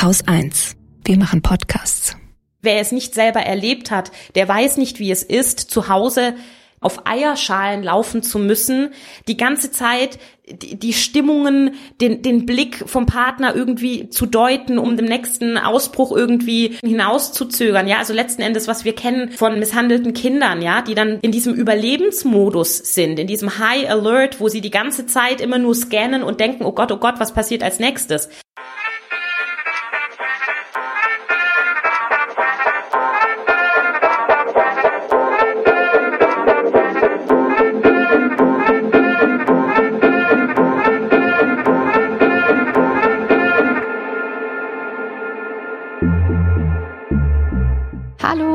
Haus 0.00 0.22
1. 0.28 0.76
Wir 1.04 1.18
machen 1.18 1.42
Podcasts. 1.42 2.16
Wer 2.62 2.80
es 2.80 2.92
nicht 2.92 3.14
selber 3.14 3.40
erlebt 3.40 3.90
hat, 3.90 4.12
der 4.36 4.46
weiß 4.46 4.76
nicht, 4.76 5.00
wie 5.00 5.10
es 5.10 5.24
ist, 5.24 5.58
zu 5.58 5.88
Hause 5.88 6.36
auf 6.80 7.04
Eierschalen 7.04 7.82
laufen 7.82 8.22
zu 8.22 8.38
müssen, 8.38 8.90
die 9.26 9.36
ganze 9.36 9.72
Zeit 9.72 10.20
die, 10.50 10.92
Stimmungen, 10.92 11.74
den, 12.00 12.22
den 12.22 12.46
Blick 12.46 12.88
vom 12.88 13.06
Partner 13.06 13.54
irgendwie 13.54 14.08
zu 14.08 14.26
deuten, 14.26 14.78
um 14.78 14.96
dem 14.96 15.06
nächsten 15.06 15.58
Ausbruch 15.58 16.16
irgendwie 16.16 16.76
hinauszuzögern. 16.84 17.88
Ja, 17.88 17.98
also 17.98 18.14
letzten 18.14 18.42
Endes, 18.42 18.68
was 18.68 18.84
wir 18.84 18.94
kennen 18.94 19.32
von 19.32 19.58
misshandelten 19.58 20.14
Kindern, 20.14 20.62
ja, 20.62 20.80
die 20.80 20.94
dann 20.94 21.18
in 21.20 21.32
diesem 21.32 21.54
Überlebensmodus 21.54 22.78
sind, 22.94 23.18
in 23.18 23.26
diesem 23.26 23.58
High 23.58 23.90
Alert, 23.90 24.40
wo 24.40 24.48
sie 24.48 24.60
die 24.60 24.70
ganze 24.70 25.06
Zeit 25.06 25.40
immer 25.40 25.58
nur 25.58 25.74
scannen 25.74 26.22
und 26.22 26.40
denken, 26.40 26.64
oh 26.64 26.72
Gott, 26.72 26.92
oh 26.92 26.98
Gott, 26.98 27.16
was 27.18 27.34
passiert 27.34 27.62
als 27.62 27.80
nächstes? 27.80 28.28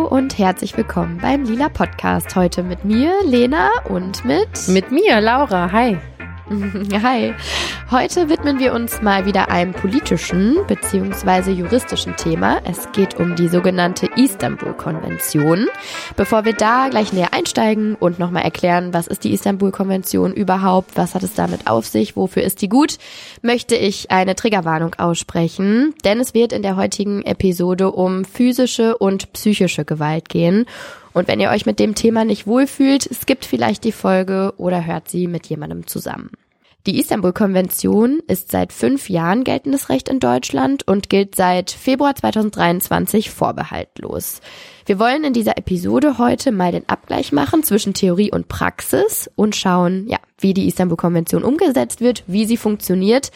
Und 0.08 0.38
herzlich 0.38 0.78
willkommen 0.78 1.18
beim 1.18 1.46
Lila 1.46 1.68
Podcast. 1.68 2.36
Heute 2.36 2.62
mit 2.62 2.86
mir, 2.86 3.12
Lena, 3.26 3.72
und 3.90 4.24
mit. 4.24 4.68
Mit 4.68 4.92
mir, 4.92 5.20
Laura. 5.20 5.72
Hi. 5.72 5.98
Hi. 7.02 7.34
Heute 7.90 8.30
widmen 8.30 8.60
wir 8.60 8.74
uns 8.74 9.02
mal 9.02 9.26
wieder 9.26 9.50
einem 9.50 9.74
politischen 9.74 10.58
bzw. 10.68 11.52
juristischen 11.52 12.16
Thema. 12.16 12.62
Es 12.66 12.92
geht 12.92 13.20
um 13.20 13.36
die 13.36 13.48
sogenannte 13.48 14.08
Istanbul-Konvention. 14.16 15.68
Bevor 16.16 16.46
wir 16.46 16.54
da 16.54 16.90
gleich 16.90 17.14
näher 17.14 17.34
einsteigen 17.34 17.96
und 17.96 18.20
nochmal 18.20 18.44
erklären, 18.44 18.94
was 18.94 19.08
ist 19.08 19.24
die 19.24 19.34
Istanbul-Konvention 19.34 20.34
überhaupt, 20.34 20.92
was 20.96 21.16
hat 21.16 21.24
es 21.24 21.34
damit 21.34 21.68
auf 21.68 21.86
sich, 21.88 22.16
wofür 22.16 22.44
ist 22.44 22.62
die 22.62 22.70
gut, 22.70 22.98
möchte 23.42 23.76
ich 23.76 24.12
eine 24.12 24.36
Triggerwarnung 24.36 24.96
aussprechen, 24.96 25.94
denn 26.04 26.20
es 26.20 26.34
wird 26.34 26.54
in 26.54 26.62
der 26.62 26.76
heutigen 26.76 27.24
Episode 27.24 27.92
um 27.92 28.26
physische 28.26 28.98
und 28.98 29.34
psychische 29.34 29.86
Gewalt 29.86 30.30
gehen. 30.30 30.66
Und 31.14 31.28
wenn 31.28 31.40
ihr 31.40 31.52
euch 31.52 31.66
mit 31.66 31.80
dem 31.80 31.96
Thema 31.96 32.26
nicht 32.26 32.48
wohlfühlt, 32.48 33.04
skippt 33.14 33.46
vielleicht 33.46 33.84
die 33.84 33.92
Folge 33.92 34.54
oder 34.58 34.86
hört 34.86 35.10
sie 35.10 35.28
mit 35.28 35.46
jemandem 35.48 35.86
zusammen. 35.88 36.32
Die 36.86 37.00
Istanbul-Konvention 37.00 38.20
ist 38.28 38.52
seit 38.52 38.74
fünf 38.74 39.10
Jahren 39.10 39.46
geltendes 39.46 39.88
Recht 39.88 40.10
in 40.10 40.20
Deutschland 40.20 40.86
und 40.86 41.10
gilt 41.10 41.34
seit 41.34 41.72
Februar 41.72 42.14
2023 42.14 43.30
vorbehaltlos. 43.30 44.42
Wir 44.86 45.00
wollen 45.00 45.24
in 45.24 45.32
dieser 45.32 45.58
Episode 45.58 46.18
heute 46.18 46.52
mal 46.52 46.74
den 46.74 46.90
Abgleich 46.90 47.32
machen 47.32 47.64
zwischen 47.64 47.94
Theorie 47.94 48.34
und 48.34 48.50
Praxis 48.50 49.32
und 49.36 49.56
schauen, 49.56 50.08
ja, 50.10 50.18
wie 50.40 50.54
die 50.54 50.68
Istanbul-Konvention 50.68 51.46
umgesetzt 51.46 52.02
wird, 52.02 52.26
wie 52.28 52.46
sie 52.46 52.58
funktioniert. 52.58 53.32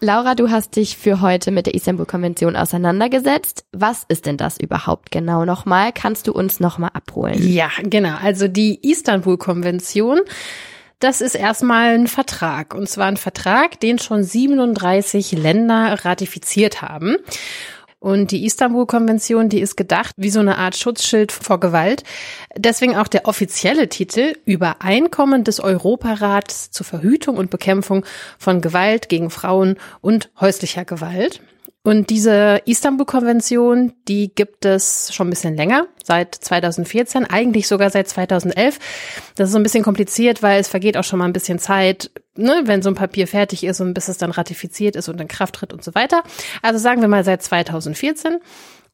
Laura, 0.00 0.34
du 0.34 0.50
hast 0.50 0.74
dich 0.74 0.96
für 0.96 1.20
heute 1.20 1.52
mit 1.52 1.66
der 1.66 1.74
Istanbul-Konvention 1.76 2.56
auseinandergesetzt. 2.56 3.66
Was 3.70 4.04
ist 4.08 4.26
denn 4.26 4.36
das 4.36 4.58
überhaupt 4.58 5.12
genau 5.12 5.44
nochmal? 5.44 5.92
Kannst 5.94 6.26
du 6.26 6.32
uns 6.32 6.58
nochmal 6.58 6.90
abholen? 6.94 7.38
Ja, 7.40 7.70
genau. 7.84 8.16
Also 8.20 8.48
die 8.48 8.80
Istanbul-Konvention 8.82 10.22
das 11.00 11.20
ist 11.20 11.34
erstmal 11.34 11.94
ein 11.94 12.06
Vertrag. 12.06 12.74
Und 12.74 12.88
zwar 12.88 13.06
ein 13.06 13.16
Vertrag, 13.16 13.80
den 13.80 13.98
schon 13.98 14.22
37 14.22 15.32
Länder 15.32 16.04
ratifiziert 16.04 16.82
haben. 16.82 17.16
Und 17.98 18.30
die 18.30 18.46
Istanbul-Konvention, 18.46 19.50
die 19.50 19.60
ist 19.60 19.76
gedacht 19.76 20.14
wie 20.16 20.30
so 20.30 20.40
eine 20.40 20.56
Art 20.56 20.74
Schutzschild 20.74 21.32
vor 21.32 21.60
Gewalt. 21.60 22.02
Deswegen 22.56 22.96
auch 22.96 23.08
der 23.08 23.26
offizielle 23.26 23.90
Titel 23.90 24.36
Übereinkommen 24.46 25.44
des 25.44 25.60
Europarats 25.60 26.70
zur 26.70 26.86
Verhütung 26.86 27.36
und 27.36 27.50
Bekämpfung 27.50 28.06
von 28.38 28.62
Gewalt 28.62 29.10
gegen 29.10 29.28
Frauen 29.28 29.76
und 30.00 30.30
häuslicher 30.40 30.86
Gewalt. 30.86 31.42
Und 31.82 32.10
diese 32.10 32.60
Istanbul-Konvention, 32.66 33.94
die 34.06 34.34
gibt 34.34 34.66
es 34.66 35.14
schon 35.14 35.28
ein 35.28 35.30
bisschen 35.30 35.56
länger, 35.56 35.86
seit 36.04 36.34
2014, 36.34 37.24
eigentlich 37.24 37.68
sogar 37.68 37.88
seit 37.88 38.06
2011. 38.06 38.78
Das 39.36 39.48
ist 39.48 39.52
so 39.52 39.58
ein 39.58 39.62
bisschen 39.62 39.82
kompliziert, 39.82 40.42
weil 40.42 40.60
es 40.60 40.68
vergeht 40.68 40.98
auch 40.98 41.04
schon 41.04 41.18
mal 41.18 41.24
ein 41.24 41.32
bisschen 41.32 41.58
Zeit, 41.58 42.10
ne, 42.36 42.62
wenn 42.66 42.82
so 42.82 42.90
ein 42.90 42.96
Papier 42.96 43.26
fertig 43.26 43.64
ist 43.64 43.80
und 43.80 43.94
bis 43.94 44.08
es 44.08 44.18
dann 44.18 44.30
ratifiziert 44.30 44.94
ist 44.94 45.08
und 45.08 45.22
in 45.22 45.28
Kraft 45.28 45.54
tritt 45.54 45.72
und 45.72 45.82
so 45.82 45.94
weiter. 45.94 46.22
Also 46.60 46.78
sagen 46.78 47.00
wir 47.00 47.08
mal 47.08 47.24
seit 47.24 47.42
2014. 47.42 48.40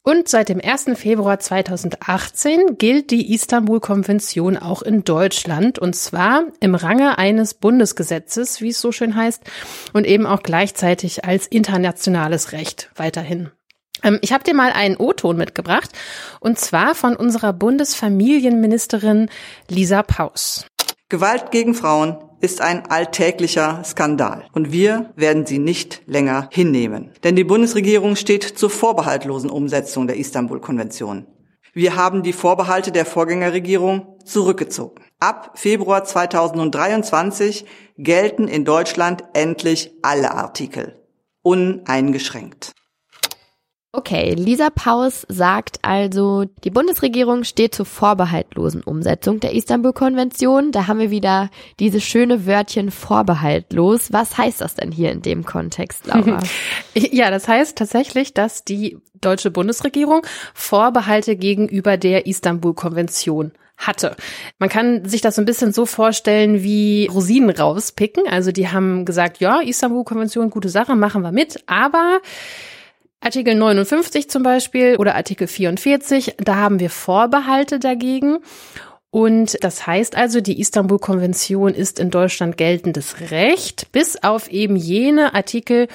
Und 0.09 0.29
seit 0.29 0.51
dem 0.51 0.61
1. 0.61 0.91
Februar 0.95 1.41
2018 1.41 2.79
gilt 2.79 3.11
die 3.11 3.35
Istanbul-Konvention 3.35 4.57
auch 4.57 4.83
in 4.83 5.03
Deutschland 5.03 5.81
und 5.81 5.97
zwar 5.97 6.45
im 6.61 6.77
Range 6.77 7.19
eines 7.19 7.55
Bundesgesetzes, 7.55 8.61
wie 8.61 8.69
es 8.69 8.81
so 8.81 8.93
schön 8.93 9.17
heißt, 9.17 9.43
und 9.95 10.07
eben 10.07 10.25
auch 10.25 10.45
gleichzeitig 10.45 11.25
als 11.25 11.49
internationales 11.49 12.53
Recht 12.53 12.89
weiterhin. 12.95 13.51
Ähm, 14.05 14.21
ich 14.23 14.33
habe 14.33 14.45
dir 14.45 14.55
mal 14.55 14.71
einen 14.71 14.97
O-Ton 14.97 15.37
mitgebracht 15.37 15.91
und 16.39 16.57
zwar 16.57 16.95
von 16.95 17.17
unserer 17.17 17.53
Bundesfamilienministerin 17.53 19.29
Lisa 19.69 20.05
Paus. 20.05 20.67
Gewalt 21.09 21.51
gegen 21.51 21.75
Frauen 21.75 22.17
ist 22.41 22.61
ein 22.61 22.87
alltäglicher 22.87 23.83
Skandal. 23.85 24.45
Und 24.53 24.73
wir 24.73 25.13
werden 25.17 25.47
sie 25.47 25.59
nicht 25.59 26.03
länger 26.07 26.49
hinnehmen. 26.53 27.11
Denn 27.25 27.37
die 27.37 27.45
Bundesregierung 27.45 28.17
steht 28.17 28.45
zur 28.45 28.71
vorbehaltlosen 28.71 29.51
Umsetzung 29.51 30.07
der 30.07 30.17
Istanbul-Konvention. 30.17 31.27
Wir 31.73 31.97
haben 31.97 32.23
die 32.23 32.33
Vorbehalte 32.33 32.93
der 32.93 33.05
Vorgängerregierung 33.05 34.19
zurückgezogen. 34.25 35.05
Ab 35.19 35.53
Februar 35.57 36.05
2023 36.05 37.67
gelten 37.99 38.49
in 38.49 38.65
Deutschland 38.65 39.25
endlich 39.35 39.93
alle 40.03 40.33
Artikel. 40.33 41.03
Uneingeschränkt. 41.43 42.76
Okay, 43.97 44.35
Lisa 44.35 44.69
Paus 44.69 45.25
sagt 45.31 45.79
also, 45.81 46.45
die 46.65 46.71
Bundesregierung 46.71 47.45
steht 47.45 47.75
zur 47.75 47.87
vorbehaltlosen 47.87 48.83
Umsetzung 48.83 49.41
der 49.41 49.55
Istanbul-Konvention. 49.55 50.71
Da 50.71 50.87
haben 50.87 50.99
wir 50.99 51.11
wieder 51.11 51.49
dieses 51.81 52.05
schöne 52.05 52.45
Wörtchen 52.47 52.91
vorbehaltlos. 52.91 54.13
Was 54.13 54.37
heißt 54.37 54.61
das 54.61 54.75
denn 54.75 54.93
hier 54.93 55.13
in 55.13 55.23
dem 55.23 55.47
Kontext, 55.47 56.07
Laura? 56.09 56.41
ja, 56.95 57.31
das 57.31 57.49
heißt 57.49 57.79
tatsächlich, 57.79 58.35
dass 58.35 58.65
die 58.65 58.99
deutsche 59.15 59.51
Bundesregierung 59.51 60.27
Vorbehalte 60.53 61.35
gegenüber 61.35 61.97
der 61.97 62.27
Istanbul-Konvention 62.27 63.53
hatte. 63.79 64.15
Man 64.59 64.69
kann 64.69 65.07
sich 65.07 65.23
das 65.23 65.37
so 65.37 65.43
ein 65.43 65.47
bisschen 65.47 65.73
so 65.73 65.87
vorstellen 65.87 66.63
wie 66.63 67.07
Rosinen 67.07 67.49
rauspicken. 67.49 68.25
Also 68.29 68.53
die 68.53 68.69
haben 68.69 69.07
gesagt, 69.07 69.41
ja, 69.41 69.61
Istanbul-Konvention, 69.63 70.51
gute 70.51 70.69
Sache, 70.69 70.95
machen 70.97 71.23
wir 71.23 71.33
mit, 71.33 71.63
aber 71.67 72.21
Artikel 73.27 73.57
59 73.57 74.31
zum 74.31 74.45
Beispiel 74.45 74.95
oder 74.99 75.17
Artikel 75.17 75.49
44, 75.49 76.37
da 76.39 76.55
haben 76.55 76.79
wir 76.79 76.91
Vorbehalte 76.91 77.81
dagegen. 77.81 78.39
Und 79.11 79.57
das 79.65 79.85
heißt 79.85 80.17
also, 80.17 80.41
die 80.41 80.61
Istanbul-Konvention 80.61 81.75
ist 81.75 81.99
in 81.99 82.13
Deutschland 82.13 82.57
geltendes 82.57 83.17
Recht, 83.33 83.91
bis 83.91 84.23
auf 84.23 84.49
eben 84.49 84.77
jene 84.77 85.35
Artikel, 85.35 85.89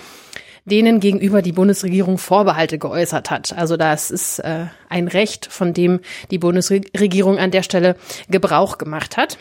denen 0.66 1.00
gegenüber 1.00 1.42
die 1.42 1.54
Bundesregierung 1.54 2.18
Vorbehalte 2.18 2.78
geäußert 2.78 3.32
hat. 3.32 3.58
Also 3.58 3.78
das 3.78 4.12
ist 4.12 4.40
äh, 4.40 4.66
ein 4.90 5.08
Recht, 5.08 5.46
von 5.46 5.74
dem 5.74 6.02
die 6.32 6.38
Bundesregierung 6.38 7.38
an 7.38 7.52
der 7.52 7.64
Stelle 7.64 7.96
Gebrauch 8.28 8.78
gemacht 8.78 9.16
hat. 9.16 9.38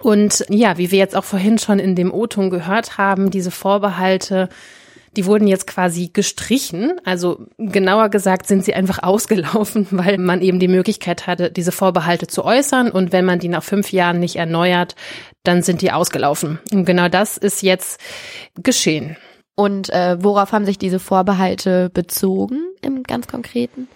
Und 0.00 0.44
ja, 0.48 0.78
wie 0.78 0.92
wir 0.92 0.98
jetzt 1.00 1.16
auch 1.16 1.24
vorhin 1.24 1.58
schon 1.58 1.80
in 1.80 1.96
dem 1.96 2.14
O-Ton 2.14 2.50
gehört 2.50 2.98
haben, 2.98 3.32
diese 3.32 3.50
Vorbehalte 3.50 4.48
die 5.16 5.26
wurden 5.26 5.46
jetzt 5.46 5.66
quasi 5.66 6.10
gestrichen. 6.12 7.00
Also 7.04 7.46
genauer 7.58 8.08
gesagt 8.08 8.46
sind 8.46 8.64
sie 8.64 8.74
einfach 8.74 8.98
ausgelaufen, 9.02 9.86
weil 9.90 10.18
man 10.18 10.40
eben 10.40 10.58
die 10.58 10.68
Möglichkeit 10.68 11.26
hatte, 11.26 11.50
diese 11.50 11.72
Vorbehalte 11.72 12.26
zu 12.26 12.44
äußern. 12.44 12.90
Und 12.90 13.12
wenn 13.12 13.24
man 13.24 13.38
die 13.38 13.48
nach 13.48 13.62
fünf 13.62 13.92
Jahren 13.92 14.18
nicht 14.18 14.36
erneuert, 14.36 14.94
dann 15.42 15.62
sind 15.62 15.82
die 15.82 15.92
ausgelaufen. 15.92 16.58
Und 16.72 16.84
genau 16.84 17.08
das 17.08 17.36
ist 17.36 17.62
jetzt 17.62 18.00
geschehen. 18.62 19.16
Und 19.54 19.90
äh, 19.90 20.16
worauf 20.22 20.52
haben 20.52 20.64
sich 20.64 20.78
diese 20.78 20.98
Vorbehalte 20.98 21.90
bezogen 21.90 22.62
im 22.80 23.02
ganz 23.02 23.28
konkreten? 23.28 23.88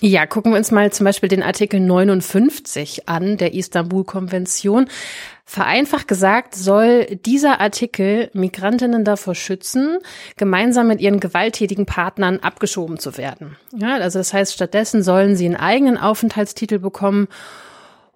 Ja, 0.00 0.26
gucken 0.26 0.52
wir 0.52 0.58
uns 0.58 0.70
mal 0.70 0.92
zum 0.92 1.04
Beispiel 1.04 1.28
den 1.28 1.42
Artikel 1.42 1.80
59 1.80 3.08
an 3.08 3.38
der 3.38 3.54
Istanbul-Konvention. 3.54 4.88
Vereinfacht 5.48 6.08
gesagt 6.08 6.56
soll 6.56 7.06
dieser 7.24 7.60
Artikel 7.60 8.30
Migrantinnen 8.32 9.04
davor 9.04 9.36
schützen, 9.36 9.98
gemeinsam 10.36 10.88
mit 10.88 11.00
ihren 11.00 11.20
gewalttätigen 11.20 11.86
Partnern 11.86 12.40
abgeschoben 12.40 12.98
zu 12.98 13.16
werden. 13.16 13.56
Ja, 13.72 13.94
also 13.94 14.18
das 14.18 14.34
heißt, 14.34 14.52
stattdessen 14.52 15.04
sollen 15.04 15.36
sie 15.36 15.46
einen 15.46 15.54
eigenen 15.54 15.98
Aufenthaltstitel 15.98 16.80
bekommen. 16.80 17.28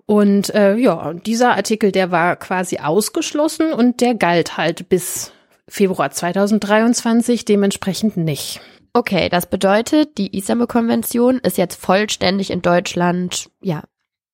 Und 0.07 0.53
äh, 0.57 0.75
ja, 0.75 1.13
dieser 1.15 1.53
Artikel, 1.53 1.93
der 1.93 2.11
war 2.11 2.35
quasi 2.35 2.79
ausgeschlossen 2.79 3.73
und 3.73 4.01
der 4.01 4.17
galt 4.17 4.57
halt 4.57 4.89
bis 4.89 5.31
Februar 5.69 6.11
2023 6.11 7.45
dementsprechend 7.45 8.17
nicht. 8.17 8.61
Okay, 8.93 9.29
das 9.29 9.47
bedeutet, 9.47 10.19
die 10.19 10.37
Istanbul-Konvention 10.37 11.39
ist 11.39 11.59
jetzt 11.59 11.81
vollständig 11.81 12.51
in 12.51 12.61
Deutschland, 12.61 13.51
ja, 13.61 13.85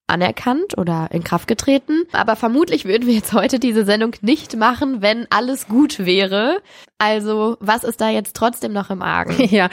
anerkannt 0.07 0.79
oder 0.79 1.09
in 1.11 1.25
Kraft 1.25 1.49
getreten. 1.49 2.05
Aber 2.13 2.37
vermutlich 2.37 2.85
würden 2.85 3.07
wir 3.07 3.15
jetzt 3.15 3.33
heute 3.33 3.59
diese 3.59 3.85
Sendung 3.85 4.13
nicht 4.21 4.57
machen, 4.57 5.03
wenn 5.03 5.27
alles 5.31 5.69
gut 5.69 6.05
wäre. 6.05 6.61
Also, 6.99 7.59
was 7.61 7.85
ist 7.85 8.01
da 8.01 8.09
jetzt 8.09 8.35
trotzdem 8.35 8.73
noch 8.73 8.89
im 8.91 9.03
Argen? 9.03 9.37
Ja, 9.57 9.71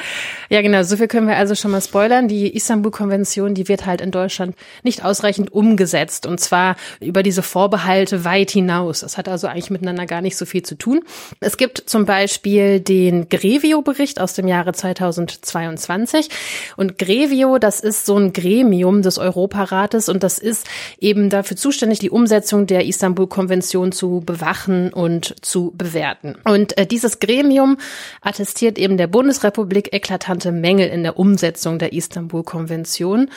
ja, 0.49 0.61
genau. 0.61 0.83
So 0.83 0.97
viel 0.97 1.07
können 1.07 1.27
wir 1.27 1.35
also 1.35 1.55
schon 1.55 1.71
mal 1.71 1.81
spoilern. 1.81 2.27
Die 2.27 2.55
Istanbul-Konvention, 2.55 3.55
die 3.55 3.67
wird 3.67 3.85
halt 3.85 4.01
in 4.01 4.11
Deutschland 4.11 4.55
nicht 4.83 5.03
ausreichend 5.03 5.51
umgesetzt 5.51 6.25
und 6.25 6.39
zwar 6.39 6.75
über 6.99 7.23
diese 7.23 7.41
Vorbehalte 7.41 8.23
weit 8.23 8.51
hinaus. 8.51 8.99
Das 8.99 9.17
hat 9.17 9.27
also 9.27 9.47
eigentlich 9.47 9.71
miteinander 9.71 10.05
gar 10.05 10.21
nicht 10.21 10.37
so 10.37 10.45
viel 10.45 10.61
zu 10.63 10.75
tun. 10.75 11.01
Es 11.39 11.57
gibt 11.57 11.83
zum 11.87 12.05
Beispiel 12.05 12.79
den 12.79 13.29
Grevio-Bericht 13.29 14.21
aus 14.21 14.33
dem 14.33 14.47
Jahre 14.47 14.73
2022 14.73 16.29
und 16.77 16.99
Grevio, 16.99 17.57
das 17.57 17.79
ist 17.79 18.05
so 18.05 18.15
ein 18.17 18.31
Gremium 18.31 19.01
des 19.01 19.17
Europarates 19.17 20.07
und 20.07 20.23
das 20.23 20.37
ist 20.37 20.67
eben 20.99 21.29
dafür 21.29 21.57
zuständig, 21.57 21.99
die 21.99 22.11
Umsetzung 22.11 22.67
der 22.67 22.85
Istanbul-Konvention 22.85 23.91
zu 23.91 24.21
bewachen 24.25 24.93
und 24.93 25.35
zu 25.41 25.73
bewerten. 25.75 26.35
Und 26.43 26.77
äh, 26.77 26.85
dieses 26.85 27.12
Gremium 27.19 27.77
attestiert 28.21 28.77
eben 28.77 28.97
der 28.97 29.07
Bundesrepublik 29.07 29.93
eklatante 29.93 30.51
Mängel 30.51 30.89
in 30.89 31.03
der 31.03 31.17
Umsetzung 31.17 31.79
der 31.79 31.93
Istanbul-Konvention. 31.93 33.29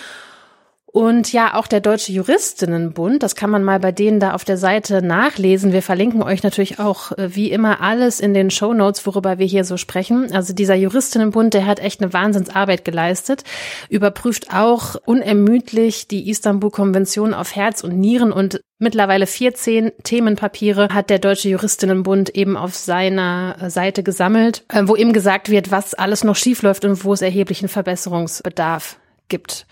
Und 0.96 1.30
ja, 1.30 1.52
auch 1.52 1.66
der 1.66 1.82
Deutsche 1.82 2.10
Juristinnenbund, 2.10 3.22
das 3.22 3.34
kann 3.34 3.50
man 3.50 3.62
mal 3.62 3.78
bei 3.78 3.92
denen 3.92 4.18
da 4.18 4.32
auf 4.32 4.46
der 4.46 4.56
Seite 4.56 5.02
nachlesen. 5.02 5.74
Wir 5.74 5.82
verlinken 5.82 6.22
euch 6.22 6.42
natürlich 6.42 6.78
auch 6.78 7.12
äh, 7.12 7.36
wie 7.36 7.50
immer 7.50 7.82
alles 7.82 8.18
in 8.18 8.32
den 8.32 8.50
Show 8.50 8.72
Notes, 8.72 9.04
worüber 9.04 9.38
wir 9.38 9.44
hier 9.44 9.64
so 9.64 9.76
sprechen. 9.76 10.32
Also 10.32 10.54
dieser 10.54 10.74
Juristinnenbund, 10.74 11.52
der 11.52 11.66
hat 11.66 11.80
echt 11.80 12.00
eine 12.00 12.14
Wahnsinnsarbeit 12.14 12.86
geleistet, 12.86 13.44
überprüft 13.90 14.54
auch 14.54 14.96
unermüdlich 15.04 16.08
die 16.08 16.30
Istanbul-Konvention 16.30 17.34
auf 17.34 17.54
Herz 17.54 17.84
und 17.84 17.98
Nieren 17.98 18.32
und 18.32 18.62
Mittlerweile 18.78 19.26
14 19.26 19.92
Themenpapiere 20.02 20.88
hat 20.90 21.08
der 21.08 21.18
Deutsche 21.18 21.48
Juristinnenbund 21.48 22.34
eben 22.34 22.58
auf 22.58 22.74
seiner 22.74 23.56
äh, 23.60 23.68
Seite 23.70 24.02
gesammelt, 24.02 24.64
äh, 24.68 24.82
wo 24.84 24.96
eben 24.96 25.12
gesagt 25.12 25.50
wird, 25.50 25.70
was 25.70 25.92
alles 25.92 26.24
noch 26.24 26.36
schiefläuft 26.36 26.86
und 26.86 27.04
wo 27.04 27.12
es 27.12 27.20
erheblichen 27.20 27.68
Verbesserungsbedarf 27.68 28.98
gibt. 29.28 29.66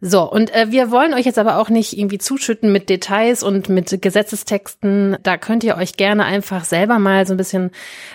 So, 0.00 0.30
und 0.30 0.54
äh, 0.54 0.70
wir 0.70 0.90
wollen 0.90 1.14
euch 1.14 1.24
jetzt 1.24 1.38
aber 1.38 1.58
auch 1.58 1.70
nicht 1.70 1.96
irgendwie 1.96 2.18
zuschütten 2.18 2.70
mit 2.70 2.90
Details 2.90 3.42
und 3.42 3.70
mit 3.70 4.02
Gesetzestexten. 4.02 5.16
Da 5.22 5.38
könnt 5.38 5.64
ihr 5.64 5.76
euch 5.76 5.96
gerne 5.96 6.26
einfach 6.26 6.64
selber 6.64 6.98
mal 6.98 7.26
so 7.26 7.32
ein 7.32 7.38
bisschen 7.38 7.70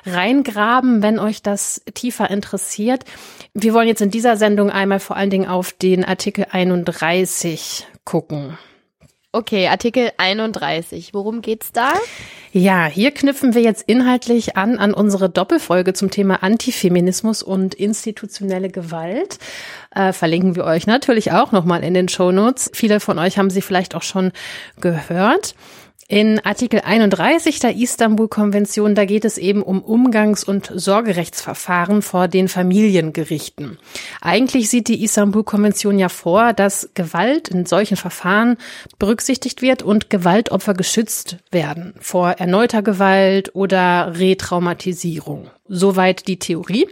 reingraben, 0.05 1.01
wenn 1.01 1.17
euch 1.17 1.41
das 1.41 1.81
tiefer 1.95 2.29
interessiert. 2.29 3.03
Wir 3.55 3.73
wollen 3.73 3.87
jetzt 3.87 4.01
in 4.01 4.11
dieser 4.11 4.37
Sendung 4.37 4.69
einmal 4.69 4.99
vor 4.99 5.15
allen 5.15 5.31
Dingen 5.31 5.47
auf 5.47 5.73
den 5.73 6.05
Artikel 6.05 6.45
31 6.51 7.87
gucken. 8.05 8.59
Okay, 9.33 9.69
Artikel 9.69 10.11
31. 10.17 11.13
Worum 11.13 11.41
geht's 11.41 11.71
da? 11.71 11.93
Ja, 12.51 12.87
hier 12.87 13.11
knüpfen 13.11 13.53
wir 13.53 13.61
jetzt 13.61 13.83
inhaltlich 13.87 14.57
an 14.57 14.77
an 14.77 14.93
unsere 14.93 15.29
Doppelfolge 15.29 15.93
zum 15.93 16.11
Thema 16.11 16.43
Antifeminismus 16.43 17.41
und 17.41 17.73
institutionelle 17.73 18.69
Gewalt. 18.69 19.39
Äh, 19.95 20.11
verlinken 20.11 20.57
wir 20.57 20.65
euch 20.65 20.85
natürlich 20.85 21.31
auch 21.31 21.53
nochmal 21.53 21.81
in 21.85 21.93
den 21.93 22.09
Show 22.09 22.33
Notes. 22.33 22.71
Viele 22.73 22.99
von 22.99 23.17
euch 23.19 23.37
haben 23.37 23.49
sie 23.49 23.61
vielleicht 23.61 23.95
auch 23.95 24.03
schon 24.03 24.33
gehört. 24.81 25.55
In 26.11 26.39
Artikel 26.43 26.81
31 26.81 27.61
der 27.61 27.73
Istanbul-Konvention, 27.73 28.95
da 28.95 29.05
geht 29.05 29.23
es 29.23 29.37
eben 29.37 29.63
um 29.63 29.81
Umgangs- 29.81 30.43
und 30.43 30.69
Sorgerechtsverfahren 30.75 32.01
vor 32.01 32.27
den 32.27 32.49
Familiengerichten. 32.49 33.77
Eigentlich 34.19 34.69
sieht 34.69 34.89
die 34.89 35.05
Istanbul-Konvention 35.05 35.97
ja 35.97 36.09
vor, 36.09 36.51
dass 36.51 36.89
Gewalt 36.95 37.47
in 37.47 37.65
solchen 37.65 37.95
Verfahren 37.95 38.57
berücksichtigt 38.99 39.61
wird 39.61 39.83
und 39.83 40.09
Gewaltopfer 40.09 40.73
geschützt 40.73 41.37
werden 41.49 41.93
vor 42.01 42.31
erneuter 42.31 42.81
Gewalt 42.81 43.55
oder 43.55 44.13
Retraumatisierung. 44.19 45.49
Soweit 45.69 46.27
die 46.27 46.39
Theorie. 46.39 46.89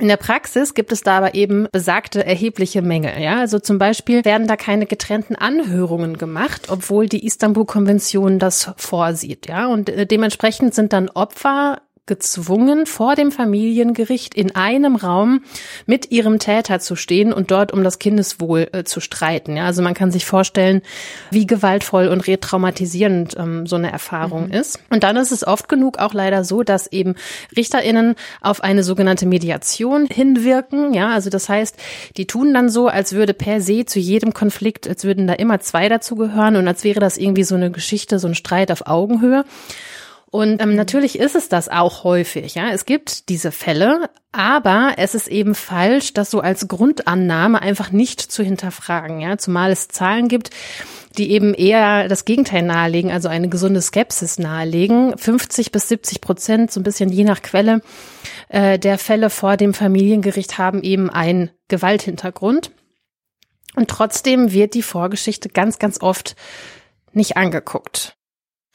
In 0.00 0.06
der 0.06 0.16
Praxis 0.16 0.74
gibt 0.74 0.92
es 0.92 1.02
da 1.02 1.18
aber 1.18 1.34
eben 1.34 1.66
besagte 1.72 2.24
erhebliche 2.24 2.82
Mängel. 2.82 3.20
Ja, 3.20 3.40
also 3.40 3.58
zum 3.58 3.78
Beispiel 3.78 4.24
werden 4.24 4.46
da 4.46 4.56
keine 4.56 4.86
getrennten 4.86 5.34
Anhörungen 5.34 6.18
gemacht, 6.18 6.68
obwohl 6.68 7.08
die 7.08 7.26
Istanbul-Konvention 7.26 8.38
das 8.38 8.70
vorsieht. 8.76 9.48
Ja, 9.48 9.66
und 9.66 9.88
äh, 9.88 10.06
dementsprechend 10.06 10.74
sind 10.74 10.92
dann 10.92 11.08
Opfer 11.08 11.82
gezwungen, 12.08 12.86
vor 12.86 13.14
dem 13.14 13.30
Familiengericht 13.30 14.34
in 14.34 14.56
einem 14.56 14.96
Raum 14.96 15.44
mit 15.86 16.10
ihrem 16.10 16.40
Täter 16.40 16.80
zu 16.80 16.96
stehen 16.96 17.32
und 17.32 17.52
dort 17.52 17.72
um 17.72 17.84
das 17.84 18.00
Kindeswohl 18.00 18.68
äh, 18.72 18.82
zu 18.82 18.98
streiten. 18.98 19.56
Ja, 19.56 19.66
also 19.66 19.82
man 19.82 19.94
kann 19.94 20.10
sich 20.10 20.26
vorstellen, 20.26 20.82
wie 21.30 21.46
gewaltvoll 21.46 22.08
und 22.08 22.26
retraumatisierend 22.26 23.36
ähm, 23.38 23.66
so 23.66 23.76
eine 23.76 23.92
Erfahrung 23.92 24.46
mhm. 24.46 24.54
ist. 24.54 24.80
Und 24.90 25.04
dann 25.04 25.16
ist 25.16 25.30
es 25.30 25.46
oft 25.46 25.68
genug 25.68 25.98
auch 25.98 26.14
leider 26.14 26.42
so, 26.42 26.64
dass 26.64 26.88
eben 26.88 27.14
RichterInnen 27.56 28.16
auf 28.40 28.64
eine 28.64 28.82
sogenannte 28.82 29.26
Mediation 29.26 30.06
hinwirken. 30.06 30.94
Ja, 30.94 31.10
also 31.10 31.30
das 31.30 31.48
heißt, 31.48 31.76
die 32.16 32.26
tun 32.26 32.52
dann 32.52 32.68
so, 32.68 32.88
als 32.88 33.12
würde 33.12 33.34
per 33.34 33.60
se 33.60 33.84
zu 33.84 34.00
jedem 34.00 34.34
Konflikt, 34.34 34.88
als 34.88 35.04
würden 35.04 35.28
da 35.28 35.34
immer 35.34 35.60
zwei 35.60 35.88
dazugehören 35.88 36.56
und 36.56 36.66
als 36.66 36.82
wäre 36.82 37.00
das 37.00 37.18
irgendwie 37.18 37.44
so 37.44 37.54
eine 37.54 37.70
Geschichte, 37.70 38.18
so 38.18 38.26
ein 38.26 38.34
Streit 38.34 38.72
auf 38.72 38.86
Augenhöhe. 38.86 39.44
Und 40.30 40.60
ähm, 40.60 40.74
natürlich 40.74 41.18
ist 41.18 41.34
es 41.34 41.48
das 41.48 41.68
auch 41.70 42.04
häufig. 42.04 42.54
Ja, 42.54 42.70
es 42.70 42.84
gibt 42.84 43.30
diese 43.30 43.50
Fälle, 43.50 44.10
aber 44.30 44.94
es 44.98 45.14
ist 45.14 45.28
eben 45.28 45.54
falsch, 45.54 46.12
das 46.12 46.30
so 46.30 46.40
als 46.40 46.68
Grundannahme 46.68 47.62
einfach 47.62 47.92
nicht 47.92 48.20
zu 48.20 48.42
hinterfragen. 48.42 49.20
Ja, 49.20 49.38
zumal 49.38 49.72
es 49.72 49.88
Zahlen 49.88 50.28
gibt, 50.28 50.50
die 51.16 51.30
eben 51.30 51.54
eher 51.54 52.08
das 52.08 52.26
Gegenteil 52.26 52.62
nahelegen, 52.62 53.10
also 53.10 53.28
eine 53.28 53.48
gesunde 53.48 53.80
Skepsis 53.80 54.38
nahelegen. 54.38 55.16
50 55.16 55.72
bis 55.72 55.88
70 55.88 56.20
Prozent, 56.20 56.70
so 56.70 56.80
ein 56.80 56.84
bisschen 56.84 57.10
je 57.10 57.24
nach 57.24 57.40
Quelle, 57.40 57.80
äh, 58.50 58.78
der 58.78 58.98
Fälle 58.98 59.30
vor 59.30 59.56
dem 59.56 59.72
Familiengericht 59.72 60.58
haben 60.58 60.82
eben 60.82 61.08
einen 61.08 61.50
Gewalthintergrund. 61.68 62.70
Und 63.76 63.88
trotzdem 63.88 64.52
wird 64.52 64.74
die 64.74 64.82
Vorgeschichte 64.82 65.48
ganz, 65.48 65.78
ganz 65.78 66.02
oft 66.02 66.36
nicht 67.12 67.38
angeguckt. 67.38 68.17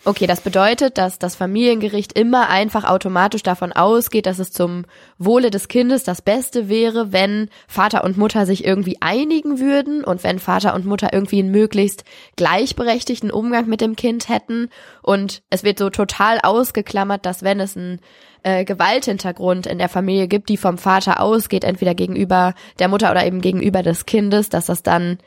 Okay, 0.06 0.28
das 0.28 0.42
bedeutet, 0.42 0.98
dass 0.98 1.18
das 1.18 1.36
Familiengericht 1.36 2.12
immer 2.12 2.50
einfach 2.50 2.84
automatisch 2.84 3.42
davon 3.42 3.72
ausgeht, 3.72 4.26
dass 4.26 4.38
es 4.38 4.52
zum 4.52 4.84
Wohle 5.18 5.50
des 5.50 5.70
Kindes 5.70 6.04
das 6.04 6.22
Beste 6.22 6.68
wäre, 6.68 7.14
wenn 7.14 7.50
Vater 7.68 8.04
und 8.04 8.18
Mutter 8.18 8.46
sich 8.46 8.66
irgendwie 8.66 8.98
einigen 9.00 9.60
würden 9.60 10.04
und 10.04 10.24
wenn 10.25 10.39
Vater 10.39 10.75
und 10.75 10.86
Mutter 10.86 11.13
irgendwie 11.13 11.39
einen 11.39 11.51
möglichst 11.51 12.04
gleichberechtigten 12.36 13.32
Umgang 13.32 13.70
mit 13.70 13.80
dem 13.80 13.96
Kind 13.96 14.27
hätten. 14.27 14.68
Und 15.01 15.42
es 15.50 15.63
wird 15.63 15.80
so 15.80 15.89
total 15.89 16.39
ausgeklammert, 16.44 17.25
dass 17.25 17.42
wenn 17.42 17.62
es 17.62 17.77
einen 17.77 18.01
äh, 18.44 18.66
Gewalthintergrund 18.66 19.68
in 19.68 19.77
der 19.77 19.89
Familie 19.89 20.27
gibt, 20.27 20.50
die 20.50 20.58
vom 20.58 20.77
Vater 20.77 21.22
ausgeht, 21.22 21.63
entweder 21.63 21.96
gegenüber 21.96 22.56
der 22.77 22.89
Mutter 22.89 23.10
oder 23.10 23.25
eben 23.25 23.39
gegenüber 23.39 23.84
des 23.84 24.06
Kindes, 24.06 24.50
dass 24.50 24.66
das 24.66 24.84
dann 24.84 25.20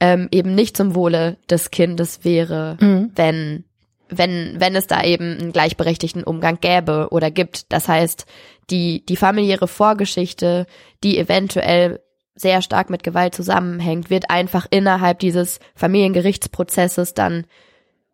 ähm, 0.00 0.28
eben 0.30 0.54
nicht 0.54 0.76
zum 0.76 0.94
Wohle 0.94 1.38
des 1.48 1.70
Kindes 1.70 2.24
wäre, 2.24 2.76
mhm. 2.78 3.10
wenn 3.16 3.64
wenn, 4.08 4.60
wenn 4.60 4.76
es 4.76 4.86
da 4.86 5.02
eben 5.02 5.38
einen 5.38 5.52
gleichberechtigten 5.52 6.24
Umgang 6.24 6.58
gäbe 6.60 7.08
oder 7.10 7.30
gibt. 7.30 7.72
Das 7.72 7.88
heißt, 7.88 8.26
die, 8.70 9.04
die 9.04 9.16
familiäre 9.16 9.68
Vorgeschichte, 9.68 10.66
die 11.02 11.18
eventuell 11.18 12.00
sehr 12.34 12.62
stark 12.62 12.90
mit 12.90 13.02
Gewalt 13.02 13.34
zusammenhängt, 13.34 14.10
wird 14.10 14.30
einfach 14.30 14.66
innerhalb 14.70 15.18
dieses 15.18 15.58
Familiengerichtsprozesses 15.74 17.14
dann 17.14 17.46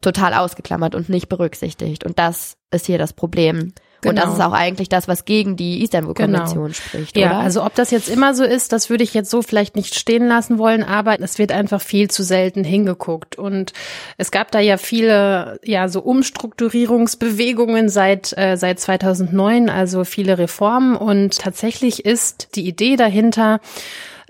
total 0.00 0.34
ausgeklammert 0.34 0.94
und 0.94 1.08
nicht 1.08 1.28
berücksichtigt. 1.28 2.04
Und 2.04 2.18
das 2.18 2.56
ist 2.70 2.86
hier 2.86 2.98
das 2.98 3.12
Problem. 3.12 3.72
Genau. 4.04 4.10
Und 4.10 4.16
das 4.16 4.24
genau. 4.24 4.36
ist 4.36 4.52
auch 4.52 4.56
eigentlich 4.56 4.88
das, 4.88 5.08
was 5.08 5.24
gegen 5.24 5.56
die 5.56 5.82
Istanbul-Konvention 5.82 6.64
genau. 6.64 6.74
spricht. 6.74 7.16
Ja, 7.16 7.30
oder? 7.30 7.38
also 7.38 7.64
ob 7.64 7.74
das 7.74 7.90
jetzt 7.90 8.08
immer 8.08 8.34
so 8.34 8.44
ist, 8.44 8.72
das 8.72 8.90
würde 8.90 9.02
ich 9.02 9.14
jetzt 9.14 9.30
so 9.30 9.42
vielleicht 9.42 9.76
nicht 9.76 9.94
stehen 9.94 10.28
lassen 10.28 10.58
wollen, 10.58 10.82
aber 10.82 11.18
es 11.20 11.38
wird 11.38 11.52
einfach 11.52 11.80
viel 11.80 12.10
zu 12.10 12.22
selten 12.22 12.64
hingeguckt. 12.64 13.36
Und 13.36 13.72
es 14.18 14.30
gab 14.30 14.50
da 14.50 14.60
ja 14.60 14.76
viele, 14.76 15.58
ja, 15.64 15.88
so 15.88 16.00
Umstrukturierungsbewegungen 16.00 17.88
seit, 17.88 18.36
äh, 18.36 18.56
seit 18.56 18.78
2009, 18.78 19.70
also 19.70 20.04
viele 20.04 20.38
Reformen. 20.38 20.96
Und 20.96 21.38
tatsächlich 21.38 22.04
ist 22.04 22.54
die 22.56 22.68
Idee 22.68 22.96
dahinter, 22.96 23.60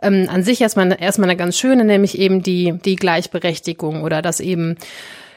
ähm, 0.02 0.28
an 0.30 0.42
sich 0.42 0.60
erstmal, 0.60 0.96
erstmal 1.00 1.28
eine 1.28 1.36
ganz 1.36 1.58
schöne, 1.58 1.84
nämlich 1.84 2.18
eben 2.18 2.42
die, 2.42 2.74
die 2.84 2.96
Gleichberechtigung 2.96 4.02
oder 4.02 4.22
dass 4.22 4.40
eben 4.40 4.76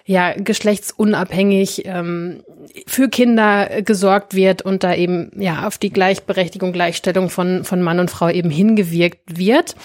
ja 0.07 0.33
geschlechtsunabhängig 0.33 1.83
ähm, 1.85 2.43
für 2.87 3.09
Kinder 3.09 3.81
gesorgt 3.83 4.33
wird 4.33 4.61
und 4.63 4.83
da 4.83 4.95
eben 4.95 5.31
ja 5.35 5.67
auf 5.67 5.77
die 5.77 5.91
Gleichberechtigung, 5.91 6.71
Gleichstellung 6.71 7.29
von 7.29 7.63
von 7.65 7.83
Mann 7.83 7.99
und 7.99 8.09
Frau 8.09 8.29
eben 8.29 8.49
hingewirkt 8.49 9.37
wird. 9.37 9.75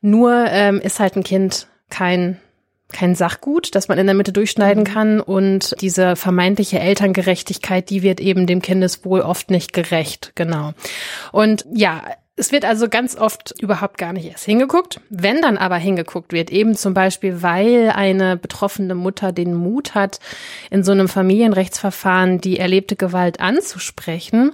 Nur 0.00 0.46
ähm, 0.48 0.80
ist 0.80 0.98
halt 0.98 1.14
ein 1.14 1.22
Kind 1.22 1.68
kein 1.90 2.38
kein 2.92 3.14
Sachgut, 3.14 3.74
das 3.74 3.86
man 3.86 3.98
in 3.98 4.06
der 4.06 4.16
Mitte 4.16 4.32
durchschneiden 4.32 4.82
kann 4.82 5.20
und 5.20 5.76
diese 5.80 6.16
vermeintliche 6.16 6.80
Elterngerechtigkeit, 6.80 7.88
die 7.88 8.02
wird 8.02 8.18
eben 8.18 8.48
dem 8.48 8.62
Kindeswohl 8.62 9.20
oft 9.20 9.50
nicht 9.50 9.72
gerecht, 9.72 10.32
genau. 10.34 10.72
Und 11.30 11.66
ja, 11.72 12.02
es 12.40 12.52
wird 12.52 12.64
also 12.64 12.88
ganz 12.88 13.16
oft 13.16 13.54
überhaupt 13.60 13.98
gar 13.98 14.14
nicht 14.14 14.24
erst 14.24 14.46
hingeguckt. 14.46 14.98
Wenn 15.10 15.42
dann 15.42 15.58
aber 15.58 15.76
hingeguckt 15.76 16.32
wird, 16.32 16.50
eben 16.50 16.74
zum 16.74 16.94
Beispiel, 16.94 17.42
weil 17.42 17.92
eine 17.94 18.38
betroffene 18.38 18.94
Mutter 18.94 19.30
den 19.30 19.54
Mut 19.54 19.94
hat, 19.94 20.20
in 20.70 20.82
so 20.82 20.92
einem 20.92 21.06
Familienrechtsverfahren 21.06 22.40
die 22.40 22.58
erlebte 22.58 22.96
Gewalt 22.96 23.40
anzusprechen, 23.40 24.52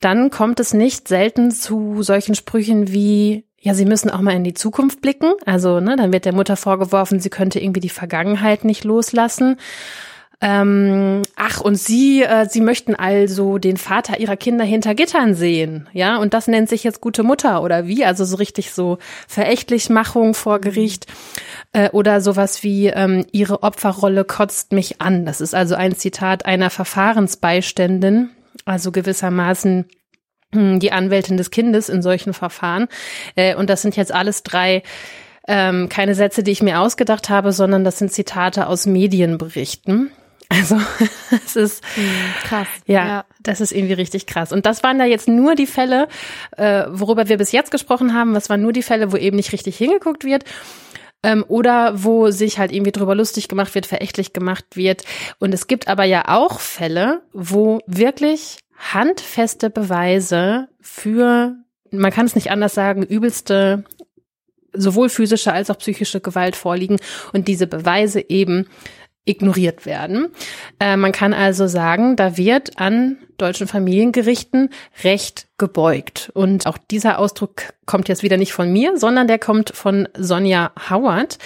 dann 0.00 0.30
kommt 0.30 0.60
es 0.60 0.72
nicht 0.72 1.08
selten 1.08 1.50
zu 1.50 2.02
solchen 2.02 2.34
Sprüchen 2.34 2.90
wie, 2.90 3.44
ja, 3.60 3.74
sie 3.74 3.84
müssen 3.84 4.08
auch 4.08 4.22
mal 4.22 4.34
in 4.34 4.44
die 4.44 4.54
Zukunft 4.54 5.02
blicken. 5.02 5.34
Also, 5.44 5.80
ne, 5.80 5.96
dann 5.96 6.14
wird 6.14 6.24
der 6.24 6.34
Mutter 6.34 6.56
vorgeworfen, 6.56 7.20
sie 7.20 7.28
könnte 7.28 7.60
irgendwie 7.60 7.80
die 7.80 7.90
Vergangenheit 7.90 8.64
nicht 8.64 8.84
loslassen. 8.84 9.58
Ähm, 10.42 11.22
ach, 11.36 11.60
und 11.60 11.76
sie, 11.76 12.22
äh, 12.22 12.48
sie 12.48 12.62
möchten 12.62 12.94
also 12.94 13.58
den 13.58 13.76
Vater 13.76 14.20
ihrer 14.20 14.36
Kinder 14.36 14.64
hinter 14.64 14.94
Gittern 14.94 15.34
sehen, 15.34 15.86
ja, 15.92 16.16
und 16.16 16.32
das 16.32 16.48
nennt 16.48 16.70
sich 16.70 16.82
jetzt 16.82 17.02
gute 17.02 17.22
Mutter 17.22 17.62
oder 17.62 17.86
wie? 17.86 18.06
Also 18.06 18.24
so 18.24 18.36
richtig 18.36 18.72
so 18.72 18.96
Verächtlichmachung 19.28 20.32
vor 20.32 20.58
Gericht 20.58 21.06
äh, 21.72 21.90
oder 21.90 22.22
sowas 22.22 22.62
wie 22.62 22.86
ähm, 22.86 23.26
ihre 23.32 23.62
Opferrolle 23.62 24.24
kotzt 24.24 24.72
mich 24.72 25.02
an. 25.02 25.26
Das 25.26 25.42
ist 25.42 25.54
also 25.54 25.74
ein 25.74 25.94
Zitat 25.94 26.46
einer 26.46 26.70
Verfahrensbeiständin, 26.70 28.30
also 28.64 28.92
gewissermaßen 28.92 29.84
hm, 30.54 30.80
die 30.80 30.92
Anwältin 30.92 31.36
des 31.36 31.50
Kindes 31.50 31.90
in 31.90 32.00
solchen 32.00 32.32
Verfahren. 32.32 32.88
Äh, 33.36 33.56
und 33.56 33.68
das 33.68 33.82
sind 33.82 33.94
jetzt 33.94 34.14
alles 34.14 34.42
drei 34.42 34.82
ähm, 35.46 35.90
keine 35.90 36.14
Sätze, 36.14 36.42
die 36.42 36.52
ich 36.52 36.62
mir 36.62 36.80
ausgedacht 36.80 37.28
habe, 37.28 37.52
sondern 37.52 37.84
das 37.84 37.98
sind 37.98 38.10
Zitate 38.10 38.68
aus 38.68 38.86
Medienberichten. 38.86 40.10
Also 40.50 40.78
es 41.30 41.56
ist 41.56 41.84
hm, 41.94 42.04
krass. 42.42 42.66
Ja, 42.86 43.06
ja, 43.06 43.24
das 43.40 43.60
ist 43.60 43.72
irgendwie 43.72 43.94
richtig 43.94 44.26
krass. 44.26 44.52
Und 44.52 44.66
das 44.66 44.82
waren 44.82 44.98
da 44.98 45.04
jetzt 45.04 45.28
nur 45.28 45.54
die 45.54 45.66
Fälle, 45.66 46.08
äh, 46.56 46.84
worüber 46.90 47.28
wir 47.28 47.38
bis 47.38 47.52
jetzt 47.52 47.70
gesprochen 47.70 48.14
haben. 48.14 48.34
Was 48.34 48.50
waren 48.50 48.60
nur 48.60 48.72
die 48.72 48.82
Fälle, 48.82 49.12
wo 49.12 49.16
eben 49.16 49.36
nicht 49.36 49.52
richtig 49.52 49.78
hingeguckt 49.78 50.24
wird? 50.24 50.44
Ähm, 51.22 51.44
oder 51.48 52.02
wo 52.02 52.30
sich 52.30 52.58
halt 52.58 52.72
irgendwie 52.72 52.92
drüber 52.92 53.14
lustig 53.14 53.48
gemacht 53.48 53.74
wird, 53.74 53.86
verächtlich 53.86 54.32
gemacht 54.32 54.64
wird. 54.74 55.04
Und 55.38 55.54
es 55.54 55.66
gibt 55.66 55.86
aber 55.86 56.04
ja 56.04 56.24
auch 56.26 56.60
Fälle, 56.60 57.22
wo 57.32 57.80
wirklich 57.86 58.58
handfeste 58.76 59.70
Beweise 59.70 60.68
für, 60.80 61.54
man 61.92 62.10
kann 62.10 62.26
es 62.26 62.34
nicht 62.34 62.50
anders 62.50 62.74
sagen, 62.74 63.02
übelste 63.02 63.84
sowohl 64.72 65.08
physische 65.08 65.52
als 65.52 65.70
auch 65.70 65.78
psychische 65.78 66.20
Gewalt 66.20 66.56
vorliegen 66.56 66.98
und 67.32 67.48
diese 67.48 67.66
Beweise 67.66 68.24
eben 68.28 68.68
ignoriert 69.24 69.86
werden. 69.86 70.28
Äh, 70.78 70.96
man 70.96 71.12
kann 71.12 71.32
also 71.32 71.66
sagen, 71.66 72.16
da 72.16 72.36
wird 72.36 72.78
an 72.80 73.18
deutschen 73.36 73.66
Familiengerichten 73.66 74.70
Recht 75.04 75.48
gebeugt. 75.58 76.30
Und 76.34 76.66
auch 76.66 76.78
dieser 76.78 77.18
Ausdruck 77.18 77.62
kommt 77.86 78.08
jetzt 78.08 78.22
wieder 78.22 78.36
nicht 78.36 78.52
von 78.52 78.72
mir, 78.72 78.98
sondern 78.98 79.28
der 79.28 79.38
kommt 79.38 79.70
von 79.70 80.08
Sonja 80.16 80.72
Howard, 80.90 81.38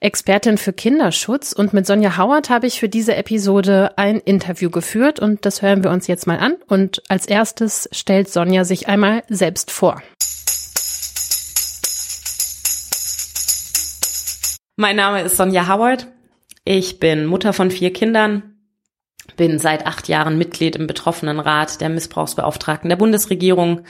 Expertin 0.00 0.58
für 0.58 0.72
Kinderschutz. 0.72 1.52
Und 1.52 1.72
mit 1.72 1.86
Sonja 1.86 2.16
Howard 2.16 2.50
habe 2.50 2.66
ich 2.66 2.80
für 2.80 2.88
diese 2.88 3.14
Episode 3.14 3.92
ein 3.96 4.18
Interview 4.18 4.70
geführt 4.70 5.20
und 5.20 5.44
das 5.44 5.62
hören 5.62 5.84
wir 5.84 5.90
uns 5.90 6.06
jetzt 6.06 6.26
mal 6.26 6.38
an. 6.38 6.56
Und 6.68 7.02
als 7.08 7.26
erstes 7.26 7.88
stellt 7.92 8.30
Sonja 8.30 8.64
sich 8.64 8.88
einmal 8.88 9.22
selbst 9.28 9.70
vor. 9.70 10.02
Mein 14.76 14.96
Name 14.96 15.22
ist 15.22 15.36
Sonja 15.36 15.68
Howard. 15.68 16.06
Ich 16.64 17.00
bin 17.00 17.26
Mutter 17.26 17.52
von 17.52 17.70
vier 17.70 17.92
Kindern, 17.92 18.54
bin 19.36 19.58
seit 19.58 19.86
acht 19.86 20.08
Jahren 20.08 20.38
Mitglied 20.38 20.76
im 20.76 20.86
Betroffenenrat 20.86 21.80
der 21.80 21.88
Missbrauchsbeauftragten 21.88 22.88
der 22.88 22.96
Bundesregierung, 22.96 23.82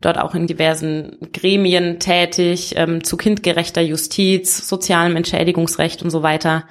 dort 0.00 0.18
auch 0.18 0.34
in 0.34 0.46
diversen 0.46 1.18
Gremien 1.32 2.00
tätig, 2.00 2.74
ähm, 2.76 3.04
zu 3.04 3.16
kindgerechter 3.16 3.82
Justiz, 3.82 4.68
sozialem 4.68 5.16
Entschädigungsrecht 5.16 6.02
und 6.02 6.10
so 6.10 6.22
weiter. 6.22 6.66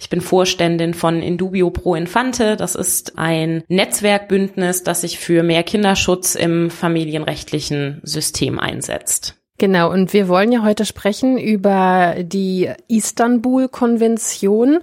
Ich 0.00 0.08
bin 0.08 0.20
Vorständin 0.20 0.94
von 0.94 1.22
Indubio 1.22 1.70
Pro 1.70 1.94
Infante. 1.94 2.56
Das 2.56 2.74
ist 2.74 3.18
ein 3.18 3.62
Netzwerkbündnis, 3.68 4.82
das 4.82 5.02
sich 5.02 5.18
für 5.18 5.42
mehr 5.42 5.62
Kinderschutz 5.62 6.34
im 6.34 6.70
familienrechtlichen 6.70 8.00
System 8.02 8.58
einsetzt. 8.58 9.43
Genau, 9.56 9.92
und 9.92 10.12
wir 10.12 10.26
wollen 10.26 10.50
ja 10.50 10.64
heute 10.64 10.84
sprechen 10.84 11.38
über 11.38 12.16
die 12.18 12.70
Istanbul-Konvention, 12.88 14.80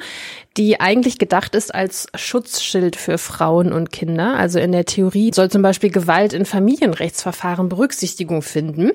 die 0.58 0.82
eigentlich 0.82 1.18
gedacht 1.18 1.56
ist 1.56 1.74
als 1.74 2.08
Schutzschild 2.14 2.98
für 2.98 3.18
Frauen 3.18 3.72
und 3.72 3.92
Kinder. 3.92 4.36
Also 4.36 4.60
in 4.60 4.74
der 4.74 4.84
Theorie 4.84 5.32
soll 5.34 5.50
zum 5.50 5.62
Beispiel 5.62 5.92
Gewalt 5.92 6.34
in 6.34 6.46
Familienrechtsverfahren 6.46 7.70
Berücksichtigung 7.70 8.42
finden. 8.42 8.92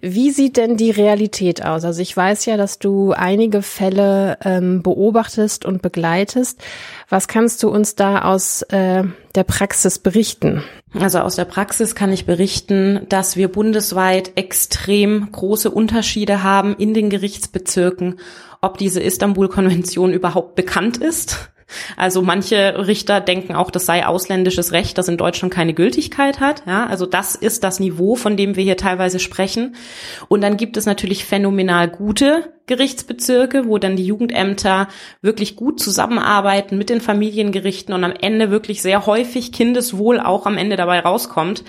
Wie 0.00 0.32
sieht 0.32 0.56
denn 0.56 0.76
die 0.76 0.90
Realität 0.90 1.64
aus? 1.64 1.84
Also 1.84 2.02
ich 2.02 2.16
weiß 2.16 2.46
ja, 2.46 2.56
dass 2.56 2.80
du 2.80 3.12
einige 3.12 3.62
Fälle 3.62 4.38
ähm, 4.44 4.82
beobachtest 4.82 5.64
und 5.64 5.80
begleitest. 5.80 6.60
Was 7.08 7.28
kannst 7.28 7.62
du 7.62 7.68
uns 7.68 7.94
da 7.94 8.22
aus 8.22 8.62
äh, 8.62 9.04
der 9.36 9.44
Praxis 9.44 10.00
berichten? 10.00 10.64
Also 10.98 11.20
aus 11.20 11.36
der 11.36 11.44
Praxis 11.44 11.94
kann 11.94 12.12
ich 12.12 12.26
berichten, 12.26 13.06
dass 13.08 13.36
wir 13.36 13.48
bundesweit 13.48 14.32
extrem 14.36 15.30
große 15.30 15.70
Unterschiede 15.70 16.42
haben 16.42 16.74
in 16.76 16.94
den 16.94 17.10
Gerichtsbezirken, 17.10 18.18
ob 18.66 18.78
diese 18.78 19.00
Istanbul-Konvention 19.00 20.12
überhaupt 20.12 20.54
bekannt 20.54 20.98
ist 20.98 21.50
also 21.96 22.22
manche 22.22 22.86
Richter 22.86 23.20
denken 23.20 23.54
auch, 23.54 23.70
das 23.70 23.86
sei 23.86 24.06
ausländisches 24.06 24.72
Recht, 24.72 24.98
das 24.98 25.08
in 25.08 25.16
Deutschland 25.16 25.52
keine 25.52 25.74
Gültigkeit 25.74 26.38
hat. 26.38 26.62
Ja, 26.66 26.86
also 26.86 27.06
das 27.06 27.34
ist 27.34 27.64
das 27.64 27.80
Niveau, 27.80 28.14
von 28.14 28.36
dem 28.36 28.54
wir 28.56 28.62
hier 28.62 28.76
teilweise 28.76 29.18
sprechen. 29.18 29.74
Und 30.28 30.42
dann 30.42 30.56
gibt 30.56 30.76
es 30.76 30.86
natürlich 30.86 31.24
phänomenal 31.24 31.88
gute 31.88 32.52
Gerichtsbezirke, 32.66 33.66
wo 33.66 33.78
dann 33.78 33.96
die 33.96 34.06
Jugendämter 34.06 34.88
wirklich 35.22 35.56
gut 35.56 35.80
zusammenarbeiten 35.80 36.78
mit 36.78 36.88
den 36.88 37.00
Familiengerichten 37.00 37.94
und 37.94 38.04
am 38.04 38.12
Ende 38.12 38.50
wirklich 38.50 38.80
sehr 38.80 39.06
häufig 39.06 39.52
Kindeswohl 39.52 40.20
auch 40.20 40.46
am 40.46 40.58
Ende 40.58 40.76
dabei 40.76 41.00
rauskommt. 41.00 41.64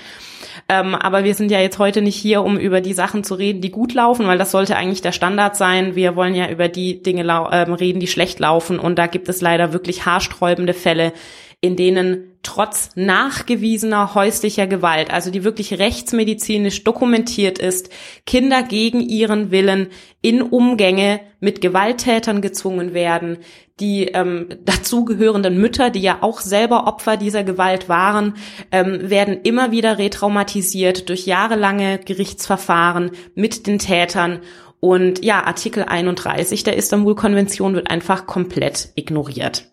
Ähm, 0.70 0.96
aber 0.96 1.24
wir 1.24 1.34
sind 1.34 1.50
ja 1.50 1.62
jetzt 1.62 1.80
heute 1.80 2.02
nicht 2.02 2.18
hier, 2.18 2.44
um 2.44 2.58
über 2.58 2.82
die 2.82 2.94
Sachen 2.94 3.24
zu 3.24 3.36
reden, 3.36 3.62
die 3.62 3.72
gut 3.72 3.94
laufen, 3.94 4.28
weil 4.28 4.38
das 4.38 4.52
sollte 4.52 4.76
eigentlich 4.76 5.02
der 5.02 5.14
Standard 5.14 5.56
sein. 5.56 5.96
Wir 5.96 6.16
wollen 6.16 6.36
ja 6.36 6.50
über 6.50 6.68
die 6.68 7.02
Dinge 7.02 7.22
ähm, 7.52 7.74
reden, 7.74 8.00
die 8.00 8.08
schlecht 8.08 8.40
laufen. 8.40 8.78
Und 8.78 9.00
da 9.00 9.08
gibt 9.08 9.30
es 9.30 9.40
leider 9.40 9.72
wirklich 9.72 10.06
haarsträubende 10.06 10.74
Fälle, 10.74 11.14
in 11.62 11.76
denen 11.76 12.38
trotz 12.44 12.92
nachgewiesener 12.96 14.14
häuslicher 14.14 14.68
Gewalt, 14.68 15.12
also 15.12 15.32
die 15.32 15.44
wirklich 15.44 15.80
rechtsmedizinisch 15.80 16.84
dokumentiert 16.84 17.60
ist, 17.60 17.90
Kinder 18.26 18.62
gegen 18.62 19.02
ihren 19.02 19.52
Willen 19.52 19.88
in 20.22 20.42
Umgänge 20.42 21.20
mit 21.40 21.62
Gewalttätern 21.62 22.42
gezwungen 22.42 22.94
werden, 22.94 23.40
die 23.80 24.06
ähm, 24.06 24.50
dazugehörenden 24.66 25.58
Mütter, 25.58 25.90
die 25.90 26.02
ja 26.02 26.20
auch 26.22 26.42
selber 26.42 26.88
Opfer 26.88 27.18
dieser 27.18 27.44
Gewalt 27.44 27.90
waren, 27.90 28.36
ähm, 28.72 29.10
werden 29.10 29.42
immer 29.44 29.72
wieder 29.72 29.98
retraumatisiert 29.98 31.10
durch 31.10 31.26
jahrelange 31.26 32.00
Gerichtsverfahren 32.00 33.12
mit 33.36 33.68
den 33.68 33.80
Tätern. 33.80 34.40
Und 34.80 35.24
ja, 35.24 35.44
Artikel 35.44 35.84
31 35.84 36.64
der 36.64 36.78
Istanbul-Konvention 36.78 37.74
wird 37.76 37.90
einfach 37.90 38.26
komplett 38.26 38.90
ignoriert. 38.96 39.72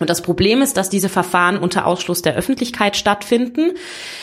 Und 0.00 0.10
das 0.10 0.22
Problem 0.22 0.60
ist, 0.60 0.76
dass 0.76 0.90
diese 0.90 1.08
Verfahren 1.08 1.56
unter 1.56 1.86
Ausschluss 1.86 2.20
der 2.20 2.34
Öffentlichkeit 2.34 2.96
stattfinden. 2.96 3.72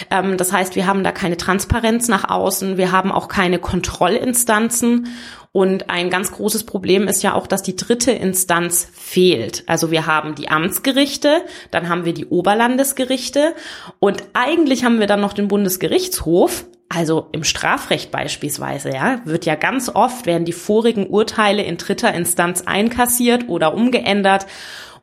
Ähm, 0.10 0.36
das 0.38 0.52
heißt, 0.52 0.76
wir 0.76 0.86
haben 0.86 1.04
da 1.04 1.12
keine 1.12 1.38
Transparenz 1.38 2.08
nach 2.08 2.30
außen, 2.30 2.78
wir 2.78 2.92
haben 2.92 3.12
auch 3.12 3.30
keine 3.30 3.58
Kontrollinstanzen. 3.58 5.08
Und 5.54 5.90
ein 5.90 6.10
ganz 6.10 6.32
großes 6.32 6.64
Problem 6.64 7.10
ist 7.10 7.24
ja 7.24 7.34
auch, 7.34 7.46
dass 7.46 7.62
die 7.62 7.76
dritte 7.76 8.12
Instanz 8.12 8.88
fehlt. 8.94 9.64
Also 9.68 9.92
wir 9.92 10.06
haben 10.08 10.34
die 10.36 10.48
Amtsgerichte, 10.48 11.44
dann 11.72 11.90
haben 11.90 12.06
wir 12.06 12.14
die 12.14 12.28
Oberlandesgerichte 12.28 13.54
und 14.00 14.24
eigentlich 14.32 14.86
haben 14.86 15.02
wir 15.02 15.08
dann 15.08 15.20
noch 15.20 15.34
den 15.34 15.50
Bundesgerichtshof. 15.50 16.66
Also 16.88 17.28
im 17.32 17.44
Strafrecht 17.44 18.12
beispielsweise, 18.12 18.92
ja, 18.92 19.22
wird 19.26 19.46
ja 19.46 19.56
ganz 19.56 19.90
oft 19.90 20.26
werden 20.26 20.46
die 20.46 20.54
vorigen 20.54 21.08
Urteile 21.08 21.64
in 21.64 21.78
dritter 21.78 22.14
Instanz 22.14 22.64
einkassiert 22.66 23.50
oder 23.50 23.74
umgeändert 23.74 24.46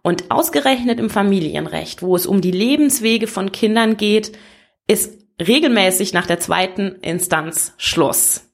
und 0.02 0.30
ausgerechnet 0.30 0.98
im 0.98 1.10
Familienrecht, 1.10 2.02
wo 2.02 2.16
es 2.16 2.26
um 2.26 2.40
die 2.40 2.50
Lebenswege 2.50 3.26
von 3.26 3.52
Kindern 3.52 3.96
geht, 3.96 4.32
ist 4.86 5.18
regelmäßig 5.40 6.14
nach 6.14 6.26
der 6.26 6.40
zweiten 6.40 6.96
Instanz 7.02 7.74
Schluss. 7.76 8.47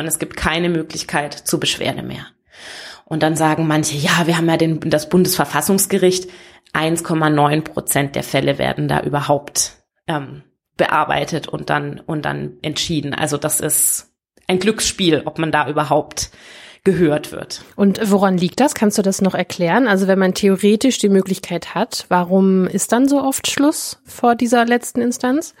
Und 0.00 0.06
es 0.06 0.18
gibt 0.18 0.36
keine 0.36 0.70
Möglichkeit 0.70 1.34
zur 1.34 1.60
Beschwerde 1.60 2.02
mehr. 2.02 2.26
Und 3.04 3.22
dann 3.22 3.36
sagen 3.36 3.66
manche, 3.66 3.96
ja, 3.96 4.26
wir 4.26 4.38
haben 4.38 4.48
ja 4.48 4.56
den, 4.56 4.80
das 4.80 5.10
Bundesverfassungsgericht, 5.10 6.30
1,9 6.72 7.60
Prozent 7.62 8.16
der 8.16 8.22
Fälle 8.22 8.58
werden 8.58 8.88
da 8.88 9.02
überhaupt 9.02 9.76
ähm, 10.06 10.42
bearbeitet 10.76 11.48
und 11.48 11.68
dann, 11.68 12.00
und 12.00 12.24
dann 12.24 12.56
entschieden. 12.62 13.12
Also 13.12 13.36
das 13.36 13.60
ist 13.60 14.12
ein 14.46 14.58
Glücksspiel, 14.58 15.22
ob 15.26 15.38
man 15.38 15.52
da 15.52 15.68
überhaupt 15.68 16.30
gehört 16.84 17.32
wird. 17.32 17.62
Und 17.76 18.00
woran 18.10 18.38
liegt 18.38 18.60
das? 18.60 18.74
Kannst 18.74 18.96
du 18.96 19.02
das 19.02 19.20
noch 19.20 19.34
erklären? 19.34 19.86
Also 19.86 20.06
wenn 20.06 20.18
man 20.18 20.34
theoretisch 20.34 20.98
die 20.98 21.08
Möglichkeit 21.08 21.74
hat, 21.74 22.06
warum 22.08 22.66
ist 22.66 22.92
dann 22.92 23.06
so 23.08 23.22
oft 23.22 23.50
Schluss 23.50 24.00
vor 24.04 24.34
dieser 24.34 24.64
letzten 24.64 25.02
Instanz? 25.02 25.54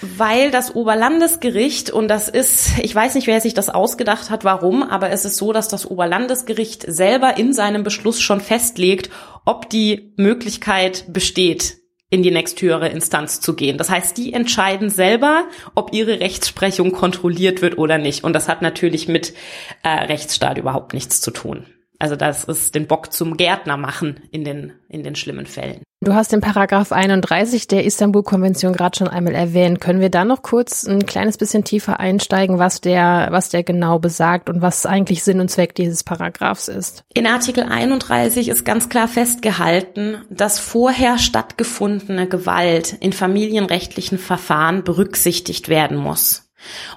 Weil 0.00 0.50
das 0.50 0.74
Oberlandesgericht, 0.74 1.90
und 1.90 2.08
das 2.08 2.28
ist, 2.28 2.78
ich 2.82 2.94
weiß 2.94 3.14
nicht, 3.14 3.26
wer 3.26 3.40
sich 3.40 3.54
das 3.54 3.70
ausgedacht 3.70 4.30
hat, 4.30 4.44
warum, 4.44 4.82
aber 4.82 5.10
es 5.10 5.24
ist 5.24 5.36
so, 5.36 5.52
dass 5.52 5.68
das 5.68 5.88
Oberlandesgericht 5.88 6.84
selber 6.86 7.36
in 7.38 7.52
seinem 7.52 7.84
Beschluss 7.84 8.20
schon 8.20 8.40
festlegt, 8.40 9.10
ob 9.44 9.70
die 9.70 10.12
Möglichkeit 10.16 11.04
besteht, 11.12 11.83
in 12.14 12.22
die 12.22 12.30
nächsthöhere 12.30 12.88
Instanz 12.88 13.40
zu 13.40 13.54
gehen. 13.54 13.76
Das 13.76 13.90
heißt, 13.90 14.16
die 14.16 14.32
entscheiden 14.32 14.88
selber, 14.88 15.48
ob 15.74 15.92
ihre 15.92 16.20
Rechtsprechung 16.20 16.92
kontrolliert 16.92 17.60
wird 17.60 17.76
oder 17.76 17.98
nicht. 17.98 18.22
Und 18.22 18.34
das 18.34 18.48
hat 18.48 18.62
natürlich 18.62 19.08
mit 19.08 19.34
äh, 19.82 19.88
Rechtsstaat 19.88 20.56
überhaupt 20.56 20.94
nichts 20.94 21.20
zu 21.20 21.32
tun. 21.32 21.66
Also 22.04 22.16
das 22.16 22.44
ist 22.44 22.74
den 22.74 22.86
Bock 22.86 23.14
zum 23.14 23.38
Gärtner 23.38 23.78
machen 23.78 24.20
in 24.30 24.44
den, 24.44 24.74
in 24.90 25.02
den 25.02 25.16
schlimmen 25.16 25.46
Fällen. 25.46 25.80
Du 26.02 26.12
hast 26.12 26.32
den 26.32 26.42
Paragraph 26.42 26.92
31 26.92 27.66
der 27.66 27.86
Istanbul-Konvention 27.86 28.74
gerade 28.74 28.98
schon 28.98 29.08
einmal 29.08 29.34
erwähnt. 29.34 29.80
Können 29.80 30.02
wir 30.02 30.10
da 30.10 30.26
noch 30.26 30.42
kurz 30.42 30.84
ein 30.84 31.06
kleines 31.06 31.38
bisschen 31.38 31.64
tiefer 31.64 32.00
einsteigen, 32.00 32.58
was 32.58 32.82
der, 32.82 33.28
was 33.30 33.48
der 33.48 33.62
genau 33.62 33.98
besagt 33.98 34.50
und 34.50 34.60
was 34.60 34.84
eigentlich 34.84 35.24
Sinn 35.24 35.40
und 35.40 35.50
Zweck 35.50 35.74
dieses 35.74 36.04
Paragraphs 36.04 36.68
ist? 36.68 37.04
In 37.14 37.26
Artikel 37.26 37.64
31 37.64 38.50
ist 38.50 38.66
ganz 38.66 38.90
klar 38.90 39.08
festgehalten, 39.08 40.18
dass 40.28 40.58
vorher 40.58 41.16
stattgefundene 41.16 42.28
Gewalt 42.28 42.98
in 43.00 43.14
familienrechtlichen 43.14 44.18
Verfahren 44.18 44.84
berücksichtigt 44.84 45.70
werden 45.70 45.96
muss. 45.96 46.50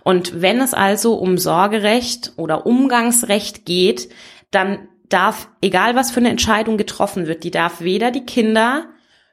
Und 0.03 0.41
wenn 0.41 0.59
es 0.59 0.73
also 0.73 1.13
um 1.13 1.37
Sorgerecht 1.37 2.33
oder 2.35 2.65
Umgangsrecht 2.65 3.65
geht, 3.65 4.09
dann 4.51 4.87
darf, 5.09 5.49
egal 5.61 5.95
was 5.95 6.11
für 6.11 6.19
eine 6.19 6.29
Entscheidung 6.29 6.77
getroffen 6.77 7.27
wird, 7.27 7.43
die 7.43 7.51
darf 7.51 7.81
weder 7.81 8.11
die 8.11 8.25
Kinder 8.25 8.87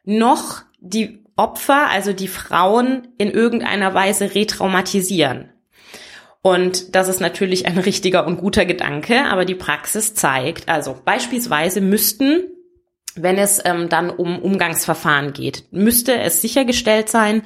noch 0.04 0.62
die 0.80 1.24
Opfer, 1.36 1.88
also 1.90 2.12
die 2.12 2.28
Frauen, 2.28 3.08
in 3.18 3.30
irgendeiner 3.30 3.94
Weise 3.94 4.34
retraumatisieren. 4.34 5.50
Und 6.42 6.94
das 6.94 7.08
ist 7.08 7.20
natürlich 7.20 7.66
ein 7.66 7.78
richtiger 7.78 8.26
und 8.26 8.36
guter 8.36 8.66
Gedanke, 8.66 9.24
aber 9.24 9.44
die 9.44 9.54
Praxis 9.54 10.14
zeigt, 10.14 10.68
also 10.68 10.94
beispielsweise 11.02 11.80
müssten, 11.80 12.44
wenn 13.16 13.38
es 13.38 13.62
ähm, 13.64 13.88
dann 13.88 14.10
um 14.10 14.38
Umgangsverfahren 14.40 15.32
geht, 15.32 15.64
müsste 15.70 16.18
es 16.18 16.42
sichergestellt 16.42 17.08
sein, 17.08 17.42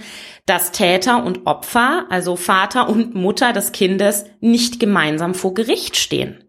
dass 0.46 0.72
Täter 0.72 1.24
und 1.24 1.46
Opfer, 1.46 2.06
also 2.10 2.36
Vater 2.36 2.88
und 2.88 3.14
Mutter 3.14 3.52
des 3.52 3.72
Kindes, 3.72 4.24
nicht 4.40 4.80
gemeinsam 4.80 5.34
vor 5.34 5.54
Gericht 5.54 5.96
stehen. 5.96 6.42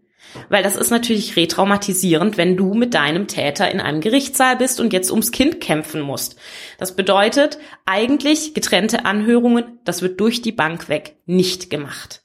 Weil 0.49 0.63
das 0.63 0.75
ist 0.75 0.91
natürlich 0.91 1.35
retraumatisierend, 1.35 2.37
wenn 2.37 2.57
du 2.57 2.73
mit 2.73 2.93
deinem 2.93 3.27
Täter 3.27 3.71
in 3.71 3.81
einem 3.81 4.01
Gerichtssaal 4.01 4.57
bist 4.57 4.79
und 4.79 4.93
jetzt 4.93 5.11
ums 5.11 5.31
Kind 5.31 5.61
kämpfen 5.61 6.01
musst. 6.01 6.37
Das 6.77 6.95
bedeutet 6.95 7.57
eigentlich 7.85 8.53
getrennte 8.53 9.05
Anhörungen, 9.05 9.79
das 9.85 10.01
wird 10.01 10.19
durch 10.19 10.41
die 10.41 10.51
Bank 10.51 10.89
weg 10.89 11.15
nicht 11.25 11.69
gemacht. 11.69 12.23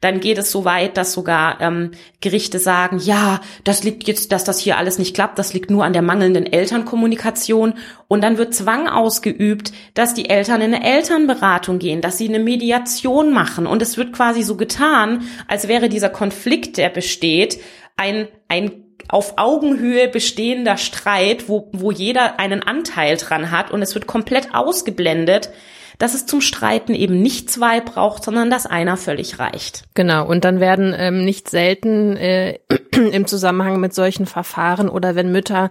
Dann 0.00 0.20
geht 0.20 0.38
es 0.38 0.50
so 0.50 0.64
weit, 0.64 0.96
dass 0.96 1.12
sogar 1.12 1.60
ähm, 1.60 1.92
Gerichte 2.20 2.58
sagen, 2.58 2.98
ja, 2.98 3.40
das 3.64 3.84
liegt 3.84 4.06
jetzt, 4.06 4.32
dass 4.32 4.44
das 4.44 4.58
hier 4.58 4.78
alles 4.78 4.98
nicht 4.98 5.14
klappt, 5.14 5.38
das 5.38 5.52
liegt 5.52 5.70
nur 5.70 5.84
an 5.84 5.92
der 5.92 6.02
mangelnden 6.02 6.46
Elternkommunikation. 6.46 7.74
Und 8.06 8.22
dann 8.22 8.38
wird 8.38 8.54
Zwang 8.54 8.88
ausgeübt, 8.88 9.72
dass 9.94 10.14
die 10.14 10.30
Eltern 10.30 10.60
in 10.60 10.74
eine 10.74 10.84
Elternberatung 10.84 11.78
gehen, 11.78 12.00
dass 12.00 12.18
sie 12.18 12.28
eine 12.28 12.38
Mediation 12.38 13.32
machen. 13.32 13.66
Und 13.66 13.82
es 13.82 13.96
wird 13.96 14.12
quasi 14.12 14.42
so 14.42 14.56
getan, 14.56 15.28
als 15.46 15.68
wäre 15.68 15.88
dieser 15.88 16.10
Konflikt, 16.10 16.76
der 16.76 16.88
besteht, 16.88 17.60
ein, 17.96 18.28
ein 18.48 18.84
auf 19.08 19.34
Augenhöhe 19.36 20.08
bestehender 20.08 20.76
Streit, 20.76 21.48
wo, 21.48 21.68
wo 21.72 21.90
jeder 21.90 22.38
einen 22.38 22.62
Anteil 22.62 23.16
dran 23.16 23.50
hat 23.50 23.70
und 23.70 23.82
es 23.82 23.94
wird 23.94 24.06
komplett 24.06 24.54
ausgeblendet, 24.54 25.50
dass 25.98 26.14
es 26.14 26.26
zum 26.26 26.40
Streiten 26.40 26.94
eben 26.94 27.20
nicht 27.20 27.50
zwei 27.50 27.80
braucht, 27.80 28.24
sondern 28.24 28.50
dass 28.50 28.66
einer 28.66 28.96
völlig 28.96 29.38
reicht. 29.38 29.84
Genau, 29.94 30.26
und 30.26 30.44
dann 30.44 30.60
werden 30.60 30.94
ähm, 30.96 31.24
nicht 31.24 31.50
selten 31.50 32.16
äh, 32.16 32.58
im 32.92 33.26
Zusammenhang 33.26 33.80
mit 33.80 33.92
solchen 33.94 34.26
Verfahren 34.26 34.88
oder 34.88 35.16
wenn 35.16 35.32
Mütter 35.32 35.70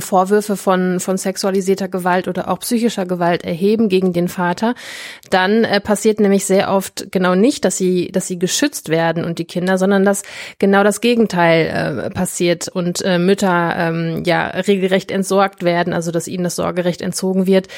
Vorwürfe 0.00 0.56
von, 0.56 1.00
von 1.00 1.16
sexualisierter 1.16 1.88
Gewalt 1.88 2.28
oder 2.28 2.48
auch 2.48 2.60
psychischer 2.60 3.06
Gewalt 3.06 3.44
erheben 3.44 3.88
gegen 3.88 4.12
den 4.12 4.28
Vater, 4.28 4.74
dann 5.30 5.64
äh, 5.64 5.80
passiert 5.80 6.20
nämlich 6.20 6.44
sehr 6.44 6.70
oft 6.70 7.10
genau 7.10 7.34
nicht, 7.34 7.64
dass 7.64 7.76
sie, 7.76 8.10
dass 8.12 8.26
sie 8.26 8.38
geschützt 8.38 8.88
werden 8.88 9.24
und 9.24 9.38
die 9.38 9.44
Kinder, 9.44 9.78
sondern 9.78 10.04
dass 10.04 10.22
genau 10.58 10.84
das 10.84 11.00
Gegenteil 11.00 11.66
äh, 11.66 12.10
passiert 12.10 12.68
und 12.68 13.02
äh, 13.02 13.18
Mütter 13.18 13.74
ähm, 13.76 14.22
ja 14.26 14.46
regelrecht 14.48 15.10
entsorgt 15.10 15.62
werden, 15.62 15.92
also 15.92 16.10
dass 16.10 16.28
ihnen 16.28 16.44
das 16.44 16.56
Sorgerecht 16.56 17.00
entzogen 17.00 17.46
wird. 17.46 17.68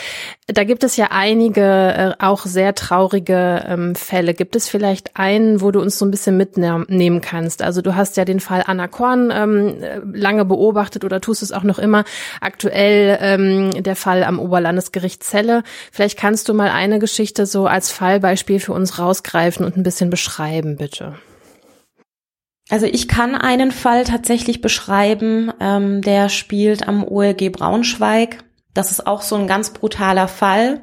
Da 0.46 0.64
gibt 0.64 0.84
es 0.84 0.96
ja 0.96 1.08
einige 1.10 1.62
äh, 1.62 2.12
auch 2.18 2.44
sehr 2.44 2.74
traurige 2.74 3.64
ähm, 3.66 3.94
Fälle. 3.94 4.34
Gibt 4.34 4.56
es 4.56 4.68
vielleicht 4.68 5.16
einen, 5.16 5.60
wo 5.60 5.70
du 5.70 5.80
uns 5.80 5.98
so 5.98 6.04
ein 6.04 6.10
bisschen 6.10 6.36
mitnehmen 6.36 7.20
kannst? 7.20 7.62
Also 7.62 7.80
du 7.80 7.94
hast 7.94 8.16
ja 8.16 8.24
den 8.24 8.40
Fall 8.40 8.64
Anna 8.66 8.88
Korn 8.88 9.32
ähm, 9.32 9.76
lange 10.12 10.44
beobachtet 10.44 11.04
oder 11.04 11.20
tust 11.20 11.42
es 11.42 11.52
auch 11.52 11.62
noch 11.62 11.78
immer. 11.78 11.93
Aktuell 12.40 13.18
ähm, 13.20 13.82
der 13.82 13.94
Fall 13.94 14.24
am 14.24 14.40
Oberlandesgericht 14.40 15.22
Celle. 15.22 15.62
Vielleicht 15.92 16.18
kannst 16.18 16.48
du 16.48 16.54
mal 16.54 16.70
eine 16.70 16.98
Geschichte 16.98 17.46
so 17.46 17.66
als 17.66 17.92
Fallbeispiel 17.92 18.58
für 18.58 18.72
uns 18.72 18.98
rausgreifen 18.98 19.64
und 19.64 19.76
ein 19.76 19.82
bisschen 19.84 20.10
beschreiben, 20.10 20.76
bitte. 20.76 21.14
Also 22.70 22.86
ich 22.86 23.08
kann 23.08 23.34
einen 23.34 23.70
Fall 23.72 24.04
tatsächlich 24.04 24.60
beschreiben, 24.60 25.52
ähm, 25.60 26.00
der 26.00 26.30
spielt 26.30 26.88
am 26.88 27.06
OLG 27.06 27.50
Braunschweig. 27.50 28.42
Das 28.72 28.90
ist 28.90 29.06
auch 29.06 29.22
so 29.22 29.36
ein 29.36 29.46
ganz 29.46 29.70
brutaler 29.70 30.28
Fall 30.28 30.82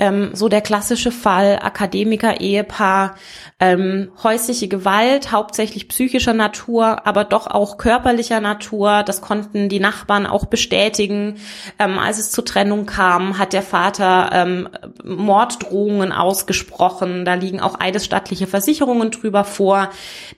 ähm, 0.00 0.30
so 0.32 0.48
der 0.48 0.62
klassische 0.62 1.12
Fall 1.12 1.60
Akademiker, 1.62 2.40
Ehepaar, 2.40 3.14
ähm, 3.60 4.10
häusliche 4.22 4.66
Gewalt, 4.66 5.30
hauptsächlich 5.30 5.88
psychischer 5.88 6.32
Natur, 6.32 7.06
aber 7.06 7.24
doch 7.24 7.46
auch 7.46 7.76
körperlicher 7.76 8.40
Natur. 8.40 9.02
Das 9.04 9.20
konnten 9.20 9.68
die 9.68 9.78
Nachbarn 9.78 10.26
auch 10.26 10.46
bestätigen. 10.46 11.36
Ähm, 11.78 11.98
als 11.98 12.18
es 12.18 12.32
zur 12.32 12.46
Trennung 12.46 12.86
kam, 12.86 13.38
hat 13.38 13.52
der 13.52 13.62
Vater 13.62 14.30
ähm, 14.32 14.68
Morddrohungen 15.04 16.12
ausgesprochen. 16.12 17.26
Da 17.26 17.34
liegen 17.34 17.60
auch 17.60 17.78
eidesstattliche 17.78 18.46
Versicherungen 18.46 19.10
drüber 19.10 19.44
vor. 19.44 19.90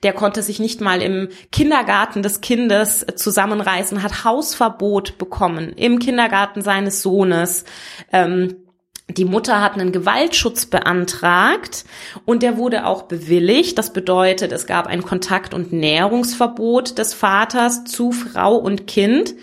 Der 0.03 0.11
konnte 0.11 0.43
sich 0.43 0.59
nicht 0.59 0.81
mal 0.81 1.01
im 1.01 1.29
Kindergarten 1.53 2.21
des 2.21 2.41
Kindes 2.41 3.05
zusammenreißen, 3.15 4.03
hat 4.03 4.25
Hausverbot 4.25 5.17
bekommen 5.17 5.71
im 5.77 5.99
Kindergarten 5.99 6.61
seines 6.61 7.01
Sohnes. 7.01 7.63
Ähm, 8.11 8.57
die 9.09 9.25
Mutter 9.25 9.61
hat 9.61 9.73
einen 9.73 9.91
Gewaltschutz 9.91 10.65
beantragt 10.65 11.83
und 12.25 12.41
der 12.41 12.57
wurde 12.57 12.85
auch 12.85 13.03
bewilligt. 13.03 13.77
Das 13.77 13.91
bedeutet, 13.91 14.51
es 14.51 14.65
gab 14.65 14.87
ein 14.87 15.03
Kontakt- 15.03 15.53
und 15.53 15.73
Näherungsverbot 15.73 16.97
des 16.97 17.13
Vaters 17.13 17.83
zu 17.83 18.11
Frau 18.11 18.55
und 18.55 18.87
Kind. 18.87 19.35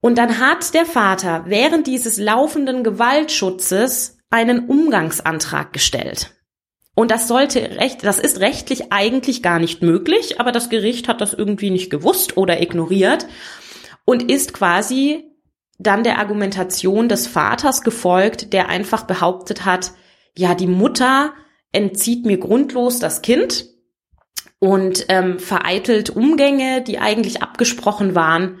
Und 0.00 0.16
dann 0.18 0.40
hat 0.40 0.72
der 0.74 0.86
Vater 0.86 1.44
während 1.46 1.86
dieses 1.86 2.16
laufenden 2.16 2.82
Gewaltschutzes 2.82 4.18
einen 4.30 4.66
Umgangsantrag 4.66 5.72
gestellt. 5.72 6.32
Und 6.94 7.10
das 7.10 7.28
sollte 7.28 7.60
recht, 7.78 8.04
das 8.04 8.18
ist 8.18 8.40
rechtlich 8.40 8.90
eigentlich 8.90 9.42
gar 9.42 9.58
nicht 9.58 9.82
möglich, 9.82 10.40
aber 10.40 10.50
das 10.50 10.70
Gericht 10.70 11.08
hat 11.08 11.20
das 11.20 11.34
irgendwie 11.34 11.70
nicht 11.70 11.90
gewusst 11.90 12.38
oder 12.38 12.62
ignoriert 12.62 13.26
und 14.06 14.30
ist 14.30 14.54
quasi 14.54 15.24
dann 15.78 16.04
der 16.04 16.18
Argumentation 16.18 17.08
des 17.08 17.26
Vaters 17.26 17.82
gefolgt, 17.82 18.52
der 18.52 18.68
einfach 18.68 19.04
behauptet 19.04 19.64
hat, 19.64 19.92
ja, 20.36 20.54
die 20.54 20.66
Mutter 20.66 21.32
entzieht 21.72 22.24
mir 22.24 22.38
grundlos 22.38 22.98
das 22.98 23.22
Kind 23.22 23.66
und 24.58 25.06
ähm, 25.08 25.38
vereitelt 25.38 26.10
Umgänge, 26.10 26.82
die 26.82 26.98
eigentlich 26.98 27.42
abgesprochen 27.42 28.14
waren. 28.14 28.58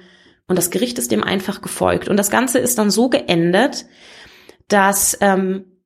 Und 0.48 0.56
das 0.56 0.70
Gericht 0.70 0.98
ist 0.98 1.10
dem 1.10 1.24
einfach 1.24 1.62
gefolgt. 1.62 2.08
Und 2.08 2.16
das 2.16 2.30
Ganze 2.30 2.58
ist 2.58 2.78
dann 2.78 2.90
so 2.90 3.08
geendet, 3.08 3.86
dass 4.68 5.16
ähm, 5.20 5.82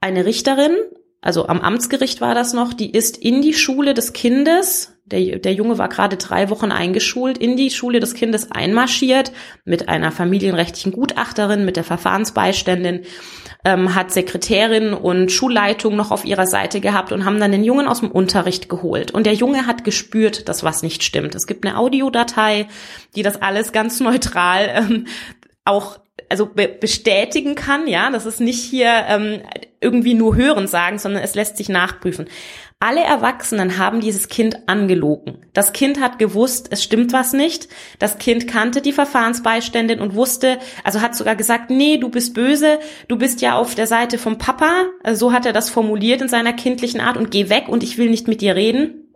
eine 0.00 0.24
Richterin, 0.24 0.76
also 1.20 1.46
am 1.46 1.60
Amtsgericht 1.60 2.20
war 2.20 2.34
das 2.34 2.52
noch, 2.52 2.72
die 2.72 2.90
ist 2.90 3.16
in 3.16 3.42
die 3.42 3.54
Schule 3.54 3.94
des 3.94 4.12
Kindes 4.12 4.94
der, 5.04 5.38
der 5.38 5.52
Junge 5.52 5.78
war 5.78 5.88
gerade 5.88 6.16
drei 6.16 6.50
Wochen 6.50 6.70
eingeschult, 6.70 7.38
in 7.38 7.56
die 7.56 7.70
Schule 7.70 8.00
des 8.00 8.14
Kindes 8.14 8.50
einmarschiert, 8.52 9.32
mit 9.64 9.88
einer 9.88 10.12
familienrechtlichen 10.12 10.92
Gutachterin, 10.92 11.64
mit 11.64 11.76
der 11.76 11.84
Verfahrensbeiständin, 11.84 13.02
ähm, 13.64 13.94
hat 13.94 14.12
Sekretärin 14.12 14.94
und 14.94 15.32
Schulleitung 15.32 15.96
noch 15.96 16.10
auf 16.10 16.24
ihrer 16.24 16.46
Seite 16.46 16.80
gehabt 16.80 17.12
und 17.12 17.24
haben 17.24 17.40
dann 17.40 17.52
den 17.52 17.64
Jungen 17.64 17.88
aus 17.88 18.00
dem 18.00 18.10
Unterricht 18.10 18.68
geholt. 18.68 19.10
Und 19.10 19.26
der 19.26 19.34
Junge 19.34 19.66
hat 19.66 19.84
gespürt, 19.84 20.48
dass 20.48 20.64
was 20.64 20.82
nicht 20.82 21.02
stimmt. 21.02 21.34
Es 21.34 21.46
gibt 21.46 21.66
eine 21.66 21.76
Audiodatei, 21.76 22.68
die 23.16 23.22
das 23.22 23.42
alles 23.42 23.72
ganz 23.72 24.00
neutral 24.00 24.68
ähm, 24.74 25.06
auch 25.64 25.98
also 26.28 26.46
be 26.46 26.68
bestätigen 26.68 27.54
kann, 27.56 27.88
ja, 27.88 28.10
das 28.10 28.24
ist 28.24 28.40
nicht 28.40 28.62
hier 28.62 29.04
ähm, 29.08 29.42
irgendwie 29.80 30.14
nur 30.14 30.36
hören 30.36 30.68
sagen, 30.68 30.98
sondern 30.98 31.22
es 31.22 31.34
lässt 31.34 31.56
sich 31.56 31.68
nachprüfen. 31.68 32.28
Alle 32.82 33.02
Erwachsenen 33.02 33.76
haben 33.76 34.00
dieses 34.00 34.28
Kind 34.28 34.66
angelogen. 34.66 35.46
Das 35.52 35.74
Kind 35.74 36.00
hat 36.00 36.18
gewusst, 36.18 36.68
es 36.70 36.82
stimmt 36.82 37.12
was 37.12 37.34
nicht. 37.34 37.68
Das 37.98 38.16
Kind 38.16 38.48
kannte 38.48 38.80
die 38.80 38.94
Verfahrensbeiständin 38.94 40.00
und 40.00 40.14
wusste, 40.14 40.58
also 40.82 41.02
hat 41.02 41.14
sogar 41.14 41.36
gesagt, 41.36 41.68
nee, 41.68 41.98
du 41.98 42.08
bist 42.08 42.32
böse, 42.32 42.78
du 43.06 43.18
bist 43.18 43.42
ja 43.42 43.54
auf 43.54 43.74
der 43.74 43.86
Seite 43.86 44.16
vom 44.16 44.38
Papa. 44.38 44.86
Also 45.02 45.26
so 45.26 45.32
hat 45.34 45.44
er 45.44 45.52
das 45.52 45.68
formuliert 45.68 46.22
in 46.22 46.28
seiner 46.28 46.54
kindlichen 46.54 47.02
Art 47.02 47.18
und 47.18 47.30
geh 47.30 47.50
weg 47.50 47.68
und 47.68 47.82
ich 47.82 47.98
will 47.98 48.08
nicht 48.08 48.28
mit 48.28 48.40
dir 48.40 48.56
reden. 48.56 49.12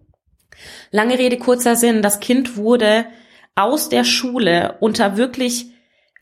Lange 0.90 1.18
Rede, 1.18 1.38
kurzer 1.38 1.74
Sinn. 1.74 2.03
Das 2.03 2.20
Kind 2.20 2.59
wurde 2.59 3.07
aus 3.55 3.88
der 3.88 4.05
Schule 4.05 4.77
unter 4.81 5.16
wirklich, 5.16 5.72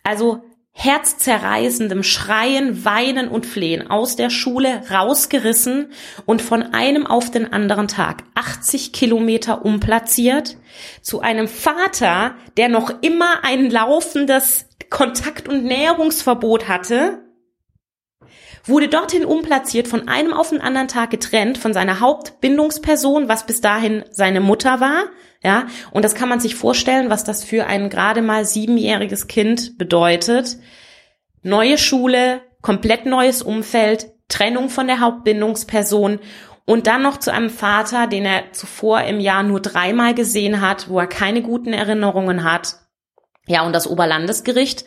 also 0.05 0.45
herzzerreißendem 0.75 2.03
Schreien, 2.03 2.85
Weinen 2.85 3.29
und 3.29 3.47
Flehen 3.47 3.91
aus 3.91 4.17
der 4.17 4.31
Schule 4.31 4.83
rausgerissen 4.91 5.93
und 6.25 6.41
von 6.41 6.75
einem 6.75 7.07
auf 7.07 7.31
den 7.31 7.53
anderen 7.53 7.89
Tag 7.89 8.25
80 8.35 8.93
Kilometer 8.93 9.65
umplatziert 9.65 10.57
zu 11.03 11.21
einem 11.21 11.47
Vater, 11.47 12.35
der 12.57 12.69
noch 12.69 13.03
immer 13.03 13.45
ein 13.45 13.71
laufendes 13.71 14.67
Kontakt- 14.89 15.49
und 15.49 15.65
Näherungsverbot 15.65 16.69
hatte, 16.69 17.23
wurde 18.65 18.89
dorthin 18.89 19.25
umplatziert, 19.25 19.89
von 19.89 20.09
einem 20.09 20.33
auf 20.33 20.51
den 20.51 20.61
anderen 20.61 20.89
Tag 20.89 21.11
getrennt 21.11 21.59
von 21.59 21.75
seiner 21.75 22.01
Hauptbindungsperson, 22.01 23.29
was 23.29 23.47
bis 23.47 23.61
dahin 23.61 24.05
seine 24.11 24.41
Mutter 24.41 24.81
war, 24.81 25.05
ja, 25.43 25.67
und 25.91 26.05
das 26.05 26.15
kann 26.15 26.29
man 26.29 26.41
sich 26.41 26.55
vorstellen, 26.55 27.11
was 27.11 27.25
das 27.25 27.43
für 27.43 27.67
ein 27.67 27.91
gerade 27.91 28.23
mal 28.23 28.45
siebenjähriges 28.45 29.27
Kind 29.27 29.77
bedeutet. 29.77 30.57
Neue 31.43 31.79
Schule, 31.79 32.43
komplett 32.61 33.07
neues 33.07 33.43
Umfeld, 33.43 34.13
Trennung 34.29 34.71
von 34.71 34.87
der 34.87 35.01
Hauptbindungsperson 35.01 36.21
und 36.65 36.87
dann 36.87 37.03
noch 37.03 37.19
zu 37.19 37.33
einem 37.33 37.51
Vater, 37.51 38.07
den 38.07 38.25
er 38.25 38.53
zuvor 38.53 39.03
im 39.03 39.19
Jahr 39.19 39.43
nur 39.43 39.61
dreimal 39.61 40.15
gesehen 40.15 40.61
hat, 40.61 40.89
wo 40.89 41.01
er 41.01 41.09
keine 41.09 41.43
guten 41.43 41.73
Erinnerungen 41.73 42.45
hat. 42.45 42.77
Ja, 43.47 43.63
und 43.67 43.73
das 43.73 43.89
Oberlandesgericht 43.89 44.85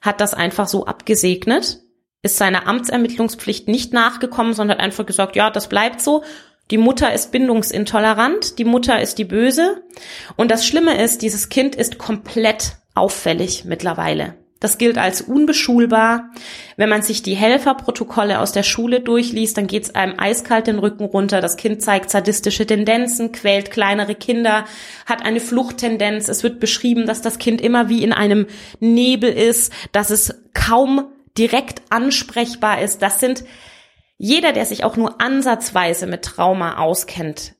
hat 0.00 0.22
das 0.22 0.32
einfach 0.32 0.68
so 0.68 0.86
abgesegnet, 0.86 1.80
ist 2.22 2.38
seiner 2.38 2.66
Amtsermittlungspflicht 2.66 3.68
nicht 3.68 3.92
nachgekommen, 3.92 4.54
sondern 4.54 4.78
hat 4.78 4.84
einfach 4.84 5.04
gesagt, 5.04 5.36
ja, 5.36 5.50
das 5.50 5.68
bleibt 5.68 6.00
so 6.00 6.24
die 6.70 6.78
Mutter 6.78 7.12
ist 7.12 7.32
bindungsintolerant, 7.32 8.58
die 8.58 8.64
Mutter 8.64 9.00
ist 9.00 9.18
die 9.18 9.24
Böse. 9.24 9.82
Und 10.36 10.50
das 10.50 10.66
Schlimme 10.66 11.02
ist, 11.02 11.22
dieses 11.22 11.48
Kind 11.48 11.74
ist 11.74 11.98
komplett 11.98 12.76
auffällig 12.94 13.64
mittlerweile. 13.64 14.34
Das 14.60 14.76
gilt 14.76 14.98
als 14.98 15.22
unbeschulbar. 15.22 16.30
Wenn 16.76 16.88
man 16.88 17.02
sich 17.02 17.22
die 17.22 17.36
Helferprotokolle 17.36 18.40
aus 18.40 18.50
der 18.50 18.64
Schule 18.64 19.00
durchliest, 19.00 19.56
dann 19.56 19.68
geht's 19.68 19.94
einem 19.94 20.18
eiskalt 20.18 20.66
den 20.66 20.80
Rücken 20.80 21.04
runter. 21.04 21.40
Das 21.40 21.56
Kind 21.56 21.80
zeigt 21.80 22.10
sadistische 22.10 22.66
Tendenzen, 22.66 23.30
quält 23.30 23.70
kleinere 23.70 24.16
Kinder, 24.16 24.64
hat 25.06 25.24
eine 25.24 25.38
Fluchttendenz. 25.38 26.28
Es 26.28 26.42
wird 26.42 26.58
beschrieben, 26.58 27.06
dass 27.06 27.22
das 27.22 27.38
Kind 27.38 27.60
immer 27.60 27.88
wie 27.88 28.02
in 28.02 28.12
einem 28.12 28.46
Nebel 28.80 29.30
ist, 29.30 29.72
dass 29.92 30.10
es 30.10 30.42
kaum 30.54 31.04
direkt 31.38 31.82
ansprechbar 31.90 32.82
ist. 32.82 33.00
Das 33.00 33.20
sind 33.20 33.44
jeder, 34.18 34.52
der 34.52 34.66
sich 34.66 34.84
auch 34.84 34.96
nur 34.96 35.20
ansatzweise 35.20 36.06
mit 36.06 36.22
Trauma 36.22 36.78
auskennt, 36.78 37.54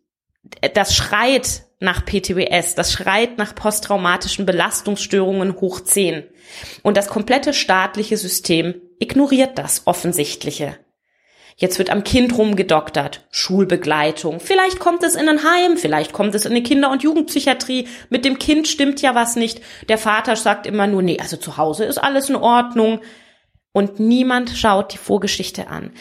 das 0.75 0.95
schreit 0.95 1.63
nach 1.81 2.05
PTBS, 2.05 2.75
das 2.75 2.93
schreit 2.93 3.39
nach 3.39 3.55
posttraumatischen 3.55 4.45
Belastungsstörungen 4.45 5.61
hoch 5.61 5.81
10. 5.81 6.25
Und 6.83 6.97
das 6.97 7.09
komplette 7.09 7.55
staatliche 7.55 8.17
System 8.17 8.75
ignoriert 8.99 9.57
das 9.59 9.87
Offensichtliche. 9.87 10.77
Jetzt 11.57 11.79
wird 11.79 11.91
am 11.91 12.05
Kind 12.05 12.37
rumgedoktert, 12.39 13.27
Schulbegleitung. 13.31 14.39
Vielleicht 14.39 14.79
kommt 14.79 15.03
es 15.03 15.17
in 15.17 15.29
ein 15.29 15.43
Heim, 15.43 15.77
vielleicht 15.77 16.13
kommt 16.13 16.35
es 16.35 16.45
in 16.45 16.53
eine 16.53 16.63
Kinder- 16.63 16.91
und 16.91 17.03
Jugendpsychiatrie. 17.03 17.89
Mit 18.11 18.25
dem 18.25 18.39
Kind 18.39 18.69
stimmt 18.69 19.03
ja 19.03 19.17
was 19.17 19.35
nicht. 19.35 19.61
Der 19.89 19.99
Vater 19.99 20.37
sagt 20.37 20.67
immer 20.67 20.87
nur, 20.87 21.03
nee, 21.03 21.19
also 21.21 21.37
zu 21.37 21.57
Hause 21.57 21.85
ist 21.85 21.99
alles 21.99 22.29
in 22.29 22.37
Ordnung. 22.37 23.01
Und 23.73 23.99
niemand 24.01 24.51
schaut 24.51 24.93
die 24.93 24.99
Vorgeschichte 24.99 25.69
an. 25.69 25.93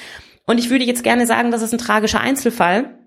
Und 0.47 0.57
ich 0.57 0.71
würde 0.71 0.86
jetzt 0.86 1.03
gerne 1.03 1.27
sagen, 1.27 1.51
das 1.51 1.62
ist 1.62 1.73
ein 1.73 1.77
tragischer 1.77 2.21
Einzelfall, 2.21 2.97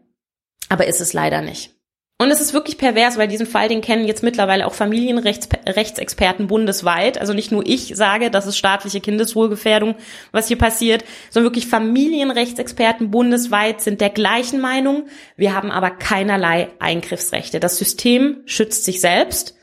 aber 0.68 0.86
ist 0.86 1.00
es 1.00 1.12
leider 1.12 1.40
nicht. 1.40 1.74
Und 2.20 2.30
es 2.30 2.42
ist 2.42 2.52
wirklich 2.52 2.76
pervers, 2.76 3.16
weil 3.16 3.28
diesen 3.28 3.46
Fall, 3.46 3.68
den 3.68 3.80
kennen 3.80 4.06
jetzt 4.06 4.22
mittlerweile 4.22 4.66
auch 4.66 4.74
Familienrechtsexperten 4.74 6.48
bundesweit. 6.48 7.18
Also 7.18 7.32
nicht 7.32 7.50
nur 7.50 7.66
ich 7.66 7.96
sage, 7.96 8.30
das 8.30 8.46
ist 8.46 8.58
staatliche 8.58 9.00
Kindeswohlgefährdung, 9.00 9.94
was 10.30 10.48
hier 10.48 10.58
passiert, 10.58 11.02
sondern 11.30 11.50
wirklich 11.50 11.66
Familienrechtsexperten 11.66 13.10
bundesweit 13.10 13.80
sind 13.80 14.02
der 14.02 14.10
gleichen 14.10 14.60
Meinung. 14.60 15.04
Wir 15.36 15.54
haben 15.54 15.70
aber 15.70 15.92
keinerlei 15.92 16.68
Eingriffsrechte. 16.78 17.58
Das 17.58 17.78
System 17.78 18.42
schützt 18.44 18.84
sich 18.84 19.00
selbst. 19.00 19.56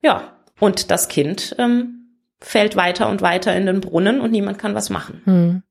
Ja, 0.00 0.44
und 0.60 0.92
das 0.92 1.08
Kind 1.08 1.56
ähm, 1.58 2.20
fällt 2.40 2.76
weiter 2.76 3.08
und 3.08 3.20
weiter 3.20 3.52
in 3.56 3.66
den 3.66 3.80
Brunnen 3.80 4.20
und 4.20 4.30
niemand 4.30 4.60
kann 4.60 4.76
was 4.76 4.90
machen. 4.90 5.22
Hm. 5.24 5.62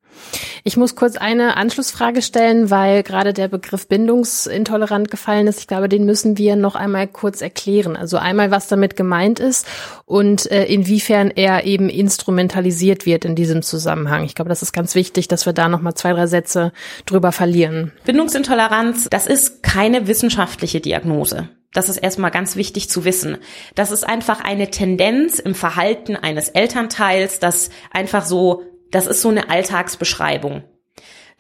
Ich 0.64 0.78
muss 0.78 0.96
kurz 0.96 1.18
eine 1.18 1.58
Anschlussfrage 1.58 2.22
stellen, 2.22 2.70
weil 2.70 3.04
gerade 3.04 3.34
der 3.34 3.48
Begriff 3.48 3.88
bindungsintolerant 3.88 5.12
gefallen 5.12 5.48
ist. 5.48 5.60
Ich 5.60 5.68
glaube, 5.68 5.90
den 5.90 6.06
müssen 6.06 6.38
wir 6.38 6.56
noch 6.56 6.76
einmal 6.76 7.08
kurz 7.08 7.42
erklären. 7.42 7.96
Also 7.96 8.18
einmal, 8.18 8.52
was 8.52 8.68
damit 8.68 8.96
gemeint 8.96 9.40
ist 9.40 9.68
und 10.06 10.50
äh, 10.52 10.66
inwiefern 10.66 11.32
er 11.32 11.66
eben 11.66 11.90
instrumentalisiert 11.90 13.06
wird 13.06 13.26
in 13.26 13.36
diesem 13.36 13.62
Zusammenhang. 13.62 14.24
Ich 14.24 14.36
glaube, 14.36 14.50
das 14.50 14.62
ist 14.62 14.74
ganz 14.74 14.96
wichtig, 14.96 15.28
dass 15.28 15.46
wir 15.46 15.54
da 15.54 15.70
noch 15.70 15.82
mal 15.82 15.96
zwei, 15.96 16.14
drei 16.14 16.28
Sätze 16.28 16.72
drüber 17.06 17.32
verlieren. 17.32 17.92
Bindungsintoleranz, 18.06 19.08
das 19.10 19.28
ist 19.28 19.64
keine 19.64 20.08
wissenschaftliche 20.08 20.82
Diagnose. 20.82 21.50
Das 21.74 21.90
ist 21.90 21.98
erstmal 21.98 22.32
ganz 22.32 22.56
wichtig 22.56 22.90
zu 22.90 23.04
wissen. 23.04 23.38
Das 23.76 23.92
ist 23.92 24.08
einfach 24.08 24.44
eine 24.44 24.70
Tendenz 24.70 25.40
im 25.40 25.56
Verhalten 25.56 26.16
eines 26.16 26.50
Elternteils, 26.50 27.40
das 27.40 27.72
einfach 27.92 28.26
so 28.26 28.64
das 28.94 29.08
ist 29.08 29.22
so 29.22 29.30
eine 29.30 29.50
Alltagsbeschreibung. 29.50 30.64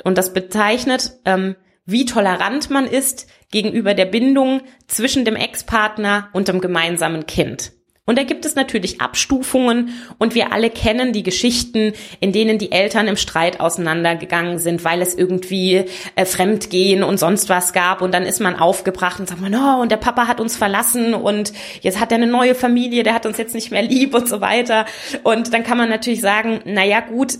Und 0.03 0.17
das 0.17 0.33
bezeichnet, 0.33 1.13
ähm, 1.23 1.55
wie 1.85 2.05
tolerant 2.05 2.69
man 2.69 2.85
ist 2.85 3.27
gegenüber 3.51 3.93
der 3.93 4.05
Bindung 4.05 4.61
zwischen 4.87 5.23
dem 5.23 5.35
Ex-Partner 5.35 6.29
und 6.33 6.47
dem 6.47 6.61
gemeinsamen 6.61 7.25
Kind. 7.27 7.73
Und 8.05 8.17
da 8.17 8.23
gibt 8.23 8.43
es 8.43 8.55
natürlich 8.55 8.99
Abstufungen 8.99 9.93
und 10.17 10.35
wir 10.35 10.51
alle 10.51 10.69
kennen 10.69 11.13
die 11.13 11.23
Geschichten, 11.23 11.93
in 12.19 12.33
denen 12.33 12.57
die 12.57 12.73
Eltern 12.73 13.07
im 13.07 13.15
Streit 13.15 13.61
auseinandergegangen 13.61 14.59
sind, 14.59 14.83
weil 14.83 15.01
es 15.01 15.15
irgendwie 15.15 15.85
äh, 16.17 16.25
Fremdgehen 16.25 17.01
und 17.01 17.17
sonst 17.17 17.47
was 17.47 17.71
gab 17.71 18.01
und 18.01 18.13
dann 18.13 18.23
ist 18.23 18.41
man 18.41 18.57
aufgebracht 18.57 19.21
und 19.21 19.29
sagt 19.29 19.39
man, 19.39 19.55
oh, 19.55 19.81
und 19.81 19.89
der 19.89 19.97
Papa 19.97 20.27
hat 20.27 20.41
uns 20.41 20.57
verlassen 20.57 21.13
und 21.13 21.53
jetzt 21.79 22.01
hat 22.01 22.11
er 22.11 22.17
eine 22.17 22.27
neue 22.27 22.55
Familie, 22.55 23.03
der 23.03 23.13
hat 23.13 23.25
uns 23.25 23.37
jetzt 23.37 23.55
nicht 23.55 23.71
mehr 23.71 23.83
lieb 23.83 24.13
und 24.13 24.27
so 24.27 24.41
weiter. 24.41 24.85
Und 25.23 25.53
dann 25.53 25.63
kann 25.63 25.77
man 25.77 25.87
natürlich 25.87 26.19
sagen, 26.19 26.59
na 26.65 26.83
ja, 26.83 26.99
gut, 26.99 27.39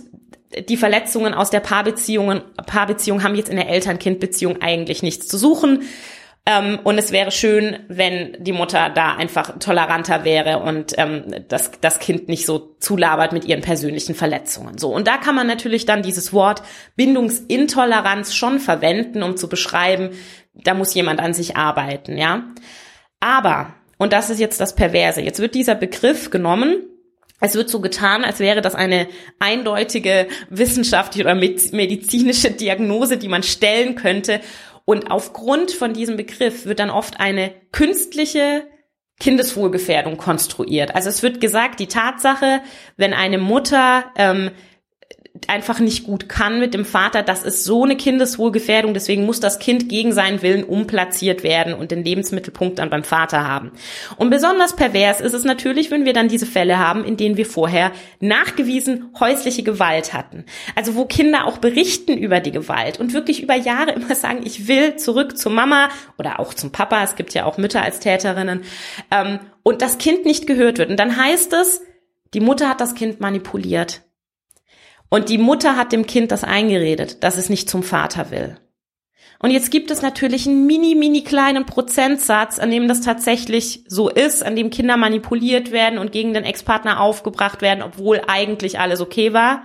die 0.70 0.78
Verletzungen 0.78 1.34
aus 1.34 1.50
der 1.50 1.60
Paarbeziehung, 1.60 2.40
Paarbeziehung 2.66 3.22
haben 3.22 3.34
jetzt 3.34 3.50
in 3.50 3.56
der 3.56 3.68
Eltern-Kind-Beziehung 3.68 4.62
eigentlich 4.62 5.02
nichts 5.02 5.28
zu 5.28 5.36
suchen. 5.36 5.82
Ähm, 6.46 6.78
und 6.84 6.98
es 6.98 7.10
wäre 7.10 7.30
schön, 7.30 7.78
wenn 7.88 8.36
die 8.38 8.52
Mutter 8.52 8.90
da 8.90 9.16
einfach 9.16 9.58
toleranter 9.58 10.24
wäre 10.24 10.58
und 10.58 10.92
ähm, 10.98 11.24
das, 11.48 11.70
das 11.80 11.98
Kind 11.98 12.28
nicht 12.28 12.44
so 12.44 12.76
zulabert 12.80 13.32
mit 13.32 13.46
ihren 13.46 13.62
persönlichen 13.62 14.14
Verletzungen. 14.14 14.76
So. 14.76 14.92
Und 14.92 15.08
da 15.08 15.16
kann 15.16 15.34
man 15.34 15.46
natürlich 15.46 15.86
dann 15.86 16.02
dieses 16.02 16.34
Wort 16.34 16.62
Bindungsintoleranz 16.96 18.34
schon 18.34 18.58
verwenden, 18.60 19.22
um 19.22 19.38
zu 19.38 19.48
beschreiben, 19.48 20.10
da 20.52 20.74
muss 20.74 20.94
jemand 20.94 21.20
an 21.20 21.32
sich 21.32 21.56
arbeiten, 21.56 22.18
ja. 22.18 22.44
Aber, 23.20 23.74
und 23.96 24.12
das 24.12 24.28
ist 24.28 24.38
jetzt 24.38 24.60
das 24.60 24.74
Perverse, 24.74 25.22
jetzt 25.22 25.40
wird 25.40 25.54
dieser 25.54 25.74
Begriff 25.74 26.30
genommen 26.30 26.84
es 27.40 27.54
wird 27.54 27.68
so 27.68 27.80
getan, 27.80 28.24
als 28.24 28.38
wäre 28.38 28.62
das 28.62 28.74
eine 28.74 29.06
eindeutige 29.38 30.28
wissenschaftliche 30.48 31.24
oder 31.24 31.34
medizinische 31.34 32.50
Diagnose, 32.50 33.18
die 33.18 33.28
man 33.28 33.42
stellen 33.42 33.96
könnte. 33.96 34.40
Und 34.84 35.10
aufgrund 35.10 35.72
von 35.72 35.92
diesem 35.92 36.16
Begriff 36.16 36.66
wird 36.66 36.78
dann 36.78 36.90
oft 36.90 37.20
eine 37.20 37.52
künstliche 37.72 38.66
Kindeswohlgefährdung 39.20 40.16
konstruiert. 40.16 40.94
Also 40.94 41.08
es 41.08 41.22
wird 41.22 41.40
gesagt, 41.40 41.80
die 41.80 41.86
Tatsache, 41.86 42.60
wenn 42.96 43.14
eine 43.14 43.38
Mutter 43.38 44.04
ähm, 44.16 44.50
einfach 45.48 45.80
nicht 45.80 46.04
gut 46.04 46.28
kann 46.28 46.60
mit 46.60 46.74
dem 46.74 46.84
Vater, 46.84 47.22
das 47.22 47.42
ist 47.42 47.64
so 47.64 47.84
eine 47.84 47.96
Kindeswohlgefährdung, 47.96 48.94
deswegen 48.94 49.26
muss 49.26 49.40
das 49.40 49.58
Kind 49.58 49.88
gegen 49.88 50.12
seinen 50.12 50.42
Willen 50.42 50.64
umplatziert 50.64 51.42
werden 51.42 51.74
und 51.74 51.90
den 51.90 52.04
Lebensmittelpunkt 52.04 52.78
dann 52.78 52.90
beim 52.90 53.04
Vater 53.04 53.46
haben. 53.46 53.72
Und 54.16 54.30
besonders 54.30 54.76
pervers 54.76 55.20
ist 55.20 55.34
es 55.34 55.44
natürlich, 55.44 55.90
wenn 55.90 56.04
wir 56.04 56.12
dann 56.12 56.28
diese 56.28 56.46
Fälle 56.46 56.78
haben, 56.78 57.04
in 57.04 57.16
denen 57.16 57.36
wir 57.36 57.46
vorher 57.46 57.92
nachgewiesen 58.20 59.10
häusliche 59.18 59.62
Gewalt 59.62 60.12
hatten. 60.12 60.44
Also 60.74 60.94
wo 60.94 61.04
Kinder 61.04 61.46
auch 61.46 61.58
berichten 61.58 62.16
über 62.16 62.40
die 62.40 62.52
Gewalt 62.52 63.00
und 63.00 63.12
wirklich 63.12 63.42
über 63.42 63.54
Jahre 63.54 63.92
immer 63.94 64.14
sagen, 64.14 64.40
ich 64.44 64.68
will 64.68 64.96
zurück 64.96 65.36
zur 65.36 65.52
Mama 65.52 65.88
oder 66.18 66.40
auch 66.40 66.54
zum 66.54 66.72
Papa, 66.72 67.02
es 67.02 67.16
gibt 67.16 67.34
ja 67.34 67.44
auch 67.44 67.58
Mütter 67.58 67.82
als 67.82 68.00
Täterinnen, 68.00 68.62
ähm, 69.10 69.40
und 69.62 69.82
das 69.82 69.98
Kind 69.98 70.24
nicht 70.24 70.46
gehört 70.46 70.78
wird. 70.78 70.90
Und 70.90 71.00
dann 71.00 71.16
heißt 71.16 71.52
es, 71.54 71.80
die 72.34 72.40
Mutter 72.40 72.68
hat 72.68 72.80
das 72.80 72.94
Kind 72.94 73.20
manipuliert. 73.20 74.02
Und 75.10 75.28
die 75.28 75.38
Mutter 75.38 75.76
hat 75.76 75.92
dem 75.92 76.06
Kind 76.06 76.32
das 76.32 76.44
eingeredet, 76.44 77.22
dass 77.22 77.36
es 77.36 77.48
nicht 77.48 77.68
zum 77.68 77.82
Vater 77.82 78.30
will. 78.30 78.56
Und 79.38 79.50
jetzt 79.50 79.70
gibt 79.70 79.90
es 79.90 80.00
natürlich 80.00 80.46
einen 80.46 80.66
mini, 80.66 80.94
mini 80.94 81.22
kleinen 81.22 81.66
Prozentsatz, 81.66 82.58
an 82.58 82.70
dem 82.70 82.88
das 82.88 83.02
tatsächlich 83.02 83.84
so 83.88 84.08
ist, 84.08 84.42
an 84.42 84.56
dem 84.56 84.70
Kinder 84.70 84.96
manipuliert 84.96 85.70
werden 85.70 85.98
und 85.98 86.12
gegen 86.12 86.32
den 86.32 86.44
Ex-Partner 86.44 87.00
aufgebracht 87.00 87.60
werden, 87.60 87.82
obwohl 87.82 88.22
eigentlich 88.26 88.80
alles 88.80 89.00
okay 89.00 89.32
war. 89.32 89.64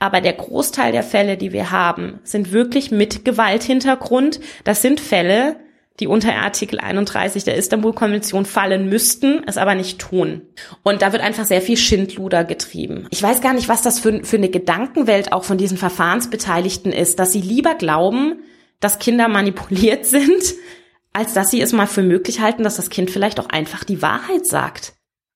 Aber 0.00 0.20
der 0.20 0.32
Großteil 0.32 0.92
der 0.92 1.02
Fälle, 1.02 1.36
die 1.36 1.52
wir 1.52 1.70
haben, 1.70 2.20
sind 2.22 2.52
wirklich 2.52 2.90
mit 2.90 3.24
Gewalthintergrund. 3.24 4.40
Das 4.64 4.82
sind 4.82 5.00
Fälle, 5.00 5.56
die 6.00 6.06
unter 6.06 6.34
Artikel 6.34 6.78
31 6.78 7.44
der 7.44 7.56
Istanbul-Konvention 7.56 8.44
fallen 8.44 8.88
müssten, 8.88 9.42
es 9.46 9.56
aber 9.56 9.74
nicht 9.74 9.98
tun. 9.98 10.42
Und 10.82 11.02
da 11.02 11.12
wird 11.12 11.22
einfach 11.22 11.44
sehr 11.44 11.62
viel 11.62 11.76
Schindluder 11.76 12.44
getrieben. 12.44 13.06
Ich 13.10 13.22
weiß 13.22 13.40
gar 13.40 13.54
nicht, 13.54 13.68
was 13.68 13.82
das 13.82 13.98
für, 13.98 14.24
für 14.24 14.36
eine 14.36 14.48
Gedankenwelt 14.48 15.32
auch 15.32 15.44
von 15.44 15.58
diesen 15.58 15.78
Verfahrensbeteiligten 15.78 16.92
ist, 16.92 17.18
dass 17.18 17.32
sie 17.32 17.40
lieber 17.40 17.74
glauben, 17.74 18.40
dass 18.80 18.98
Kinder 18.98 19.28
manipuliert 19.28 20.06
sind, 20.06 20.54
als 21.12 21.32
dass 21.32 21.50
sie 21.50 21.60
es 21.60 21.72
mal 21.72 21.86
für 21.86 22.02
möglich 22.02 22.40
halten, 22.40 22.62
dass 22.62 22.76
das 22.76 22.90
Kind 22.90 23.10
vielleicht 23.10 23.40
auch 23.40 23.48
einfach 23.48 23.82
die 23.84 24.02
Wahrheit 24.02 24.46
sagt 24.46 24.92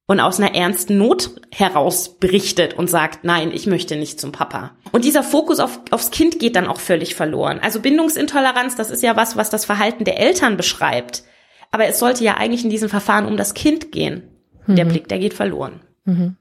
und 0.07 0.21
aus 0.21 0.39
einer 0.39 0.55
ernsten 0.55 0.99
Not 0.99 1.31
heraus 1.53 2.19
berichtet 2.19 2.75
und 2.75 2.91
sagt, 2.91 3.25
nein, 3.25 3.51
ich 3.53 3.67
möchte 3.67 3.97
nicht 3.97 4.21
zum 4.21 4.33
Papa. 4.33 4.73
Und 4.91 5.05
dieser 5.05 5.23
Fokus 5.23 5.61
auf, 5.61 5.81
aufs 5.91 6.11
Kind 6.11 6.39
geht 6.39 6.57
dann 6.57 6.67
auch 6.67 6.81
völlig 6.81 7.15
verloren. 7.15 7.61
Also 7.63 7.81
Bindungsintoleranz, 7.81 8.77
das 8.77 8.91
ist 8.91 9.03
ja 9.03 9.17
was, 9.17 9.37
was 9.37 9.51
das 9.51 9.65
Verhalten 9.65 10.05
der 10.05 10.19
Eltern 10.19 10.57
beschreibt. 10.57 11.23
Aber 11.71 11.87
es 11.87 11.99
sollte 11.99 12.25
ja 12.25 12.35
eigentlich 12.35 12.65
in 12.65 12.71
diesem 12.71 12.89
Verfahren 12.89 13.27
um 13.27 13.37
das 13.37 13.55
Kind 13.55 13.93
gehen. 13.93 14.25
Mhm. 14.67 14.77
Der 14.77 14.85
Blick, 14.85 15.09
der 15.09 15.19
geht 15.19 15.35
verloren. 15.35 15.81
Mhm. 16.05 16.37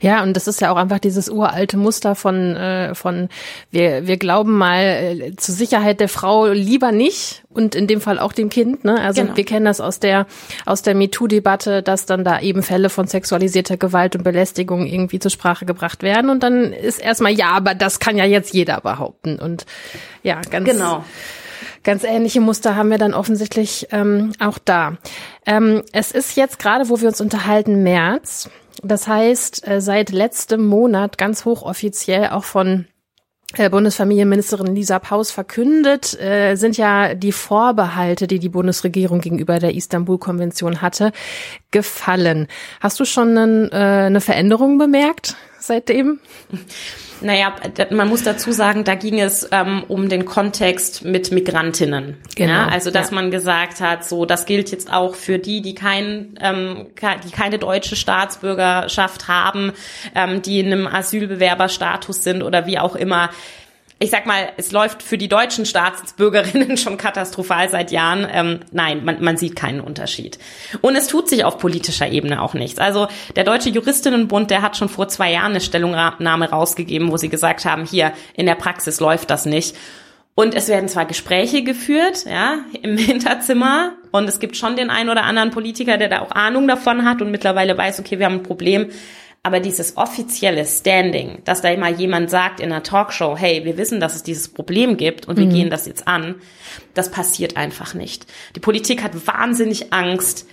Ja, 0.00 0.22
und 0.22 0.34
das 0.34 0.46
ist 0.48 0.60
ja 0.60 0.72
auch 0.72 0.76
einfach 0.76 0.98
dieses 0.98 1.28
uralte 1.28 1.76
Muster 1.76 2.14
von, 2.14 2.56
äh, 2.56 2.94
von 2.94 3.28
wir, 3.70 4.06
wir 4.06 4.16
glauben 4.16 4.56
mal 4.56 4.82
äh, 4.82 5.36
zur 5.36 5.54
Sicherheit 5.54 6.00
der 6.00 6.08
Frau 6.08 6.46
lieber 6.46 6.92
nicht 6.92 7.44
und 7.50 7.74
in 7.74 7.86
dem 7.86 8.00
Fall 8.00 8.18
auch 8.18 8.32
dem 8.32 8.50
Kind. 8.50 8.84
Ne? 8.84 9.00
Also 9.00 9.22
genau. 9.22 9.36
wir 9.36 9.44
kennen 9.44 9.64
das 9.64 9.80
aus 9.80 10.00
der, 10.00 10.26
aus 10.66 10.82
der 10.82 10.94
MeToo-Debatte, 10.94 11.82
dass 11.82 12.06
dann 12.06 12.24
da 12.24 12.40
eben 12.40 12.62
Fälle 12.62 12.90
von 12.90 13.06
sexualisierter 13.06 13.76
Gewalt 13.76 14.16
und 14.16 14.24
Belästigung 14.24 14.86
irgendwie 14.86 15.18
zur 15.18 15.30
Sprache 15.30 15.66
gebracht 15.66 16.02
werden. 16.02 16.30
Und 16.30 16.42
dann 16.42 16.72
ist 16.72 17.00
erstmal, 17.00 17.32
ja, 17.32 17.50
aber 17.50 17.74
das 17.74 18.00
kann 18.00 18.16
ja 18.16 18.24
jetzt 18.24 18.54
jeder 18.54 18.80
behaupten. 18.80 19.38
Und 19.38 19.66
ja, 20.22 20.40
ganz. 20.50 20.68
Genau. 20.68 21.04
Ganz 21.82 22.04
ähnliche 22.04 22.40
Muster 22.40 22.76
haben 22.76 22.90
wir 22.90 22.98
dann 22.98 23.14
offensichtlich 23.14 23.88
ähm, 23.90 24.32
auch 24.38 24.58
da. 24.58 24.98
Ähm, 25.46 25.82
es 25.92 26.12
ist 26.12 26.36
jetzt 26.36 26.58
gerade, 26.58 26.90
wo 26.90 27.00
wir 27.00 27.08
uns 27.08 27.20
unterhalten, 27.20 27.82
März. 27.82 28.50
Das 28.82 29.08
heißt, 29.08 29.66
äh, 29.66 29.80
seit 29.80 30.10
letztem 30.10 30.66
Monat 30.66 31.16
ganz 31.16 31.46
hochoffiziell 31.46 32.28
auch 32.28 32.44
von 32.44 32.86
äh, 33.56 33.70
Bundesfamilienministerin 33.70 34.74
Lisa 34.74 34.98
Paus 34.98 35.30
verkündet, 35.30 36.20
äh, 36.20 36.54
sind 36.56 36.76
ja 36.76 37.14
die 37.14 37.32
Vorbehalte, 37.32 38.26
die 38.26 38.38
die 38.38 38.50
Bundesregierung 38.50 39.22
gegenüber 39.22 39.58
der 39.58 39.74
Istanbul-Konvention 39.74 40.82
hatte, 40.82 41.12
gefallen. 41.70 42.46
Hast 42.80 43.00
du 43.00 43.06
schon 43.06 43.36
eine 43.38 44.20
Veränderung 44.20 44.76
bemerkt 44.76 45.36
seitdem? 45.60 46.20
Naja, 47.20 47.54
man 47.90 48.08
muss 48.08 48.22
dazu 48.22 48.50
sagen, 48.50 48.84
da 48.84 48.94
ging 48.94 49.20
es 49.20 49.46
ähm, 49.52 49.84
um 49.88 50.08
den 50.08 50.24
Kontext 50.24 51.04
mit 51.04 51.30
Migrantinnen. 51.32 52.16
Genau. 52.34 52.52
Ja, 52.52 52.68
also 52.68 52.90
dass 52.90 53.10
ja. 53.10 53.16
man 53.16 53.30
gesagt 53.30 53.80
hat, 53.80 54.04
so 54.04 54.24
das 54.24 54.46
gilt 54.46 54.70
jetzt 54.70 54.90
auch 54.90 55.14
für 55.14 55.38
die, 55.38 55.60
die 55.60 55.74
kein, 55.74 56.38
ähm, 56.40 56.86
die 57.24 57.30
keine 57.30 57.58
deutsche 57.58 57.96
Staatsbürgerschaft 57.96 59.28
haben, 59.28 59.72
ähm, 60.14 60.40
die 60.42 60.60
in 60.60 60.72
einem 60.72 60.86
Asylbewerberstatus 60.86 62.24
sind 62.24 62.42
oder 62.42 62.66
wie 62.66 62.78
auch 62.78 62.96
immer 62.96 63.30
ich 64.02 64.10
sag 64.10 64.24
mal, 64.24 64.50
es 64.56 64.72
läuft 64.72 65.02
für 65.02 65.18
die 65.18 65.28
deutschen 65.28 65.66
Staatsbürgerinnen 65.66 66.76
schon 66.78 66.96
katastrophal 66.96 67.68
seit 67.68 67.92
Jahren. 67.92 68.26
Ähm, 68.32 68.60
nein, 68.72 69.04
man, 69.04 69.22
man 69.22 69.36
sieht 69.36 69.56
keinen 69.56 69.80
Unterschied. 69.80 70.38
Und 70.80 70.96
es 70.96 71.06
tut 71.06 71.28
sich 71.28 71.44
auf 71.44 71.58
politischer 71.58 72.08
Ebene 72.08 72.40
auch 72.40 72.54
nichts. 72.54 72.78
Also 72.78 73.08
der 73.36 73.44
Deutsche 73.44 73.68
Juristinnenbund, 73.68 74.50
der 74.50 74.62
hat 74.62 74.78
schon 74.78 74.88
vor 74.88 75.08
zwei 75.08 75.30
Jahren 75.30 75.50
eine 75.50 75.60
Stellungnahme 75.60 76.48
rausgegeben, 76.48 77.12
wo 77.12 77.18
sie 77.18 77.28
gesagt 77.28 77.66
haben, 77.66 77.84
hier 77.84 78.12
in 78.32 78.46
der 78.46 78.54
Praxis 78.54 79.00
läuft 79.00 79.28
das 79.28 79.44
nicht. 79.44 79.76
Und 80.34 80.54
es 80.54 80.68
werden 80.68 80.88
zwar 80.88 81.04
Gespräche 81.04 81.62
geführt, 81.62 82.24
ja, 82.24 82.60
im 82.80 82.96
Hinterzimmer, 82.96 83.92
und 84.12 84.28
es 84.28 84.40
gibt 84.40 84.56
schon 84.56 84.76
den 84.76 84.88
einen 84.88 85.10
oder 85.10 85.24
anderen 85.24 85.50
Politiker, 85.50 85.98
der 85.98 86.08
da 86.08 86.20
auch 86.20 86.30
Ahnung 86.30 86.66
davon 86.66 87.04
hat 87.04 87.20
und 87.20 87.30
mittlerweile 87.30 87.76
weiß, 87.76 88.00
okay, 88.00 88.18
wir 88.18 88.26
haben 88.26 88.36
ein 88.36 88.42
Problem. 88.42 88.90
Aber 89.42 89.60
dieses 89.60 89.96
offizielle 89.96 90.66
Standing, 90.66 91.38
dass 91.44 91.62
da 91.62 91.70
immer 91.70 91.88
jemand 91.88 92.28
sagt 92.28 92.60
in 92.60 92.70
einer 92.70 92.82
Talkshow, 92.82 93.36
hey, 93.38 93.64
wir 93.64 93.78
wissen, 93.78 93.98
dass 93.98 94.14
es 94.14 94.22
dieses 94.22 94.48
Problem 94.48 94.98
gibt 94.98 95.28
und 95.28 95.38
wir 95.38 95.46
mhm. 95.46 95.54
gehen 95.54 95.70
das 95.70 95.86
jetzt 95.86 96.06
an, 96.06 96.36
das 96.92 97.10
passiert 97.10 97.56
einfach 97.56 97.94
nicht. 97.94 98.26
Die 98.54 98.60
Politik 98.60 99.02
hat 99.02 99.26
wahnsinnig 99.26 99.92
Angst, 99.94 100.46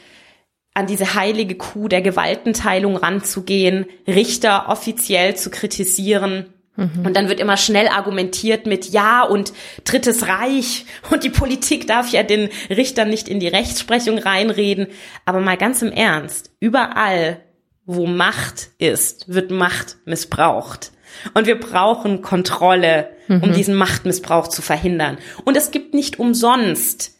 an 0.77 0.85
diese 0.85 1.15
heilige 1.15 1.55
Kuh 1.55 1.87
der 1.87 2.03
Gewaltenteilung 2.03 2.97
ranzugehen, 2.97 3.87
Richter 4.07 4.69
offiziell 4.69 5.35
zu 5.35 5.49
kritisieren. 5.49 6.53
Mhm. 6.75 7.03
Und 7.03 7.17
dann 7.17 7.29
wird 7.29 7.39
immer 7.39 7.57
schnell 7.57 7.87
argumentiert 7.87 8.67
mit 8.67 8.85
Ja 8.91 9.23
und 9.23 9.53
Drittes 9.85 10.27
Reich 10.27 10.85
und 11.09 11.23
die 11.23 11.31
Politik 11.31 11.87
darf 11.87 12.09
ja 12.09 12.21
den 12.21 12.49
Richtern 12.69 13.09
nicht 13.09 13.27
in 13.27 13.39
die 13.39 13.47
Rechtsprechung 13.47 14.19
reinreden. 14.19 14.85
Aber 15.25 15.39
mal 15.39 15.57
ganz 15.57 15.81
im 15.81 15.91
Ernst, 15.91 16.51
überall 16.59 17.41
wo 17.87 18.05
Macht 18.05 18.69
ist, 18.77 19.33
wird 19.33 19.49
Macht 19.49 19.97
missbraucht. 20.05 20.91
Und 21.33 21.47
wir 21.47 21.59
brauchen 21.59 22.21
Kontrolle, 22.21 23.09
um 23.29 23.39
mhm. 23.39 23.53
diesen 23.53 23.75
Machtmissbrauch 23.75 24.49
zu 24.49 24.61
verhindern. 24.61 25.17
Und 25.45 25.57
es 25.57 25.71
gibt 25.71 25.93
nicht 25.93 26.19
umsonst 26.19 27.15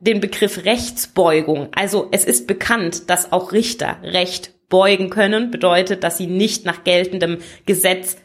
den 0.00 0.20
Begriff 0.20 0.64
Rechtsbeugung. 0.64 1.68
Also 1.74 2.08
es 2.10 2.24
ist 2.24 2.46
bekannt, 2.46 3.08
dass 3.10 3.30
auch 3.30 3.52
Richter 3.52 3.98
Recht 4.02 4.54
beugen 4.68 5.10
können, 5.10 5.50
bedeutet, 5.50 6.02
dass 6.02 6.18
sie 6.18 6.26
nicht 6.26 6.64
nach 6.64 6.82
geltendem 6.82 7.38
Gesetz 7.66 8.16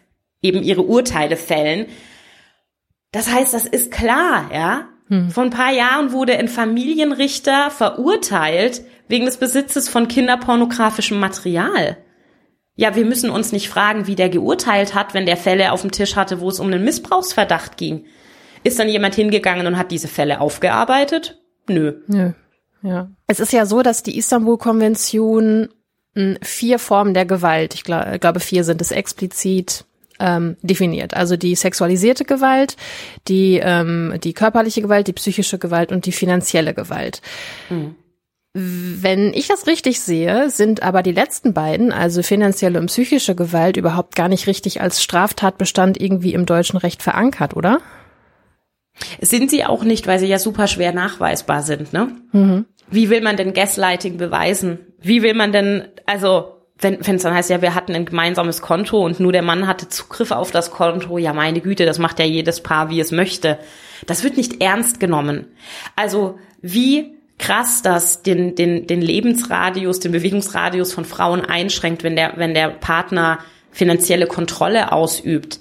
eben 0.41 0.63
ihre 0.63 0.81
Urteile 0.83 1.35
fällen. 1.35 1.87
Das 3.11 3.31
heißt, 3.31 3.53
das 3.53 3.65
ist 3.65 3.91
klar, 3.91 4.49
ja. 4.53 4.87
Hm. 5.09 5.29
Vor 5.29 5.43
ein 5.43 5.49
paar 5.49 5.73
Jahren 5.73 6.13
wurde 6.13 6.37
ein 6.37 6.47
Familienrichter 6.47 7.69
verurteilt 7.69 8.81
wegen 9.11 9.25
des 9.25 9.37
Besitzes 9.37 9.89
von 9.89 10.07
kinderpornografischem 10.07 11.19
Material. 11.19 11.97
Ja, 12.75 12.95
wir 12.95 13.05
müssen 13.05 13.29
uns 13.29 13.51
nicht 13.51 13.69
fragen, 13.69 14.07
wie 14.07 14.15
der 14.15 14.29
geurteilt 14.29 14.95
hat, 14.95 15.13
wenn 15.13 15.25
der 15.25 15.37
Fälle 15.37 15.71
auf 15.71 15.81
dem 15.81 15.91
Tisch 15.91 16.15
hatte, 16.15 16.39
wo 16.39 16.49
es 16.49 16.59
um 16.59 16.67
einen 16.67 16.83
Missbrauchsverdacht 16.83 17.77
ging. 17.77 18.05
Ist 18.63 18.79
dann 18.79 18.89
jemand 18.89 19.13
hingegangen 19.15 19.67
und 19.67 19.77
hat 19.77 19.91
diese 19.91 20.07
Fälle 20.07 20.39
aufgearbeitet? 20.39 21.39
Nö. 21.67 22.01
Nö. 22.07 22.31
Ja. 22.81 23.11
Es 23.27 23.39
ist 23.39 23.53
ja 23.53 23.65
so, 23.65 23.83
dass 23.83 24.01
die 24.01 24.17
Istanbul-Konvention 24.17 25.69
hm, 26.15 26.37
vier 26.41 26.79
Formen 26.79 27.13
der 27.13 27.25
Gewalt, 27.25 27.75
ich 27.75 27.83
glaube 27.83 28.39
vier 28.39 28.63
sind 28.63 28.81
es 28.81 28.91
explizit 28.91 29.85
ähm, 30.19 30.55
definiert. 30.61 31.15
Also 31.15 31.35
die 31.35 31.55
sexualisierte 31.55 32.25
Gewalt, 32.25 32.77
die, 33.27 33.59
ähm, 33.61 34.15
die 34.23 34.33
körperliche 34.33 34.81
Gewalt, 34.81 35.07
die 35.07 35.13
psychische 35.13 35.57
Gewalt 35.57 35.91
und 35.91 36.05
die 36.05 36.11
finanzielle 36.11 36.73
Gewalt. 36.73 37.21
Mhm. 37.69 37.95
Wenn 38.53 39.33
ich 39.33 39.47
das 39.47 39.65
richtig 39.65 40.01
sehe, 40.01 40.49
sind 40.49 40.83
aber 40.83 41.03
die 41.03 41.13
letzten 41.13 41.53
beiden, 41.53 41.93
also 41.93 42.21
finanzielle 42.21 42.79
und 42.79 42.87
psychische 42.87 43.33
Gewalt, 43.33 43.77
überhaupt 43.77 44.15
gar 44.15 44.27
nicht 44.27 44.45
richtig 44.45 44.81
als 44.81 45.01
Straftatbestand 45.01 46.01
irgendwie 46.01 46.33
im 46.33 46.45
deutschen 46.45 46.77
Recht 46.77 47.01
verankert, 47.01 47.55
oder? 47.55 47.79
Sind 49.21 49.49
sie 49.49 49.63
auch 49.63 49.83
nicht, 49.83 50.05
weil 50.05 50.19
sie 50.19 50.27
ja 50.27 50.37
super 50.37 50.67
schwer 50.67 50.91
nachweisbar 50.91 51.61
sind, 51.61 51.93
ne? 51.93 52.09
Mhm. 52.33 52.65
Wie 52.89 53.09
will 53.09 53.21
man 53.21 53.37
denn 53.37 53.53
Gaslighting 53.53 54.17
beweisen? 54.17 54.79
Wie 54.99 55.23
will 55.23 55.33
man 55.33 55.53
denn, 55.53 55.85
also 56.05 56.57
wenn 56.77 56.97
wenn 57.05 57.15
es 57.15 57.23
dann 57.23 57.33
heißt, 57.33 57.49
ja, 57.49 57.61
wir 57.61 57.73
hatten 57.73 57.95
ein 57.95 58.05
gemeinsames 58.05 58.61
Konto 58.61 59.05
und 59.05 59.21
nur 59.21 59.31
der 59.31 59.43
Mann 59.43 59.65
hatte 59.65 59.87
Zugriff 59.87 60.31
auf 60.31 60.51
das 60.51 60.71
Konto, 60.71 61.17
ja 61.17 61.31
meine 61.31 61.61
Güte, 61.61 61.85
das 61.85 61.99
macht 61.99 62.19
ja 62.19 62.25
jedes 62.25 62.61
Paar, 62.61 62.89
wie 62.89 62.99
es 62.99 63.11
möchte. 63.11 63.59
Das 64.07 64.25
wird 64.25 64.35
nicht 64.35 64.61
ernst 64.61 64.99
genommen. 64.99 65.45
Also 65.95 66.37
wie 66.61 67.15
krass 67.41 67.81
das 67.81 68.21
den, 68.21 68.55
den, 68.55 68.87
den 68.87 69.01
Lebensradius, 69.01 69.99
den 69.99 70.13
Bewegungsradius 70.13 70.93
von 70.93 71.03
Frauen 71.03 71.41
einschränkt, 71.41 72.03
wenn 72.03 72.15
der, 72.15 72.33
wenn 72.37 72.53
der 72.53 72.69
Partner 72.69 73.39
finanzielle 73.71 74.27
Kontrolle 74.27 74.91
ausübt. 74.91 75.59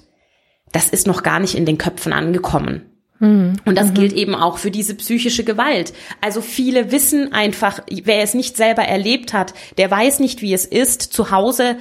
Das 0.71 0.89
ist 0.89 1.07
noch 1.07 1.23
gar 1.23 1.39
nicht 1.39 1.55
in 1.55 1.65
den 1.65 1.77
Köpfen 1.77 2.13
angekommen. 2.13 2.85
Mhm. 3.19 3.57
Und 3.65 3.77
das 3.77 3.89
mhm. 3.89 3.93
gilt 3.95 4.13
eben 4.13 4.35
auch 4.35 4.57
für 4.57 4.71
diese 4.71 4.95
psychische 4.95 5.43
Gewalt. 5.43 5.93
Also 6.21 6.41
viele 6.41 6.91
wissen 6.91 7.33
einfach, 7.33 7.81
wer 7.89 8.23
es 8.23 8.33
nicht 8.33 8.55
selber 8.55 8.83
erlebt 8.83 9.33
hat, 9.33 9.53
der 9.77 9.89
weiß 9.91 10.19
nicht, 10.19 10.41
wie 10.41 10.53
es 10.53 10.65
ist, 10.65 11.01
zu 11.01 11.31
Hause 11.31 11.77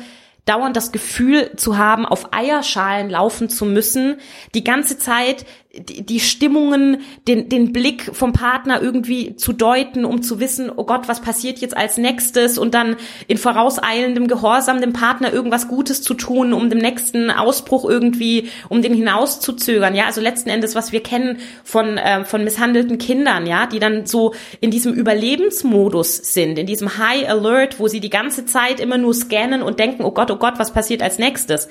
dauernd 0.47 0.77
das 0.77 0.93
Gefühl 0.93 1.53
zu 1.57 1.79
haben, 1.79 2.07
auf 2.07 2.33
Eierschalen 2.33 3.11
laufen 3.11 3.49
zu 3.49 3.67
müssen, 3.67 4.17
die 4.55 4.65
ganze 4.65 4.99
Zeit 4.99 5.45
die, 5.73 6.05
die 6.05 6.19
Stimmungen, 6.19 7.03
den, 7.29 7.49
den 7.49 7.73
Blick 7.73 8.11
vom 8.13 8.33
Partner 8.33 8.83
irgendwie 8.83 9.37
zu 9.37 9.53
deuten, 9.53 10.05
um 10.05 10.21
zu 10.21 10.41
wissen, 10.41 10.71
oh 10.75 10.85
Gott, 10.85 11.07
was 11.07 11.21
passiert 11.21 11.59
jetzt 11.59 11.77
als 11.77 11.97
nächstes 11.97 12.59
und 12.59 12.75
dann 12.75 12.97
in 13.29 13.39
vorauseilendem 13.39 14.27
Gehorsam 14.27 14.81
dem 14.81 14.93
Partner 14.93 15.33
irgendwas 15.33 15.69
Gutes 15.69 16.03
zu 16.03 16.15
tun, 16.15 16.53
um 16.53 16.71
dem 16.71 16.79
nächsten 16.79 17.31
Ausbruch 17.31 17.89
irgendwie, 17.89 18.49
um 18.69 18.83
den 18.83 18.95
hinauszuzögern, 18.95 19.95
ja, 19.95 20.07
also 20.07 20.21
letzten 20.21 20.51
Endes, 20.51 20.75
was 20.75 20.91
wir 20.91 21.05
kennen 21.05 21.39
von, 21.63 21.99
äh, 21.99 22.25
von 22.25 22.43
misshandelten 22.43 22.99
Kindern, 22.99 23.47
ja, 23.47 23.67
die 23.67 23.79
dann 23.79 24.07
so 24.07 24.35
in 24.61 24.73
diesem 24.73 24.93
Überlebensmodus 24.93 26.17
sind, 26.17 26.59
in 26.59 26.67
diesem 26.67 26.99
High 26.99 27.29
Alert, 27.29 27.79
wo 27.79 27.87
sie 27.87 28.01
die 28.01 28.11
ganze 28.11 28.45
Zeit 28.45 28.81
immer 28.81 28.99
nur 28.99 29.15
scannen 29.15 29.63
und 29.63 29.79
denken, 29.79 30.03
oh 30.03 30.11
Gott, 30.11 30.33
oh 30.33 30.37
Gott, 30.37 30.55
was 30.59 30.73
passiert 30.73 31.01
als 31.01 31.21
nächstes? 31.21 31.69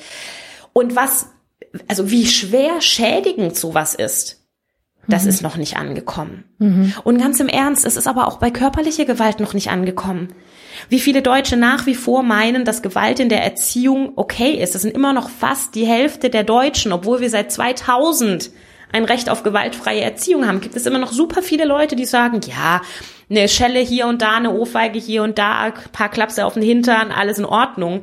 Und 0.72 0.96
was 0.96 1.28
also 1.88 2.10
wie 2.12 2.26
schwer 2.26 2.82
schädigend 2.82 3.56
sowas 3.56 3.96
ist, 3.96 4.40
das 5.08 5.24
mhm. 5.24 5.30
ist 5.30 5.42
noch 5.42 5.58
nicht 5.58 5.78
angekommen. 5.78 6.46
Mhm. 6.60 6.94
Und 7.04 7.18
ganz 7.18 7.40
im 7.40 7.48
Ernst, 7.48 7.86
es 7.86 7.98
ist 7.98 8.08
aber 8.08 8.28
auch 8.28 8.38
bei 8.38 8.52
körperlicher 8.52 9.06
Gewalt 9.06 9.40
noch 9.40 9.54
nicht 9.54 9.70
angekommen. 9.70 10.34
Wie 10.88 11.00
viele 11.00 11.22
Deutsche 11.22 11.58
nach 11.58 11.86
wie 11.86 11.96
vor 11.96 12.24
meinen, 12.24 12.64
dass 12.64 12.82
Gewalt 12.82 13.20
in 13.20 13.30
der 13.30 13.44
Erziehung 13.44 14.14
okay 14.16 14.52
ist. 14.52 14.76
Das 14.76 14.84
sind 14.84 14.96
immer 14.96 15.14
noch 15.14 15.30
fast 15.30 15.76
die 15.76 15.86
Hälfte 15.86 16.30
der 16.30 16.44
Deutschen, 16.44 16.94
obwohl 16.94 17.20
wir 17.20 17.30
seit 17.30 17.52
2000 17.52 18.52
ein 18.92 19.06
Recht 19.06 19.30
auf 19.30 19.44
gewaltfreie 19.44 20.02
Erziehung 20.02 20.48
haben, 20.48 20.62
gibt 20.62 20.76
es 20.76 20.86
immer 20.86 20.98
noch 20.98 21.12
super 21.12 21.44
viele 21.44 21.66
Leute, 21.66 21.96
die 21.96 22.06
sagen, 22.06 22.42
ja, 22.48 22.82
eine 23.30 23.48
Schelle 23.48 23.80
hier 23.80 24.08
und 24.08 24.24
da, 24.24 24.32
eine 24.32 24.52
Ohrfeige 24.52 24.98
hier 24.98 25.22
und 25.22 25.38
da, 25.38 25.60
ein 25.60 25.74
paar 25.92 26.10
Klapse 26.10 26.46
auf 26.46 26.56
den 26.56 26.64
Hintern, 26.64 27.12
alles 27.12 27.38
in 27.38 27.46
Ordnung 27.46 28.02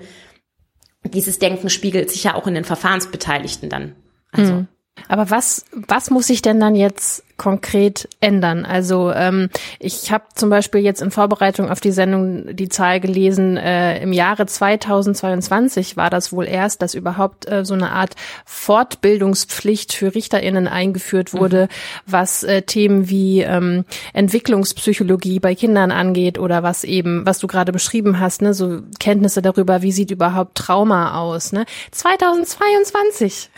dieses 1.10 1.38
Denken 1.38 1.70
spiegelt 1.70 2.10
sich 2.10 2.24
ja 2.24 2.34
auch 2.34 2.46
in 2.46 2.54
den 2.54 2.64
Verfahrensbeteiligten 2.64 3.68
dann. 3.68 3.94
Also. 4.32 4.52
Mhm. 4.52 4.68
Aber 5.08 5.30
was, 5.30 5.66
was 5.72 6.10
muss 6.10 6.30
ich 6.30 6.42
denn 6.42 6.58
dann 6.58 6.74
jetzt 6.74 7.25
konkret 7.36 8.08
ändern? 8.20 8.64
Also 8.64 9.12
ähm, 9.12 9.50
ich 9.78 10.10
habe 10.12 10.24
zum 10.34 10.50
Beispiel 10.50 10.80
jetzt 10.80 11.02
in 11.02 11.10
Vorbereitung 11.10 11.70
auf 11.70 11.80
die 11.80 11.92
Sendung 11.92 12.54
die 12.56 12.68
Zahl 12.68 13.00
gelesen, 13.00 13.56
äh, 13.56 14.02
im 14.02 14.12
Jahre 14.12 14.46
2022 14.46 15.96
war 15.96 16.10
das 16.10 16.32
wohl 16.32 16.46
erst, 16.46 16.82
dass 16.82 16.94
überhaupt 16.94 17.50
äh, 17.50 17.64
so 17.64 17.74
eine 17.74 17.92
Art 17.92 18.14
Fortbildungspflicht 18.44 19.92
für 19.92 20.14
RichterInnen 20.14 20.68
eingeführt 20.68 21.32
wurde, 21.32 21.64
mhm. 21.64 21.68
was 22.06 22.42
äh, 22.42 22.62
Themen 22.62 23.08
wie 23.08 23.42
ähm, 23.42 23.84
Entwicklungspsychologie 24.12 25.40
bei 25.40 25.54
Kindern 25.54 25.90
angeht 25.90 26.38
oder 26.38 26.62
was 26.62 26.84
eben, 26.84 27.26
was 27.26 27.38
du 27.38 27.46
gerade 27.46 27.72
beschrieben 27.72 28.20
hast, 28.20 28.42
ne, 28.42 28.54
so 28.54 28.80
Kenntnisse 28.98 29.42
darüber, 29.42 29.82
wie 29.82 29.92
sieht 29.92 30.10
überhaupt 30.10 30.56
Trauma 30.56 31.18
aus, 31.20 31.52
ne? 31.52 31.64
2022. 31.90 33.50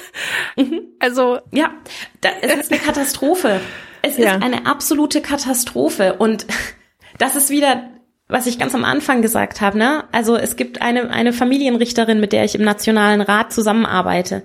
mhm. 0.56 0.80
Also 0.98 1.38
ja, 1.52 1.72
da, 2.22 2.30
es 2.40 2.54
ist 2.54 2.72
eine 2.72 2.80
Katastrophe. 2.80 3.60
Es 4.00 4.16
ja. 4.16 4.36
ist 4.36 4.42
eine 4.42 4.66
absolute 4.66 5.20
Katastrophe. 5.20 6.14
Und 6.14 6.46
das 7.18 7.36
ist 7.36 7.50
wieder, 7.50 7.90
was 8.28 8.46
ich 8.46 8.58
ganz 8.58 8.74
am 8.74 8.84
Anfang 8.84 9.20
gesagt 9.20 9.60
habe. 9.60 9.76
Ne? 9.76 10.04
Also 10.12 10.36
es 10.36 10.56
gibt 10.56 10.80
eine, 10.80 11.10
eine 11.10 11.32
Familienrichterin, 11.32 12.20
mit 12.20 12.32
der 12.32 12.44
ich 12.44 12.54
im 12.54 12.62
Nationalen 12.62 13.20
Rat 13.20 13.52
zusammenarbeite. 13.52 14.42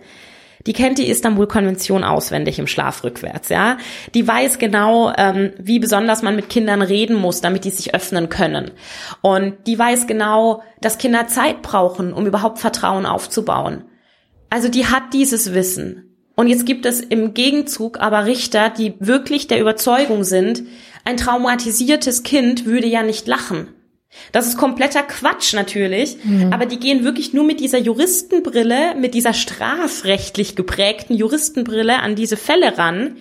Die 0.65 0.73
kennt 0.73 0.97
die 0.97 1.07
Istanbul-Konvention 1.07 2.03
auswendig 2.03 2.59
im 2.59 2.67
Schlaf 2.67 3.05
rückwärts, 3.05 3.47
ja. 3.47 3.77
Die 4.13 4.27
weiß 4.27 4.59
genau, 4.59 5.13
ähm, 5.15 5.53
wie 5.57 5.79
besonders 5.79 6.23
man 6.23 6.35
mit 6.35 6.49
Kindern 6.49 6.81
reden 6.81 7.15
muss, 7.15 7.39
damit 7.39 7.63
die 7.63 7.69
sich 7.69 7.95
öffnen 7.95 8.27
können. 8.27 8.71
Und 9.21 9.55
die 9.65 9.79
weiß 9.79 10.07
genau, 10.07 10.63
dass 10.81 10.97
Kinder 10.97 11.27
Zeit 11.27 11.61
brauchen, 11.61 12.11
um 12.11 12.25
überhaupt 12.25 12.59
Vertrauen 12.59 13.05
aufzubauen. 13.05 13.85
Also 14.49 14.67
die 14.67 14.87
hat 14.87 15.13
dieses 15.13 15.53
Wissen. 15.53 16.06
Und 16.39 16.47
jetzt 16.47 16.67
gibt 16.67 16.85
es 16.85 17.01
im 17.01 17.33
Gegenzug 17.33 17.99
aber 17.99 18.25
Richter, 18.25 18.69
die 18.69 18.93
wirklich 18.99 19.47
der 19.47 19.59
Überzeugung 19.59 20.23
sind, 20.23 20.63
ein 21.03 21.17
traumatisiertes 21.17 22.21
Kind 22.21 22.65
würde 22.65 22.85
ja 22.85 23.01
nicht 23.01 23.27
lachen. 23.27 23.69
Das 24.31 24.45
ist 24.45 24.55
kompletter 24.55 25.01
Quatsch 25.01 25.53
natürlich, 25.53 26.23
mhm. 26.23 26.53
aber 26.53 26.67
die 26.67 26.79
gehen 26.79 27.03
wirklich 27.03 27.33
nur 27.33 27.43
mit 27.43 27.59
dieser 27.59 27.79
Juristenbrille, 27.79 28.93
mit 28.95 29.15
dieser 29.15 29.33
strafrechtlich 29.33 30.55
geprägten 30.55 31.15
Juristenbrille 31.15 31.99
an 31.99 32.15
diese 32.15 32.37
Fälle 32.37 32.77
ran. 32.77 33.17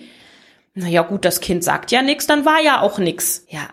Naja 0.75 1.01
gut, 1.01 1.25
das 1.25 1.39
Kind 1.39 1.63
sagt 1.63 1.91
ja 1.91 2.03
nichts, 2.03 2.27
dann 2.27 2.45
war 2.45 2.61
ja 2.61 2.81
auch 2.81 2.99
nichts. 2.99 3.47
Ja, 3.49 3.67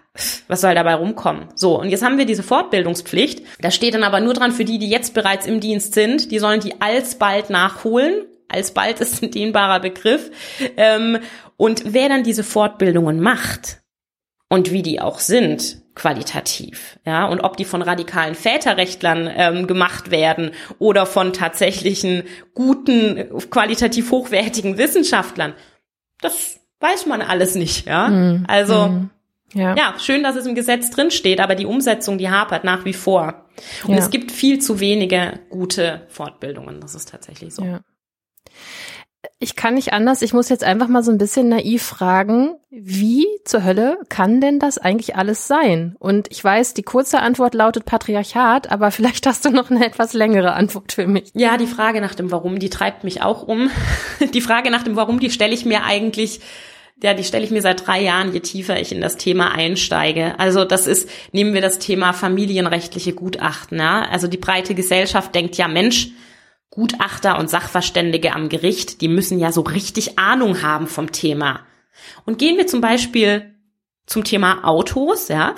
was 0.48 0.62
soll 0.62 0.74
dabei 0.74 0.94
rumkommen? 0.94 1.48
So, 1.54 1.78
und 1.78 1.90
jetzt 1.90 2.02
haben 2.02 2.16
wir 2.16 2.24
diese 2.24 2.42
Fortbildungspflicht. 2.42 3.42
Da 3.60 3.70
steht 3.70 3.92
dann 3.92 4.04
aber 4.04 4.20
nur 4.20 4.32
dran 4.32 4.52
für 4.52 4.64
die, 4.64 4.78
die 4.78 4.88
jetzt 4.88 5.12
bereits 5.12 5.46
im 5.46 5.60
Dienst 5.60 5.92
sind, 5.92 6.30
die 6.30 6.38
sollen 6.38 6.60
die 6.60 6.80
alsbald 6.80 7.50
nachholen 7.50 8.24
alsbald 8.54 9.00
ist 9.00 9.22
ein 9.22 9.30
dehnbarer 9.30 9.80
Begriff. 9.80 10.30
Ähm, 10.76 11.18
und 11.56 11.82
wer 11.92 12.08
dann 12.08 12.22
diese 12.22 12.44
Fortbildungen 12.44 13.20
macht 13.20 13.82
und 14.48 14.70
wie 14.70 14.82
die 14.82 15.00
auch 15.00 15.18
sind, 15.18 15.82
qualitativ, 15.94 16.98
ja, 17.06 17.26
und 17.26 17.40
ob 17.40 17.56
die 17.56 17.64
von 17.64 17.80
radikalen 17.80 18.34
Väterrechtlern 18.34 19.30
ähm, 19.32 19.66
gemacht 19.68 20.10
werden 20.10 20.50
oder 20.80 21.06
von 21.06 21.32
tatsächlichen 21.32 22.24
guten, 22.52 23.28
qualitativ 23.50 24.10
hochwertigen 24.10 24.76
Wissenschaftlern, 24.76 25.54
das 26.20 26.58
weiß 26.80 27.06
man 27.06 27.22
alles 27.22 27.54
nicht, 27.54 27.86
ja. 27.86 28.08
Mm, 28.08 28.44
also 28.48 28.88
mm, 28.88 29.10
ja. 29.54 29.76
ja. 29.76 29.94
schön, 30.00 30.24
dass 30.24 30.34
es 30.34 30.46
im 30.46 30.56
Gesetz 30.56 30.90
drin 30.90 31.12
steht, 31.12 31.40
aber 31.40 31.54
die 31.54 31.66
Umsetzung, 31.66 32.18
die 32.18 32.28
hapert 32.28 32.64
nach 32.64 32.84
wie 32.84 32.92
vor. 32.92 33.46
Und 33.84 33.94
ja. 33.94 34.00
es 34.00 34.10
gibt 34.10 34.32
viel 34.32 34.58
zu 34.58 34.80
wenige 34.80 35.40
gute 35.48 36.06
Fortbildungen. 36.08 36.80
Das 36.80 36.94
ist 36.96 37.08
tatsächlich 37.08 37.54
so. 37.54 37.64
Ja. 37.64 37.80
Ich 39.38 39.56
kann 39.56 39.74
nicht 39.74 39.92
anders. 39.92 40.22
Ich 40.22 40.32
muss 40.32 40.48
jetzt 40.48 40.64
einfach 40.64 40.88
mal 40.88 41.02
so 41.02 41.10
ein 41.10 41.18
bisschen 41.18 41.48
naiv 41.48 41.82
fragen, 41.82 42.54
wie 42.70 43.26
zur 43.44 43.64
Hölle 43.64 43.98
kann 44.08 44.40
denn 44.40 44.58
das 44.58 44.78
eigentlich 44.78 45.16
alles 45.16 45.46
sein? 45.46 45.96
Und 45.98 46.30
ich 46.30 46.42
weiß, 46.42 46.74
die 46.74 46.82
kurze 46.82 47.20
Antwort 47.20 47.54
lautet 47.54 47.84
Patriarchat, 47.84 48.70
aber 48.70 48.90
vielleicht 48.90 49.26
hast 49.26 49.44
du 49.44 49.50
noch 49.50 49.70
eine 49.70 49.84
etwas 49.84 50.12
längere 50.12 50.52
Antwort 50.52 50.92
für 50.92 51.06
mich. 51.06 51.30
Ja, 51.34 51.56
die 51.56 51.66
Frage 51.66 52.00
nach 52.00 52.14
dem 52.14 52.30
Warum, 52.30 52.58
die 52.58 52.70
treibt 52.70 53.04
mich 53.04 53.22
auch 53.22 53.42
um. 53.42 53.70
Die 54.34 54.40
Frage 54.40 54.70
nach 54.70 54.82
dem 54.82 54.96
Warum, 54.96 55.20
die 55.20 55.30
stelle 55.30 55.54
ich 55.54 55.64
mir 55.64 55.84
eigentlich 55.84 56.40
ja, 57.02 57.12
die 57.12 57.24
stelle 57.24 57.44
ich 57.44 57.50
mir 57.50 57.60
seit 57.60 57.86
drei 57.86 58.00
Jahren, 58.00 58.32
je 58.32 58.40
tiefer 58.40 58.80
ich 58.80 58.92
in 58.92 59.00
das 59.00 59.16
Thema 59.16 59.50
einsteige. 59.50 60.38
Also 60.38 60.64
das 60.64 60.86
ist, 60.86 61.08
nehmen 61.32 61.52
wir 61.52 61.60
das 61.60 61.80
Thema 61.80 62.12
familienrechtliche 62.12 63.14
Gutachten. 63.14 63.78
Ja? 63.78 64.02
Also 64.10 64.28
die 64.28 64.36
breite 64.36 64.76
Gesellschaft 64.76 65.34
denkt 65.34 65.56
ja, 65.56 65.66
Mensch, 65.66 66.12
Gutachter 66.74 67.38
und 67.38 67.48
Sachverständige 67.48 68.32
am 68.32 68.48
Gericht, 68.48 69.00
die 69.00 69.06
müssen 69.06 69.38
ja 69.38 69.52
so 69.52 69.60
richtig 69.60 70.18
Ahnung 70.18 70.62
haben 70.62 70.88
vom 70.88 71.12
Thema. 71.12 71.60
Und 72.26 72.38
gehen 72.38 72.56
wir 72.56 72.66
zum 72.66 72.80
Beispiel 72.80 73.54
zum 74.06 74.24
Thema 74.24 74.64
Autos, 74.64 75.28
ja. 75.28 75.54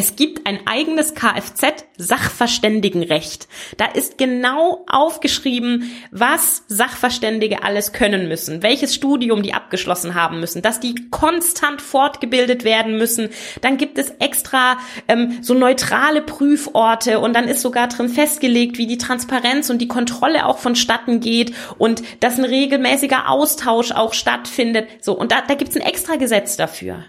Es 0.00 0.14
gibt 0.14 0.46
ein 0.46 0.60
eigenes 0.64 1.16
Kfz-Sachverständigenrecht. 1.16 3.48
Da 3.78 3.86
ist 3.86 4.16
genau 4.16 4.86
aufgeschrieben, 4.86 5.90
was 6.12 6.62
Sachverständige 6.68 7.64
alles 7.64 7.92
können 7.92 8.28
müssen, 8.28 8.62
welches 8.62 8.94
Studium 8.94 9.42
die 9.42 9.54
abgeschlossen 9.54 10.14
haben 10.14 10.38
müssen, 10.38 10.62
dass 10.62 10.78
die 10.78 11.10
konstant 11.10 11.82
fortgebildet 11.82 12.62
werden 12.62 12.96
müssen. 12.96 13.30
Dann 13.60 13.76
gibt 13.76 13.98
es 13.98 14.10
extra 14.20 14.78
ähm, 15.08 15.38
so 15.40 15.54
neutrale 15.54 16.22
Prüforte 16.22 17.18
und 17.18 17.34
dann 17.34 17.48
ist 17.48 17.62
sogar 17.62 17.88
drin 17.88 18.08
festgelegt, 18.08 18.78
wie 18.78 18.86
die 18.86 18.98
Transparenz 18.98 19.68
und 19.68 19.78
die 19.78 19.88
Kontrolle 19.88 20.46
auch 20.46 20.58
vonstatten 20.58 21.18
geht 21.18 21.52
und 21.76 22.04
dass 22.20 22.38
ein 22.38 22.44
regelmäßiger 22.44 23.28
Austausch 23.28 23.90
auch 23.90 24.14
stattfindet. 24.14 24.86
So, 25.00 25.18
und 25.18 25.32
da, 25.32 25.42
da 25.42 25.54
gibt 25.54 25.72
es 25.72 25.76
ein 25.76 25.82
extra 25.82 26.14
Gesetz 26.14 26.56
dafür. 26.56 27.06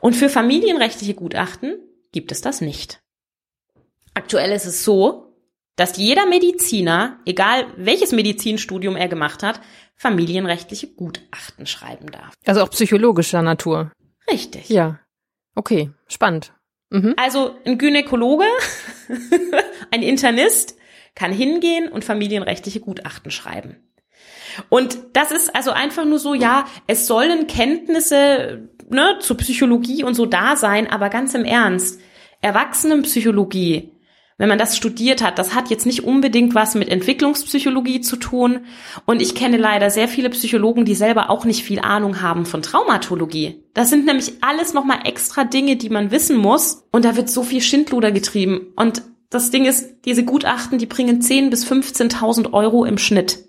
Und 0.00 0.14
für 0.14 0.28
familienrechtliche 0.28 1.14
Gutachten 1.14 1.78
gibt 2.12 2.32
es 2.32 2.40
das 2.40 2.60
nicht. 2.60 3.00
Aktuell 4.14 4.52
ist 4.52 4.66
es 4.66 4.84
so, 4.84 5.34
dass 5.76 5.96
jeder 5.96 6.26
Mediziner, 6.26 7.18
egal 7.26 7.66
welches 7.76 8.12
Medizinstudium 8.12 8.96
er 8.96 9.08
gemacht 9.08 9.42
hat, 9.42 9.60
familienrechtliche 9.96 10.88
Gutachten 10.88 11.66
schreiben 11.66 12.06
darf. 12.06 12.34
Also 12.46 12.62
auch 12.62 12.70
psychologischer 12.70 13.42
Natur. 13.42 13.90
Richtig. 14.30 14.68
Ja. 14.68 15.00
Okay, 15.54 15.90
spannend. 16.06 16.52
Mhm. 16.90 17.14
Also 17.16 17.56
ein 17.64 17.78
Gynäkologe, 17.78 18.46
ein 19.90 20.02
Internist 20.02 20.76
kann 21.14 21.32
hingehen 21.32 21.88
und 21.88 22.04
familienrechtliche 22.04 22.80
Gutachten 22.80 23.30
schreiben. 23.30 23.76
Und 24.68 24.98
das 25.12 25.30
ist 25.30 25.54
also 25.54 25.70
einfach 25.70 26.04
nur 26.04 26.18
so, 26.18 26.34
ja, 26.34 26.66
es 26.86 27.06
sollen 27.06 27.46
Kenntnisse 27.46 28.68
ne, 28.88 29.18
zur 29.20 29.36
Psychologie 29.36 30.04
und 30.04 30.14
so 30.14 30.26
da 30.26 30.56
sein, 30.56 30.90
aber 30.90 31.08
ganz 31.08 31.34
im 31.34 31.44
Ernst, 31.44 32.00
Erwachsenenpsychologie, 32.40 33.90
wenn 34.36 34.48
man 34.48 34.58
das 34.58 34.76
studiert 34.76 35.22
hat, 35.22 35.38
das 35.38 35.54
hat 35.54 35.70
jetzt 35.70 35.86
nicht 35.86 36.02
unbedingt 36.02 36.54
was 36.54 36.74
mit 36.74 36.88
Entwicklungspsychologie 36.88 38.00
zu 38.00 38.16
tun. 38.16 38.60
Und 39.06 39.22
ich 39.22 39.36
kenne 39.36 39.56
leider 39.56 39.90
sehr 39.90 40.08
viele 40.08 40.28
Psychologen, 40.30 40.84
die 40.84 40.96
selber 40.96 41.30
auch 41.30 41.44
nicht 41.44 41.62
viel 41.62 41.78
Ahnung 41.78 42.20
haben 42.20 42.44
von 42.44 42.60
Traumatologie. 42.60 43.62
Das 43.74 43.90
sind 43.90 44.06
nämlich 44.06 44.32
alles 44.40 44.74
nochmal 44.74 45.00
extra 45.04 45.44
Dinge, 45.44 45.76
die 45.76 45.88
man 45.88 46.10
wissen 46.10 46.36
muss. 46.36 46.84
Und 46.90 47.04
da 47.04 47.16
wird 47.16 47.30
so 47.30 47.44
viel 47.44 47.60
Schindluder 47.60 48.10
getrieben. 48.10 48.72
Und 48.74 49.02
das 49.30 49.52
Ding 49.52 49.66
ist, 49.66 50.04
diese 50.04 50.24
Gutachten, 50.24 50.78
die 50.78 50.86
bringen 50.86 51.20
10.000 51.20 51.50
bis 51.50 51.64
15.000 51.64 52.52
Euro 52.52 52.84
im 52.84 52.98
Schnitt 52.98 53.44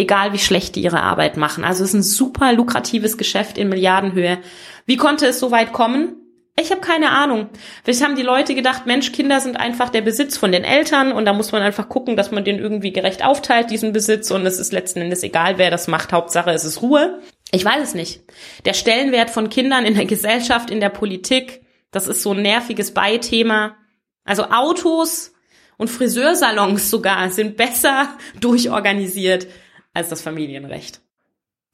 egal 0.00 0.32
wie 0.32 0.38
schlecht 0.38 0.74
die 0.74 0.82
ihre 0.82 1.02
Arbeit 1.02 1.36
machen. 1.36 1.64
Also 1.64 1.84
es 1.84 1.90
ist 1.90 1.94
ein 1.94 2.02
super 2.02 2.52
lukratives 2.52 3.18
Geschäft 3.18 3.58
in 3.58 3.68
Milliardenhöhe. 3.68 4.38
Wie 4.86 4.96
konnte 4.96 5.26
es 5.26 5.38
so 5.38 5.50
weit 5.50 5.72
kommen? 5.72 6.16
Ich 6.58 6.70
habe 6.70 6.80
keine 6.80 7.10
Ahnung. 7.10 7.48
Vielleicht 7.84 8.02
haben 8.02 8.16
die 8.16 8.22
Leute 8.22 8.54
gedacht, 8.54 8.84
Mensch, 8.86 9.12
Kinder 9.12 9.40
sind 9.40 9.58
einfach 9.58 9.88
der 9.88 10.02
Besitz 10.02 10.36
von 10.36 10.52
den 10.52 10.64
Eltern 10.64 11.12
und 11.12 11.24
da 11.24 11.32
muss 11.32 11.52
man 11.52 11.62
einfach 11.62 11.88
gucken, 11.88 12.16
dass 12.16 12.32
man 12.32 12.44
den 12.44 12.58
irgendwie 12.58 12.92
gerecht 12.92 13.24
aufteilt, 13.24 13.70
diesen 13.70 13.92
Besitz 13.92 14.30
und 14.30 14.44
es 14.44 14.58
ist 14.58 14.72
letzten 14.72 15.00
Endes 15.00 15.22
egal, 15.22 15.58
wer 15.58 15.70
das 15.70 15.86
macht. 15.86 16.12
Hauptsache 16.12 16.50
es 16.50 16.64
ist 16.64 16.82
Ruhe. 16.82 17.20
Ich 17.52 17.64
weiß 17.64 17.82
es 17.82 17.94
nicht. 17.94 18.22
Der 18.64 18.74
Stellenwert 18.74 19.30
von 19.30 19.48
Kindern 19.48 19.86
in 19.86 19.94
der 19.94 20.06
Gesellschaft, 20.06 20.70
in 20.70 20.80
der 20.80 20.90
Politik, 20.90 21.62
das 21.90 22.08
ist 22.08 22.22
so 22.22 22.32
ein 22.32 22.42
nerviges 22.42 22.92
Beithema. 22.92 23.76
Also 24.24 24.44
Autos 24.44 25.32
und 25.76 25.88
Friseursalons 25.88 26.90
sogar 26.90 27.30
sind 27.30 27.56
besser 27.56 28.08
durchorganisiert 28.40 29.46
als 29.94 30.08
das 30.08 30.22
Familienrecht. 30.22 31.00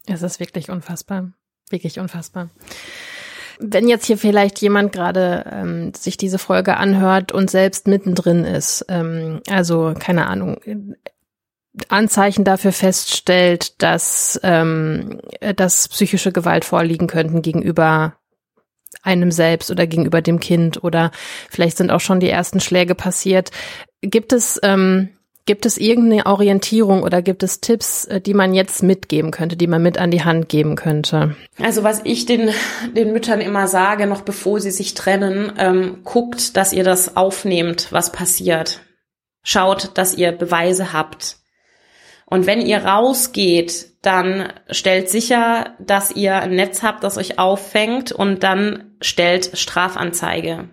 Es 0.07 0.23
ist 0.23 0.41
wirklich 0.41 0.71
unfassbar. 0.71 1.33
Wirklich 1.69 1.99
unfassbar. 1.99 2.51
Wenn 3.59 3.89
jetzt 3.89 4.07
hier 4.07 4.19
vielleicht 4.19 4.61
jemand 4.61 4.93
gerade 4.93 5.45
ähm, 5.51 5.95
sich 5.95 6.17
diese 6.17 6.39
Folge 6.39 6.77
anhört 6.77 7.33
und 7.33 7.51
selbst 7.51 7.89
mittendrin 7.89 8.45
ist, 8.45 8.85
ähm, 8.89 9.41
also 9.49 9.95
keine 9.99 10.27
Ahnung, 10.27 10.61
Anzeichen 11.89 12.45
dafür 12.45 12.73
feststellt, 12.73 13.83
dass, 13.83 14.39
ähm, 14.43 15.21
dass 15.57 15.89
psychische 15.89 16.33
Gewalt 16.33 16.65
vorliegen 16.65 17.07
könnten 17.07 17.43
gegenüber 17.43 18.17
einem 19.03 19.31
selbst 19.31 19.71
oder 19.71 19.87
gegenüber 19.87 20.21
dem 20.21 20.41
Kind 20.41 20.83
oder 20.83 21.11
vielleicht 21.51 21.77
sind 21.77 21.91
auch 21.91 22.01
schon 22.01 22.21
die 22.21 22.31
ersten 22.31 22.61
Schläge 22.61 22.95
passiert. 22.95 23.51
Gibt 24.01 24.33
es 24.33 24.59
ähm, 24.63 25.11
Gibt 25.47 25.65
es 25.65 25.79
irgendeine 25.79 26.27
Orientierung 26.27 27.05
oder 27.05 27.23
gibt 27.23 27.45
es 27.45 27.61
Tipps, 27.61 28.05
äh, 28.07 28.21
die 28.21 28.35
man 28.35 28.53
jetzt 28.53 28.83
mitgeben 28.83 29.31
könnte, 29.31 29.57
die 29.57 29.69
man 29.69 29.81
mit 29.81 29.97
an 29.97 30.11
die 30.11 30.25
Hand 30.25 30.49
geben 30.49 30.75
könnte? 30.75 31.37
Also 31.63 31.85
was 31.85 32.01
ich 32.03 32.27
den, 32.27 32.51
den 32.97 33.13
Müttern 33.13 33.41
immer 33.41 33.69
sage, 33.69 34.09
noch 34.09 34.23
bevor 34.23 34.59
sie 34.59 34.73
sich 34.73 34.95
trennen, 34.95 35.53
ähm, 35.57 36.01
guckt, 36.03 36.57
dass 36.57 36.73
ihr 36.73 36.83
das 36.83 37.17
aufnehmt, 37.17 37.93
was 37.93 38.11
passiert. 38.11 38.81
Schaut, 39.45 39.97
dass 39.97 40.15
ihr 40.15 40.33
Beweise 40.33 40.93
habt. 40.93 41.37
Und 42.27 42.47
wenn 42.47 42.61
ihr 42.61 42.79
rausgeht, 42.79 43.87
dann 44.03 44.53
stellt 44.69 45.09
sicher, 45.09 45.77
dass 45.79 46.11
ihr 46.11 46.35
ein 46.35 46.57
Netz 46.57 46.83
habt, 46.83 47.05
das 47.05 47.17
euch 47.19 47.39
auffängt 47.39 48.11
und 48.11 48.43
dann 48.43 48.97
stellt 49.01 49.57
Strafanzeige 49.57 50.69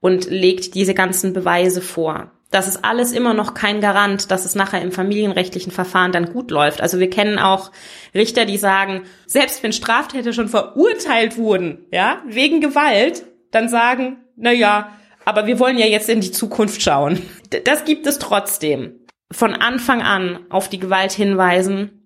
und 0.00 0.28
legt 0.28 0.74
diese 0.74 0.92
ganzen 0.92 1.32
Beweise 1.32 1.80
vor 1.80 2.30
das 2.54 2.68
ist 2.68 2.84
alles 2.84 3.10
immer 3.10 3.34
noch 3.34 3.54
kein 3.54 3.80
Garant, 3.80 4.30
dass 4.30 4.44
es 4.44 4.54
nachher 4.54 4.80
im 4.80 4.92
familienrechtlichen 4.92 5.72
Verfahren 5.72 6.12
dann 6.12 6.32
gut 6.32 6.52
läuft. 6.52 6.80
Also 6.80 7.00
wir 7.00 7.10
kennen 7.10 7.38
auch 7.38 7.72
Richter, 8.14 8.44
die 8.44 8.58
sagen, 8.58 9.02
selbst 9.26 9.62
wenn 9.64 9.72
Straftäter 9.72 10.32
schon 10.32 10.48
verurteilt 10.48 11.36
wurden, 11.36 11.86
ja, 11.90 12.22
wegen 12.26 12.60
Gewalt, 12.60 13.24
dann 13.50 13.68
sagen, 13.68 14.18
na 14.36 14.52
ja, 14.52 14.92
aber 15.24 15.46
wir 15.46 15.58
wollen 15.58 15.78
ja 15.78 15.86
jetzt 15.86 16.08
in 16.08 16.20
die 16.20 16.30
Zukunft 16.30 16.80
schauen. 16.80 17.20
Das 17.64 17.84
gibt 17.84 18.06
es 18.06 18.20
trotzdem. 18.20 19.00
Von 19.32 19.54
Anfang 19.54 20.02
an 20.02 20.46
auf 20.48 20.68
die 20.68 20.78
Gewalt 20.78 21.10
hinweisen, 21.10 22.03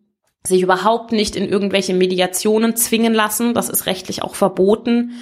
sich 0.48 0.62
überhaupt 0.62 1.12
nicht 1.12 1.36
in 1.36 1.48
irgendwelche 1.48 1.94
Mediationen 1.94 2.74
zwingen 2.74 3.14
lassen, 3.14 3.54
das 3.54 3.68
ist 3.68 3.86
rechtlich 3.86 4.22
auch 4.22 4.34
verboten. 4.34 5.12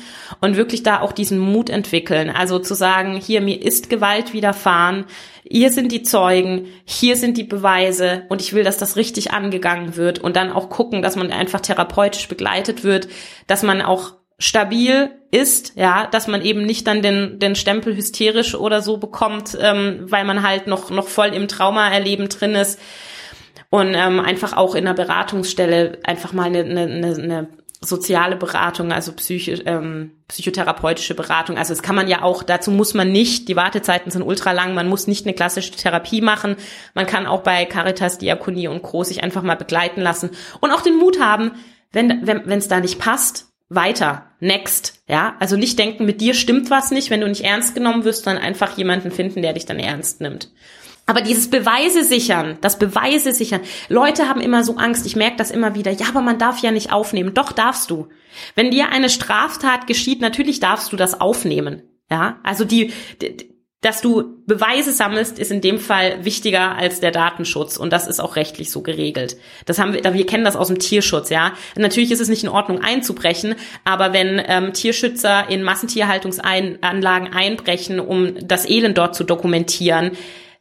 Und 0.41 0.57
wirklich 0.57 0.83
da 0.83 1.01
auch 1.01 1.12
diesen 1.12 1.39
Mut 1.39 1.68
entwickeln, 1.68 2.31
also 2.31 2.59
zu 2.59 2.74
sagen, 2.74 3.16
hier 3.16 3.41
mir 3.41 3.61
ist 3.61 3.91
Gewalt 3.91 4.33
widerfahren, 4.33 5.05
hier 5.49 5.70
sind 5.70 5.93
die 5.93 6.03
Zeugen, 6.03 6.66
hier 6.85 7.16
sind 7.16 7.37
die 7.37 7.45
Beweise. 7.45 8.22
Und 8.29 8.41
ich 8.41 8.53
will, 8.53 8.64
dass 8.64 8.79
das 8.79 8.97
richtig 8.97 9.33
angegangen 9.33 9.97
wird. 9.97 10.18
Und 10.18 10.37
dann 10.37 10.51
auch 10.51 10.70
gucken, 10.70 11.03
dass 11.03 11.16
man 11.16 11.31
einfach 11.31 11.61
therapeutisch 11.61 12.29
begleitet 12.29 12.83
wird, 12.83 13.09
dass 13.47 13.62
man 13.62 13.83
auch 13.83 14.14
stabil 14.39 15.11
ist, 15.31 15.72
ja, 15.77 16.07
dass 16.07 16.27
man 16.27 16.43
eben 16.43 16.66
nicht 16.66 16.87
dann 16.87 17.01
den, 17.01 17.39
den 17.39 17.55
Stempel 17.55 17.97
hysterisch 17.97 18.55
oder 18.55 18.83
so 18.83 18.99
bekommt, 18.99 19.57
ähm, 19.61 20.01
weil 20.03 20.24
man 20.24 20.43
halt 20.43 20.66
noch, 20.66 20.91
noch 20.91 21.09
voll 21.09 21.29
im 21.29 21.49
Trauma 21.49 21.89
erleben 21.89 22.29
drin 22.29 22.55
ist 22.55 22.79
und 23.70 23.94
ähm, 23.94 24.20
einfach 24.20 24.56
auch 24.56 24.74
in 24.74 24.84
der 24.84 24.94
Beratungsstelle 24.94 25.98
einfach 26.04 26.32
mal 26.32 26.44
eine, 26.46 26.60
eine, 26.60 27.14
eine 27.14 27.48
soziale 27.80 28.36
Beratung, 28.36 28.92
also 28.92 29.12
psychisch, 29.12 29.60
ähm, 29.66 30.12
psychotherapeutische 30.28 31.14
Beratung. 31.14 31.58
Also 31.58 31.74
das 31.74 31.82
kann 31.82 31.94
man 31.94 32.08
ja 32.08 32.22
auch, 32.22 32.42
dazu 32.42 32.70
muss 32.70 32.94
man 32.94 33.12
nicht, 33.12 33.48
die 33.48 33.56
Wartezeiten 33.56 34.10
sind 34.10 34.22
ultra 34.22 34.52
lang, 34.52 34.74
man 34.74 34.88
muss 34.88 35.06
nicht 35.06 35.26
eine 35.26 35.34
klassische 35.34 35.72
Therapie 35.72 36.20
machen. 36.20 36.56
Man 36.94 37.06
kann 37.06 37.26
auch 37.26 37.42
bei 37.42 37.64
Caritas, 37.66 38.18
Diakonie 38.18 38.68
und 38.68 38.82
Co. 38.82 39.04
sich 39.04 39.22
einfach 39.22 39.42
mal 39.42 39.56
begleiten 39.56 40.00
lassen 40.00 40.30
und 40.60 40.70
auch 40.72 40.80
den 40.80 40.98
Mut 40.98 41.20
haben, 41.20 41.52
wenn 41.92 42.26
wenn 42.26 42.58
es 42.58 42.68
da 42.68 42.80
nicht 42.80 42.98
passt, 42.98 43.46
weiter, 43.68 44.26
next, 44.40 45.02
ja. 45.08 45.36
Also 45.40 45.56
nicht 45.56 45.78
denken, 45.78 46.04
mit 46.04 46.20
dir 46.20 46.34
stimmt 46.34 46.70
was 46.70 46.90
nicht, 46.90 47.10
wenn 47.10 47.20
du 47.20 47.28
nicht 47.28 47.44
ernst 47.44 47.74
genommen 47.74 48.04
wirst, 48.04 48.26
dann 48.26 48.38
einfach 48.38 48.76
jemanden 48.76 49.10
finden, 49.10 49.42
der 49.42 49.52
dich 49.52 49.66
dann 49.66 49.78
ernst 49.78 50.20
nimmt. 50.20 50.50
Aber 51.07 51.20
dieses 51.20 51.48
Beweise 51.48 52.02
sichern, 52.02 52.59
das 52.61 52.78
Beweise 52.78 53.32
sichern. 53.32 53.61
Leute 53.88 54.28
haben 54.28 54.40
immer 54.40 54.64
so 54.64 54.76
Angst. 54.76 55.07
Ich 55.07 55.14
merke 55.14 55.36
das 55.36 55.52
immer 55.52 55.76
wieder. 55.76 55.92
Ja, 55.92 56.09
aber 56.09 56.20
man 56.20 56.38
darf 56.38 56.59
ja 56.59 56.72
nicht 56.72 56.92
aufnehmen. 56.92 57.32
Doch 57.32 57.52
darfst 57.52 57.90
du. 57.90 58.09
Wenn 58.57 58.72
dir 58.72 58.88
eine 58.88 59.09
Straftat 59.09 59.86
geschieht, 59.86 60.20
natürlich 60.20 60.59
darfst 60.59 60.92
du 60.92 60.96
das 60.96 61.20
aufnehmen. 61.20 61.82
Ja, 62.11 62.38
also 62.42 62.64
die, 62.64 62.92
dass 63.80 64.00
du 64.00 64.42
Beweise 64.46 64.92
sammelst, 64.92 65.38
ist 65.38 65.52
in 65.52 65.61
dem 65.61 65.78
Fall 65.78 66.24
wichtiger 66.24 66.76
als 66.76 66.98
der 67.00 67.12
Datenschutz 67.12 67.76
und 67.76 67.92
das 67.92 68.09
ist 68.09 68.20
auch 68.20 68.36
rechtlich 68.36 68.70
so 68.70 68.82
geregelt. 68.82 69.36
Das 69.64 69.78
haben 69.78 69.92
wir, 69.92 70.02
wir 70.12 70.26
kennen 70.26 70.44
das 70.44 70.57
aus 70.57 70.68
dem 70.68 70.78
Tierschutz, 70.78 71.30
ja. 71.30 71.52
Natürlich 71.76 72.11
ist 72.11 72.20
es 72.20 72.28
nicht 72.28 72.42
in 72.42 72.48
Ordnung 72.48 72.80
einzubrechen, 72.80 73.54
aber 73.84 74.12
wenn 74.12 74.42
ähm, 74.46 74.72
Tierschützer 74.72 75.48
in 75.48 75.62
Massentierhaltungsanlagen 75.62 77.32
einbrechen, 77.32 78.00
um 78.00 78.34
das 78.40 78.68
Elend 78.68 78.98
dort 78.98 79.14
zu 79.14 79.24
dokumentieren, 79.24 80.12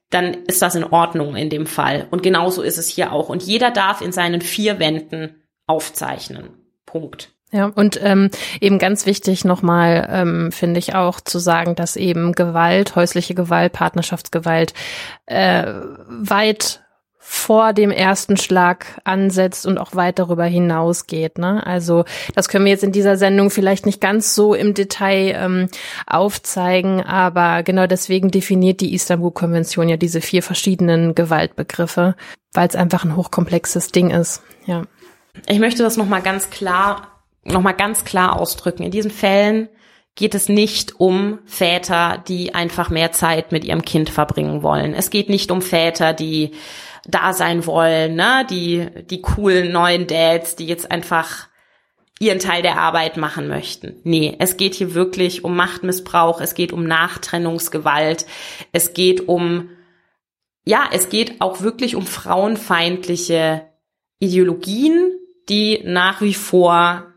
dann 0.09 0.33
ist 0.45 0.61
das 0.61 0.75
in 0.75 0.83
Ordnung 0.83 1.35
in 1.35 1.49
dem 1.49 1.65
Fall. 1.65 2.07
Und 2.11 2.23
genauso 2.23 2.61
ist 2.61 2.77
es 2.77 2.87
hier 2.87 3.11
auch. 3.11 3.29
Und 3.29 3.43
jeder 3.43 3.71
darf 3.71 4.01
in 4.01 4.11
seinen 4.11 4.41
vier 4.41 4.79
Wänden 4.79 5.43
aufzeichnen. 5.67 6.49
Punkt. 6.85 7.35
Ja, 7.51 7.67
und 7.67 7.99
ähm, 8.01 8.31
eben 8.59 8.79
ganz 8.79 9.05
wichtig 9.05 9.45
nochmal, 9.45 10.07
ähm, 10.11 10.51
finde 10.51 10.79
ich 10.79 10.95
auch 10.95 11.21
zu 11.21 11.39
sagen, 11.39 11.75
dass 11.75 11.95
eben 11.95 12.33
Gewalt, 12.33 12.95
häusliche 12.95 13.35
Gewalt, 13.35 13.71
Partnerschaftsgewalt 13.71 14.73
äh, 15.25 15.65
weit 16.07 16.84
vor 17.27 17.73
dem 17.73 17.89
ersten 17.89 18.37
Schlag 18.37 19.01
ansetzt 19.03 19.65
und 19.65 19.79
auch 19.79 19.95
weit 19.95 20.19
darüber 20.19 20.45
hinausgeht. 20.45 21.39
Ne? 21.39 21.65
Also 21.65 22.05
das 22.35 22.49
können 22.49 22.65
wir 22.65 22.71
jetzt 22.71 22.83
in 22.83 22.91
dieser 22.91 23.17
Sendung 23.17 23.49
vielleicht 23.49 23.87
nicht 23.87 23.99
ganz 23.99 24.35
so 24.35 24.53
im 24.53 24.75
Detail 24.75 25.35
ähm, 25.35 25.67
aufzeigen, 26.05 27.01
aber 27.01 27.63
genau 27.63 27.87
deswegen 27.87 28.29
definiert 28.29 28.79
die 28.79 28.93
Istanbul-Konvention 28.93 29.89
ja 29.89 29.97
diese 29.97 30.21
vier 30.21 30.43
verschiedenen 30.43 31.15
Gewaltbegriffe, 31.15 32.15
weil 32.53 32.67
es 32.67 32.75
einfach 32.75 33.03
ein 33.03 33.15
hochkomplexes 33.15 33.91
Ding 33.91 34.11
ist. 34.11 34.43
Ja. 34.67 34.83
Ich 35.47 35.59
möchte 35.59 35.81
das 35.81 35.97
nochmal 35.97 36.21
ganz 36.21 36.51
klar, 36.51 37.23
nochmal 37.43 37.73
ganz 37.73 38.05
klar 38.05 38.39
ausdrücken. 38.39 38.83
In 38.83 38.91
diesen 38.91 39.11
Fällen 39.11 39.67
geht 40.13 40.35
es 40.35 40.47
nicht 40.47 40.99
um 40.99 41.39
Väter, 41.45 42.23
die 42.27 42.53
einfach 42.53 42.91
mehr 42.91 43.11
Zeit 43.11 43.51
mit 43.51 43.65
ihrem 43.65 43.83
Kind 43.83 44.11
verbringen 44.11 44.61
wollen. 44.61 44.93
Es 44.93 45.09
geht 45.09 45.27
nicht 45.27 45.49
um 45.49 45.63
Väter, 45.63 46.13
die 46.13 46.51
da 47.07 47.33
sein 47.33 47.65
wollen, 47.65 48.15
ne? 48.15 48.45
Die, 48.49 48.87
die 49.09 49.21
coolen 49.21 49.71
neuen 49.71 50.07
Dads, 50.07 50.55
die 50.55 50.65
jetzt 50.65 50.91
einfach 50.91 51.47
ihren 52.19 52.39
Teil 52.39 52.61
der 52.61 52.79
Arbeit 52.79 53.17
machen 53.17 53.47
möchten. 53.47 53.99
Nee, 54.03 54.35
es 54.39 54.57
geht 54.57 54.73
hier 54.73 54.93
wirklich 54.93 55.43
um 55.43 55.55
Machtmissbrauch, 55.55 56.39
es 56.39 56.55
geht 56.55 56.71
um 56.71 56.85
Nachtrennungsgewalt, 56.85 58.25
es 58.71 58.93
geht 58.93 59.27
um, 59.27 59.69
ja, 60.65 60.85
es 60.91 61.09
geht 61.09 61.41
auch 61.41 61.61
wirklich 61.61 61.95
um 61.95 62.05
frauenfeindliche 62.05 63.63
Ideologien, 64.19 65.11
die 65.49 65.81
nach 65.83 66.21
wie 66.21 66.33
vor 66.33 67.07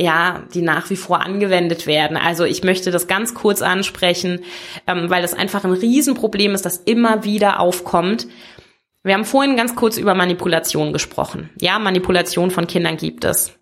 ja, 0.00 0.46
die 0.54 0.62
nach 0.62 0.88
wie 0.88 0.96
vor 0.96 1.20
angewendet 1.20 1.86
werden. 1.86 2.16
Also 2.16 2.44
ich 2.44 2.64
möchte 2.64 2.90
das 2.90 3.06
ganz 3.06 3.34
kurz 3.34 3.60
ansprechen, 3.60 4.40
ähm, 4.86 5.10
weil 5.10 5.20
das 5.20 5.34
einfach 5.34 5.62
ein 5.64 5.72
Riesenproblem 5.72 6.54
ist, 6.54 6.64
das 6.64 6.78
immer 6.78 7.24
wieder 7.24 7.60
aufkommt. 7.60 8.26
Wir 9.02 9.14
haben 9.14 9.24
vorhin 9.24 9.56
ganz 9.56 9.74
kurz 9.76 9.96
über 9.96 10.14
Manipulation 10.14 10.92
gesprochen. 10.92 11.50
Ja, 11.60 11.78
Manipulation 11.78 12.50
von 12.50 12.66
Kindern 12.66 12.98
gibt 12.98 13.24
es. 13.24 13.52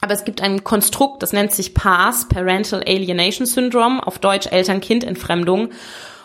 Aber 0.00 0.12
es 0.12 0.24
gibt 0.24 0.42
ein 0.42 0.62
Konstrukt, 0.62 1.22
das 1.22 1.32
nennt 1.32 1.52
sich 1.52 1.74
PAS, 1.74 2.28
Parental 2.28 2.82
Alienation 2.86 3.46
Syndrome, 3.46 4.06
auf 4.06 4.18
Deutsch 4.18 4.46
Eltern-Kind-Entfremdung. 4.46 5.70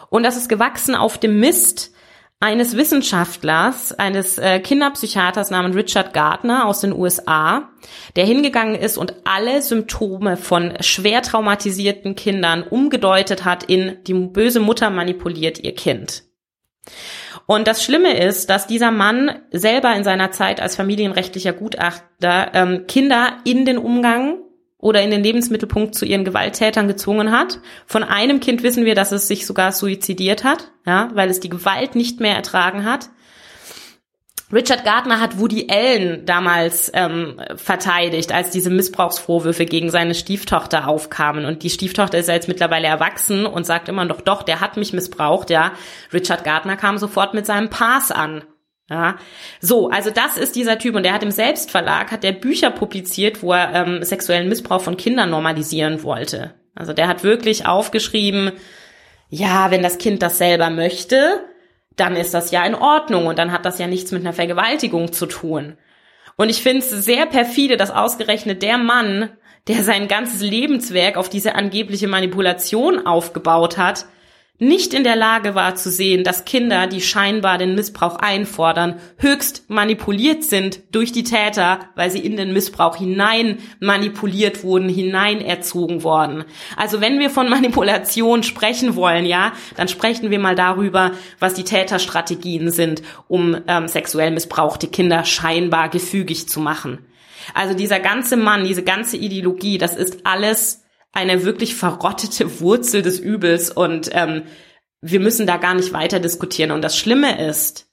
Und 0.09 0.23
das 0.23 0.37
ist 0.37 0.49
gewachsen 0.49 0.93
auf 0.93 1.17
dem 1.17 1.39
Mist 1.39 1.91
eines 2.39 2.75
Wissenschaftlers, 2.75 3.93
eines 3.93 4.37
äh, 4.37 4.59
Kinderpsychiaters 4.59 5.49
namens 5.49 5.77
Richard 5.77 6.13
Gardner 6.13 6.65
aus 6.65 6.81
den 6.81 6.91
USA, 6.91 7.69
der 8.17 8.25
hingegangen 8.25 8.75
ist 8.75 8.97
und 8.97 9.15
alle 9.23 9.61
Symptome 9.61 10.35
von 10.35 10.73
schwer 10.81 11.21
traumatisierten 11.21 12.15
Kindern 12.15 12.63
umgedeutet 12.63 13.45
hat 13.45 13.63
in 13.63 13.95
die 14.05 14.13
böse 14.13 14.59
Mutter 14.59 14.89
manipuliert 14.89 15.59
ihr 15.63 15.73
Kind. 15.73 16.23
Und 17.45 17.67
das 17.67 17.83
Schlimme 17.83 18.17
ist, 18.17 18.49
dass 18.49 18.67
dieser 18.67 18.91
Mann 18.91 19.41
selber 19.51 19.93
in 19.95 20.03
seiner 20.03 20.31
Zeit 20.31 20.61
als 20.61 20.75
familienrechtlicher 20.75 21.53
Gutachter 21.53 22.51
ähm, 22.53 22.87
Kinder 22.87 23.37
in 23.43 23.65
den 23.65 23.77
Umgang 23.77 24.39
oder 24.77 25.01
in 25.01 25.11
den 25.11 25.23
Lebensmittelpunkt 25.23 25.95
zu 25.95 26.05
ihren 26.05 26.25
Gewalttätern 26.25 26.87
gezwungen 26.87 27.31
hat. 27.31 27.59
Von 27.85 28.03
einem 28.03 28.39
Kind 28.39 28.63
wissen 28.63 28.85
wir, 28.85 28.95
dass 28.95 29.13
es 29.13 29.27
sich 29.27 29.45
sogar 29.45 29.71
suizidiert 29.71 30.43
hat, 30.43 30.71
ja, 30.85 31.09
weil 31.13 31.29
es 31.29 31.39
die 31.39 31.49
Gewalt 31.49 31.95
nicht 31.95 32.19
mehr 32.19 32.35
ertragen 32.35 32.83
hat. 32.83 33.09
Richard 34.51 34.83
Gardner 34.83 35.19
hat 35.19 35.39
Woody 35.39 35.67
Allen 35.69 36.25
damals 36.25 36.91
ähm, 36.93 37.41
verteidigt, 37.55 38.31
als 38.31 38.51
diese 38.51 38.69
Missbrauchsvorwürfe 38.69 39.65
gegen 39.65 39.89
seine 39.89 40.13
Stieftochter 40.13 40.87
aufkamen. 40.87 41.45
Und 41.45 41.63
die 41.63 41.69
Stieftochter 41.69 42.19
ist 42.19 42.27
ja 42.27 42.35
jetzt 42.35 42.47
mittlerweile 42.47 42.87
erwachsen 42.87 43.45
und 43.45 43.65
sagt 43.65 43.89
immer 43.89 44.05
noch, 44.05 44.21
doch, 44.21 44.43
der 44.43 44.61
hat 44.61 44.77
mich 44.77 44.93
missbraucht, 44.93 45.49
ja. 45.49 45.71
Richard 46.11 46.43
Gardner 46.43 46.75
kam 46.75 46.97
sofort 46.97 47.33
mit 47.33 47.45
seinem 47.45 47.69
Pass 47.69 48.11
an. 48.11 48.43
Ja, 48.89 49.15
so, 49.61 49.89
also 49.89 50.09
das 50.11 50.37
ist 50.37 50.57
dieser 50.57 50.77
Typ 50.77 50.95
und 50.95 51.03
der 51.03 51.13
hat 51.13 51.23
im 51.23 51.31
Selbstverlag, 51.31 52.11
hat 52.11 52.23
der 52.23 52.33
Bücher 52.33 52.69
publiziert, 52.69 53.41
wo 53.41 53.53
er 53.53 53.73
ähm, 53.73 54.03
sexuellen 54.03 54.49
Missbrauch 54.49 54.81
von 54.81 54.97
Kindern 54.97 55.29
normalisieren 55.29 56.03
wollte. 56.03 56.53
Also 56.75 56.91
der 56.91 57.07
hat 57.07 57.23
wirklich 57.23 57.65
aufgeschrieben, 57.65 58.51
ja, 59.29 59.71
wenn 59.71 59.81
das 59.81 59.97
Kind 59.97 60.21
das 60.21 60.37
selber 60.37 60.69
möchte, 60.69 61.43
dann 61.95 62.15
ist 62.15 62.33
das 62.33 62.51
ja 62.51 62.65
in 62.65 62.75
Ordnung 62.75 63.27
und 63.27 63.37
dann 63.37 63.51
hat 63.51 63.65
das 63.65 63.79
ja 63.79 63.87
nichts 63.87 64.11
mit 64.11 64.21
einer 64.21 64.33
Vergewaltigung 64.33 65.11
zu 65.11 65.25
tun. 65.25 65.77
Und 66.35 66.49
ich 66.49 66.63
finde 66.63 66.79
es 66.79 66.89
sehr 66.89 67.25
perfide, 67.25 67.77
dass 67.77 67.91
ausgerechnet 67.91 68.61
der 68.63 68.77
Mann, 68.77 69.29
der 69.67 69.83
sein 69.83 70.07
ganzes 70.07 70.41
Lebenswerk 70.41 71.17
auf 71.17 71.29
diese 71.29 71.55
angebliche 71.55 72.07
Manipulation 72.07 73.05
aufgebaut 73.05 73.77
hat, 73.77 74.05
nicht 74.59 74.93
in 74.93 75.03
der 75.03 75.15
Lage 75.15 75.55
war 75.55 75.73
zu 75.73 75.89
sehen, 75.89 76.23
dass 76.23 76.45
Kinder, 76.45 76.85
die 76.85 77.01
scheinbar 77.01 77.57
den 77.57 77.73
Missbrauch 77.73 78.17
einfordern, 78.17 78.99
höchst 79.17 79.67
manipuliert 79.67 80.43
sind 80.43 80.81
durch 80.91 81.11
die 81.11 81.23
Täter, 81.23 81.79
weil 81.95 82.11
sie 82.11 82.19
in 82.19 82.37
den 82.37 82.53
Missbrauch 82.53 82.95
hinein 82.95 83.57
manipuliert 83.79 84.63
wurden, 84.63 84.89
hinein 84.89 85.41
erzogen 85.41 86.03
worden. 86.03 86.45
Also 86.77 87.01
wenn 87.01 87.17
wir 87.17 87.31
von 87.31 87.49
Manipulation 87.49 88.43
sprechen 88.43 88.95
wollen, 88.95 89.25
ja, 89.25 89.53
dann 89.75 89.87
sprechen 89.87 90.29
wir 90.29 90.39
mal 90.39 90.55
darüber, 90.55 91.11
was 91.39 91.55
die 91.55 91.63
Täterstrategien 91.63 92.69
sind, 92.69 93.01
um 93.27 93.57
ähm, 93.67 93.87
sexuell 93.87 94.29
missbrauchte 94.29 94.87
Kinder 94.87 95.25
scheinbar 95.25 95.89
gefügig 95.89 96.47
zu 96.47 96.59
machen. 96.59 96.99
Also 97.55 97.73
dieser 97.73 97.99
ganze 97.99 98.37
Mann, 98.37 98.63
diese 98.63 98.83
ganze 98.83 99.17
Ideologie, 99.17 99.79
das 99.79 99.95
ist 99.95 100.25
alles 100.25 100.82
eine 101.13 101.45
wirklich 101.45 101.75
verrottete 101.75 102.59
Wurzel 102.59 103.01
des 103.03 103.19
Übels 103.19 103.69
und 103.69 104.09
ähm, 104.11 104.43
wir 104.99 105.19
müssen 105.19 105.47
da 105.47 105.57
gar 105.57 105.75
nicht 105.75 105.93
weiter 105.93 106.19
diskutieren. 106.19 106.71
Und 106.71 106.81
das 106.81 106.97
Schlimme 106.97 107.47
ist, 107.47 107.87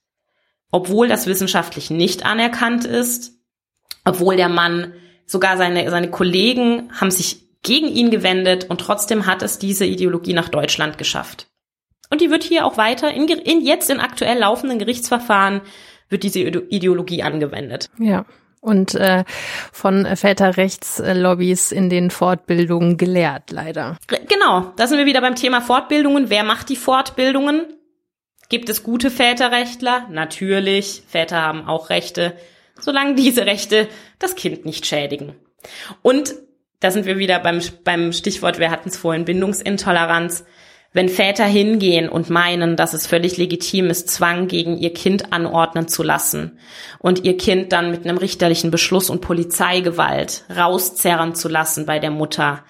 obwohl 0.70 1.06
das 1.06 1.26
wissenschaftlich 1.26 1.90
nicht 1.90 2.24
anerkannt 2.24 2.84
ist, 2.84 3.34
obwohl 4.04 4.36
der 4.36 4.48
Mann, 4.48 4.94
sogar 5.26 5.56
seine, 5.56 5.88
seine 5.90 6.10
Kollegen 6.10 6.90
haben 6.98 7.10
sich 7.10 7.46
gegen 7.62 7.88
ihn 7.88 8.10
gewendet 8.10 8.68
und 8.70 8.80
trotzdem 8.80 9.26
hat 9.26 9.42
es 9.42 9.58
diese 9.58 9.84
Ideologie 9.84 10.32
nach 10.32 10.48
Deutschland 10.48 10.98
geschafft. 10.98 11.48
Und 12.08 12.20
die 12.20 12.30
wird 12.30 12.42
hier 12.42 12.64
auch 12.64 12.76
weiter, 12.76 13.12
in, 13.12 13.28
in 13.28 13.60
jetzt 13.60 13.90
in 13.90 14.00
aktuell 14.00 14.38
laufenden 14.38 14.78
Gerichtsverfahren 14.78 15.60
wird 16.08 16.22
diese 16.24 16.40
Ideologie 16.40 17.22
angewendet. 17.22 17.88
Ja, 17.98 18.24
und 18.60 18.94
äh, 18.94 19.24
von 19.72 20.04
Väterrechtslobbys 20.16 21.72
in 21.72 21.88
den 21.88 22.10
Fortbildungen 22.10 22.96
gelehrt, 22.96 23.50
leider. 23.50 23.96
Genau, 24.06 24.72
da 24.76 24.86
sind 24.86 24.98
wir 24.98 25.06
wieder 25.06 25.20
beim 25.20 25.34
Thema 25.34 25.60
Fortbildungen. 25.60 26.30
Wer 26.30 26.44
macht 26.44 26.68
die 26.68 26.76
Fortbildungen? 26.76 27.66
Gibt 28.48 28.68
es 28.68 28.82
gute 28.82 29.10
Väterrechtler? 29.10 30.06
Natürlich, 30.10 31.02
Väter 31.08 31.40
haben 31.40 31.66
auch 31.66 31.88
Rechte, 31.88 32.36
solange 32.78 33.14
diese 33.14 33.46
Rechte 33.46 33.88
das 34.18 34.34
Kind 34.34 34.64
nicht 34.64 34.86
schädigen. 34.86 35.36
Und 36.02 36.34
da 36.80 36.90
sind 36.90 37.06
wir 37.06 37.18
wieder 37.18 37.38
beim, 37.38 37.60
beim 37.84 38.12
Stichwort, 38.12 38.58
wir 38.58 38.70
hatten 38.70 38.88
es 38.88 38.96
vorhin, 38.96 39.24
Bindungsintoleranz. 39.24 40.44
Wenn 40.92 41.08
Väter 41.08 41.44
hingehen 41.44 42.08
und 42.08 42.30
meinen, 42.30 42.76
dass 42.76 42.94
es 42.94 43.06
völlig 43.06 43.36
legitim 43.36 43.90
ist, 43.90 44.08
Zwang 44.08 44.48
gegen 44.48 44.76
ihr 44.76 44.92
Kind 44.92 45.32
anordnen 45.32 45.86
zu 45.86 46.02
lassen 46.02 46.58
und 46.98 47.24
ihr 47.24 47.36
Kind 47.36 47.72
dann 47.72 47.92
mit 47.92 48.04
einem 48.04 48.18
richterlichen 48.18 48.72
Beschluss 48.72 49.08
und 49.08 49.20
Polizeigewalt 49.20 50.44
rauszerren 50.54 51.36
zu 51.36 51.48
lassen 51.48 51.86
bei 51.86 52.00
der 52.00 52.10
Mutter, 52.10 52.64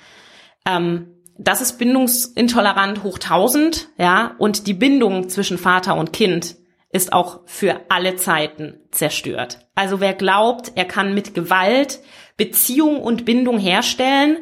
ähm, 0.67 1.15
das 1.39 1.63
ist 1.63 1.79
bindungsintolerant 1.79 3.03
hoch 3.03 3.19
tausend, 3.19 3.89
ja, 3.97 4.35
und 4.37 4.67
die 4.67 4.75
Bindung 4.75 5.31
zwischen 5.31 5.57
Vater 5.57 5.97
und 5.97 6.13
Kind 6.13 6.57
ist 6.93 7.15
auch 7.15 7.41
für 7.47 7.81
alle 7.89 8.17
Zeiten 8.17 8.81
zerstört. 8.91 9.61
Also 9.75 10.01
wer 10.01 10.13
glaubt, 10.13 10.73
er 10.75 10.85
kann 10.85 11.15
mit 11.15 11.35
Gewalt 11.35 12.01
Beziehung 12.37 13.01
und 13.01 13.25
Bindung 13.25 13.59
herstellen, 13.59 14.39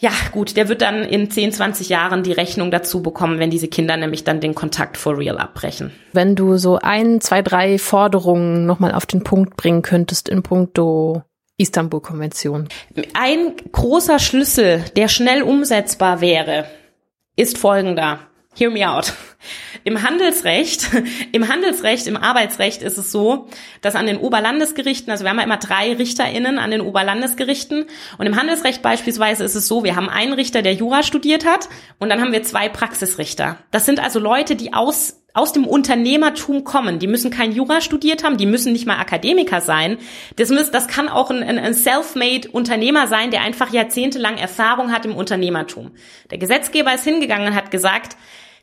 ja, 0.00 0.12
gut, 0.32 0.56
der 0.56 0.68
wird 0.68 0.80
dann 0.80 1.02
in 1.02 1.28
10, 1.28 1.52
20 1.52 1.88
Jahren 1.88 2.22
die 2.22 2.32
Rechnung 2.32 2.70
dazu 2.70 3.02
bekommen, 3.02 3.40
wenn 3.40 3.50
diese 3.50 3.66
Kinder 3.66 3.96
nämlich 3.96 4.22
dann 4.22 4.40
den 4.40 4.54
Kontakt 4.54 4.96
for 4.96 5.18
real 5.18 5.38
abbrechen. 5.38 5.90
Wenn 6.12 6.36
du 6.36 6.56
so 6.56 6.78
ein, 6.78 7.20
zwei, 7.20 7.42
drei 7.42 7.78
Forderungen 7.78 8.64
nochmal 8.64 8.92
auf 8.92 9.06
den 9.06 9.24
Punkt 9.24 9.56
bringen 9.56 9.82
könntest 9.82 10.28
in 10.28 10.44
puncto 10.44 11.24
Istanbul-Konvention. 11.56 12.68
Ein 13.14 13.54
großer 13.72 14.20
Schlüssel, 14.20 14.84
der 14.96 15.08
schnell 15.08 15.42
umsetzbar 15.42 16.20
wäre, 16.20 16.66
ist 17.34 17.58
folgender. 17.58 18.20
Hear 18.56 18.70
me 18.70 18.88
out. 18.88 19.12
Im 19.84 20.02
Handelsrecht, 20.02 20.88
im 21.32 21.48
Handelsrecht, 21.48 22.08
im 22.08 22.16
Arbeitsrecht 22.16 22.82
ist 22.82 22.98
es 22.98 23.12
so, 23.12 23.48
dass 23.80 23.94
an 23.94 24.06
den 24.06 24.18
Oberlandesgerichten, 24.18 25.10
also 25.10 25.24
wir 25.24 25.30
haben 25.30 25.38
ja 25.38 25.44
immer 25.44 25.58
drei 25.58 25.94
RichterInnen 25.94 26.58
an 26.58 26.72
den 26.72 26.80
Oberlandesgerichten 26.80 27.86
und 28.18 28.26
im 28.26 28.36
Handelsrecht 28.36 28.82
beispielsweise 28.82 29.44
ist 29.44 29.54
es 29.54 29.68
so, 29.68 29.84
wir 29.84 29.94
haben 29.94 30.08
einen 30.08 30.32
Richter, 30.32 30.62
der 30.62 30.74
Jura 30.74 31.04
studiert 31.04 31.46
hat 31.46 31.68
und 32.00 32.08
dann 32.08 32.20
haben 32.20 32.32
wir 32.32 32.42
zwei 32.42 32.68
Praxisrichter. 32.68 33.58
Das 33.70 33.86
sind 33.86 34.00
also 34.00 34.18
Leute, 34.18 34.56
die 34.56 34.74
aus 34.74 35.17
aus 35.38 35.52
dem 35.52 35.66
Unternehmertum 35.66 36.64
kommen. 36.64 36.98
Die 36.98 37.06
müssen 37.06 37.30
kein 37.30 37.52
Jura 37.52 37.80
studiert 37.80 38.24
haben, 38.24 38.36
die 38.36 38.46
müssen 38.46 38.72
nicht 38.72 38.86
mal 38.86 38.98
Akademiker 38.98 39.60
sein. 39.60 39.98
Das, 40.36 40.50
muss, 40.50 40.70
das 40.70 40.88
kann 40.88 41.08
auch 41.08 41.30
ein, 41.30 41.42
ein 41.42 41.74
self-made 41.74 42.50
Unternehmer 42.50 43.06
sein, 43.06 43.30
der 43.30 43.42
einfach 43.42 43.72
jahrzehntelang 43.72 44.36
Erfahrung 44.36 44.92
hat 44.92 45.06
im 45.06 45.14
Unternehmertum. 45.14 45.92
Der 46.30 46.38
Gesetzgeber 46.38 46.92
ist 46.92 47.04
hingegangen 47.04 47.48
und 47.48 47.54
hat 47.54 47.70
gesagt, 47.70 48.16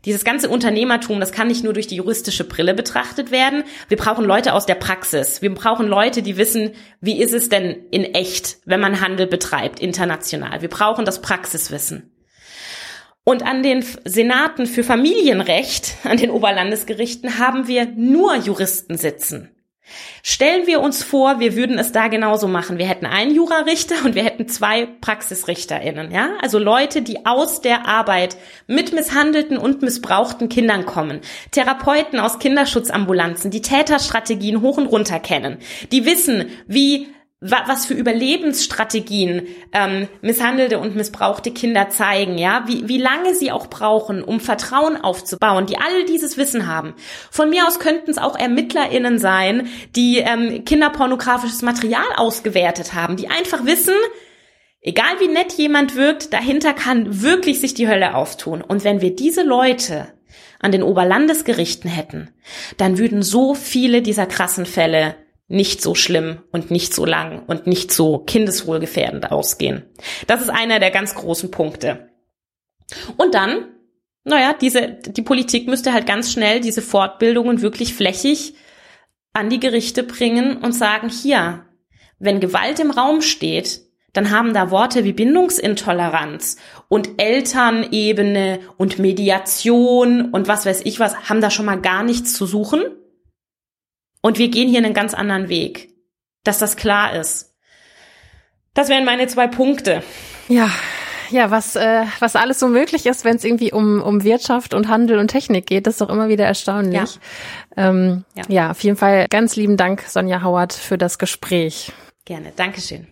dieses 0.03 0.23
ganze 0.23 0.49
Unternehmertum, 0.49 1.19
das 1.19 1.32
kann 1.32 1.47
nicht 1.47 1.63
nur 1.63 1.73
durch 1.73 1.88
die 1.88 1.95
juristische 1.95 2.43
Brille 2.43 2.76
betrachtet 2.76 3.32
werden. 3.32 3.63
Wir 3.88 3.97
brauchen 3.97 4.26
Leute 4.26 4.53
aus 4.53 4.65
der 4.65 4.76
Praxis. 4.76 5.41
Wir 5.41 5.53
brauchen 5.53 5.88
Leute, 5.88 6.21
die 6.21 6.38
wissen, 6.38 6.71
wie 7.01 7.19
ist 7.21 7.34
es 7.34 7.49
denn 7.49 7.88
in 7.89 8.03
echt, 8.03 8.57
wenn 8.65 8.82
man 8.82 9.01
Handel 9.01 9.26
betreibt, 9.26 9.80
international. 9.80 10.61
Wir 10.61 10.69
brauchen 10.69 11.05
das 11.05 11.21
Praxiswissen. 11.21 12.14
Und 13.26 13.43
an 13.43 13.63
den 13.63 13.84
Senaten 14.05 14.67
für 14.67 14.84
Familienrecht, 14.84 15.97
an 16.03 16.17
den 16.17 16.30
Oberlandesgerichten, 16.30 17.39
haben 17.39 17.67
wir 17.67 17.88
nur 17.88 18.36
Juristen 18.36 18.97
sitzen. 18.97 19.49
Stellen 20.21 20.67
wir 20.67 20.80
uns 20.80 21.03
vor, 21.03 21.39
wir 21.39 21.55
würden 21.55 21.80
es 21.80 21.91
da 21.91 22.07
genauso 22.07 22.47
machen. 22.47 22.78
Wir 22.78 22.88
hätten 22.88 23.05
einen 23.07 23.34
Jurarichter 23.34 23.95
und 24.05 24.13
wir 24.13 24.23
hätten 24.23 24.47
zwei 24.47 24.86
PraxisrichterInnen, 24.86 26.11
ja? 26.11 26.34
Also 26.41 26.59
Leute, 26.59 27.01
die 27.01 27.26
aus 27.26 27.61
der 27.61 27.88
Arbeit 27.88 28.38
mit 28.67 28.93
misshandelten 28.93 29.57
und 29.57 29.82
missbrauchten 29.82 30.47
Kindern 30.47 30.86
kommen. 30.86 31.21
Therapeuten 31.51 32.19
aus 32.19 32.39
Kinderschutzambulanzen, 32.39 33.49
die 33.49 33.61
Täterstrategien 33.61 34.61
hoch 34.61 34.78
und 34.78 34.88
runter 34.88 35.19
kennen. 35.19 35.57
Die 35.91 36.05
wissen, 36.05 36.49
wie 36.67 37.07
was 37.41 37.86
für 37.86 37.93
Überlebensstrategien 37.93 39.47
ähm, 39.73 40.07
misshandelte 40.21 40.79
und 40.79 40.95
missbrauchte 40.95 41.51
Kinder 41.51 41.89
zeigen, 41.89 42.38
ja, 42.38 42.63
wie, 42.65 42.88
wie 42.88 42.97
lange 42.97 43.36
sie 43.36 43.51
auch 43.51 43.67
brauchen, 43.67 44.23
um 44.23 44.39
Vertrauen 44.39 44.97
aufzubauen, 44.97 45.65
die 45.65 45.77
all 45.77 46.05
dieses 46.05 46.38
Wissen 46.38 46.65
haben. 46.67 46.95
Von 47.29 47.49
mir 47.49 47.67
aus 47.67 47.79
könnten 47.79 48.09
es 48.09 48.17
auch 48.17 48.39
ErmittlerInnen 48.39 49.19
sein, 49.19 49.67
die 49.95 50.19
ähm, 50.19 50.63
kinderpornografisches 50.65 51.61
Material 51.61 52.05
ausgewertet 52.15 52.93
haben, 52.93 53.17
die 53.17 53.27
einfach 53.27 53.65
wissen, 53.65 53.95
egal 54.81 55.19
wie 55.19 55.27
nett 55.27 55.53
jemand 55.53 55.95
wirkt, 55.95 56.33
dahinter 56.33 56.73
kann 56.73 57.21
wirklich 57.21 57.59
sich 57.59 57.73
die 57.73 57.88
Hölle 57.88 58.15
auftun. 58.15 58.61
Und 58.61 58.83
wenn 58.83 59.01
wir 59.01 59.13
diese 59.13 59.43
Leute 59.43 60.07
an 60.59 60.71
den 60.71 60.83
Oberlandesgerichten 60.83 61.89
hätten, 61.89 62.29
dann 62.77 62.97
würden 62.97 63.21
so 63.21 63.53
viele 63.53 64.01
dieser 64.01 64.25
krassen 64.25 64.65
Fälle 64.65 65.15
nicht 65.48 65.82
so 65.82 65.93
schlimm 65.93 66.41
und 66.52 66.72
nicht 66.72 66.93
so 66.93 67.06
lang 67.06 67.43
und 67.46 67.68
nicht 67.68 67.91
so 67.91 68.20
kindeswohlgefährdend 68.20 69.32
ausgehen. 69.32 69.86
Das 70.28 70.41
ist 70.41 70.50
einer 70.50 70.80
der 70.80 70.91
ganz 70.91 71.14
großen 71.16 71.52
Punkte. 71.52 72.10
Und 73.18 73.36
dann, 73.36 73.68
naja, 74.24 74.56
diese, 74.60 74.88
die 74.88 75.22
Politik 75.22 75.68
müsste 75.68 75.93
halt 75.93 76.08
ganz 76.08 76.32
schnell 76.32 76.62
diese 76.62 76.82
Fortbildungen 76.82 77.62
wirklich 77.62 77.93
flächig 77.93 78.56
an 79.34 79.50
die 79.50 79.60
Gerichte 79.60 80.04
bringen 80.04 80.58
und 80.58 80.72
sagen, 80.72 81.10
hier, 81.10 81.66
wenn 82.20 82.39
Gewalt 82.39 82.80
im 82.80 82.91
Raum 82.91 83.22
steht, 83.22 83.82
dann 84.14 84.32
haben 84.32 84.54
da 84.54 84.72
Worte 84.72 85.04
wie 85.04 85.12
Bindungsintoleranz 85.12 86.56
und 86.88 87.22
Elternebene 87.22 88.62
und 88.78 88.98
Mediation 88.98 90.32
und 90.32 90.48
was 90.48 90.66
weiß 90.66 90.82
ich 90.86 91.00
was, 91.00 91.30
haben 91.30 91.41
da 91.41 91.52
schon 91.52 91.66
mal 91.66 91.82
gar 91.82 92.02
nichts 92.04 92.34
zu 92.34 92.46
suchen. 92.46 92.84
Und 94.26 94.39
wir 94.39 94.47
gehen 94.47 94.67
hier 94.67 94.80
einen 94.80 94.95
ganz 94.95 95.13
anderen 95.13 95.49
Weg, 95.49 95.93
dass 96.43 96.57
das 96.57 96.78
klar 96.78 97.13
ist. 97.13 97.53
Das 98.73 98.89
wären 98.89 99.05
meine 99.05 99.28
zwei 99.28 99.45
Punkte. 99.45 100.01
Ja, 100.47 100.71
ja, 101.30 101.51
was, 101.51 101.76
äh, 101.76 102.05
was 102.17 102.36
alles 102.36 102.59
so 102.59 102.67
möglich 102.67 103.05
ist, 103.05 103.23
wenn 103.23 103.36
es 103.36 103.43
irgendwie 103.43 103.71
um, 103.71 104.01
um 104.01 104.23
Wirtschaft 104.23 104.73
und 104.73 104.88
Handel 104.88 105.19
und 105.19 105.28
Technik 105.28 105.67
geht, 105.67 105.86
das 105.86 105.93
ist 105.93 106.01
doch 106.01 106.09
immer 106.09 106.28
wieder 106.28 106.43
erstaunlich. 106.43 107.19
Ja. 107.78 107.89
Ähm, 107.89 108.26
ja. 108.34 108.43
ja, 108.47 108.71
auf 108.71 108.84
jeden 108.84 108.97
Fall 108.97 109.28
ganz 109.30 109.57
lieben 109.57 109.78
Dank, 109.78 110.01
Sonja 110.07 110.41
Howard, 110.41 110.73
für 110.73 110.97
das 110.97 111.19
Gespräch. 111.19 111.91
Gerne, 112.26 112.51
Dankeschön. 112.55 113.05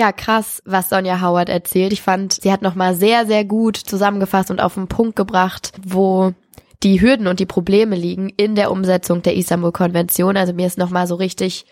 Ja, 0.00 0.12
krass, 0.12 0.62
was 0.64 0.88
Sonja 0.88 1.20
Howard 1.20 1.50
erzählt. 1.50 1.92
Ich 1.92 2.00
fand, 2.00 2.32
sie 2.32 2.50
hat 2.50 2.62
nochmal 2.62 2.94
sehr, 2.94 3.26
sehr 3.26 3.44
gut 3.44 3.76
zusammengefasst 3.76 4.50
und 4.50 4.58
auf 4.58 4.72
den 4.72 4.88
Punkt 4.88 5.14
gebracht, 5.14 5.72
wo 5.86 6.32
die 6.82 7.02
Hürden 7.02 7.26
und 7.26 7.38
die 7.38 7.44
Probleme 7.44 7.96
liegen 7.96 8.30
in 8.30 8.54
der 8.54 8.70
Umsetzung 8.70 9.20
der 9.20 9.36
Istanbul-Konvention. 9.36 10.38
Also 10.38 10.54
mir 10.54 10.66
ist 10.66 10.78
nochmal 10.78 11.06
so 11.06 11.16
richtig 11.16 11.66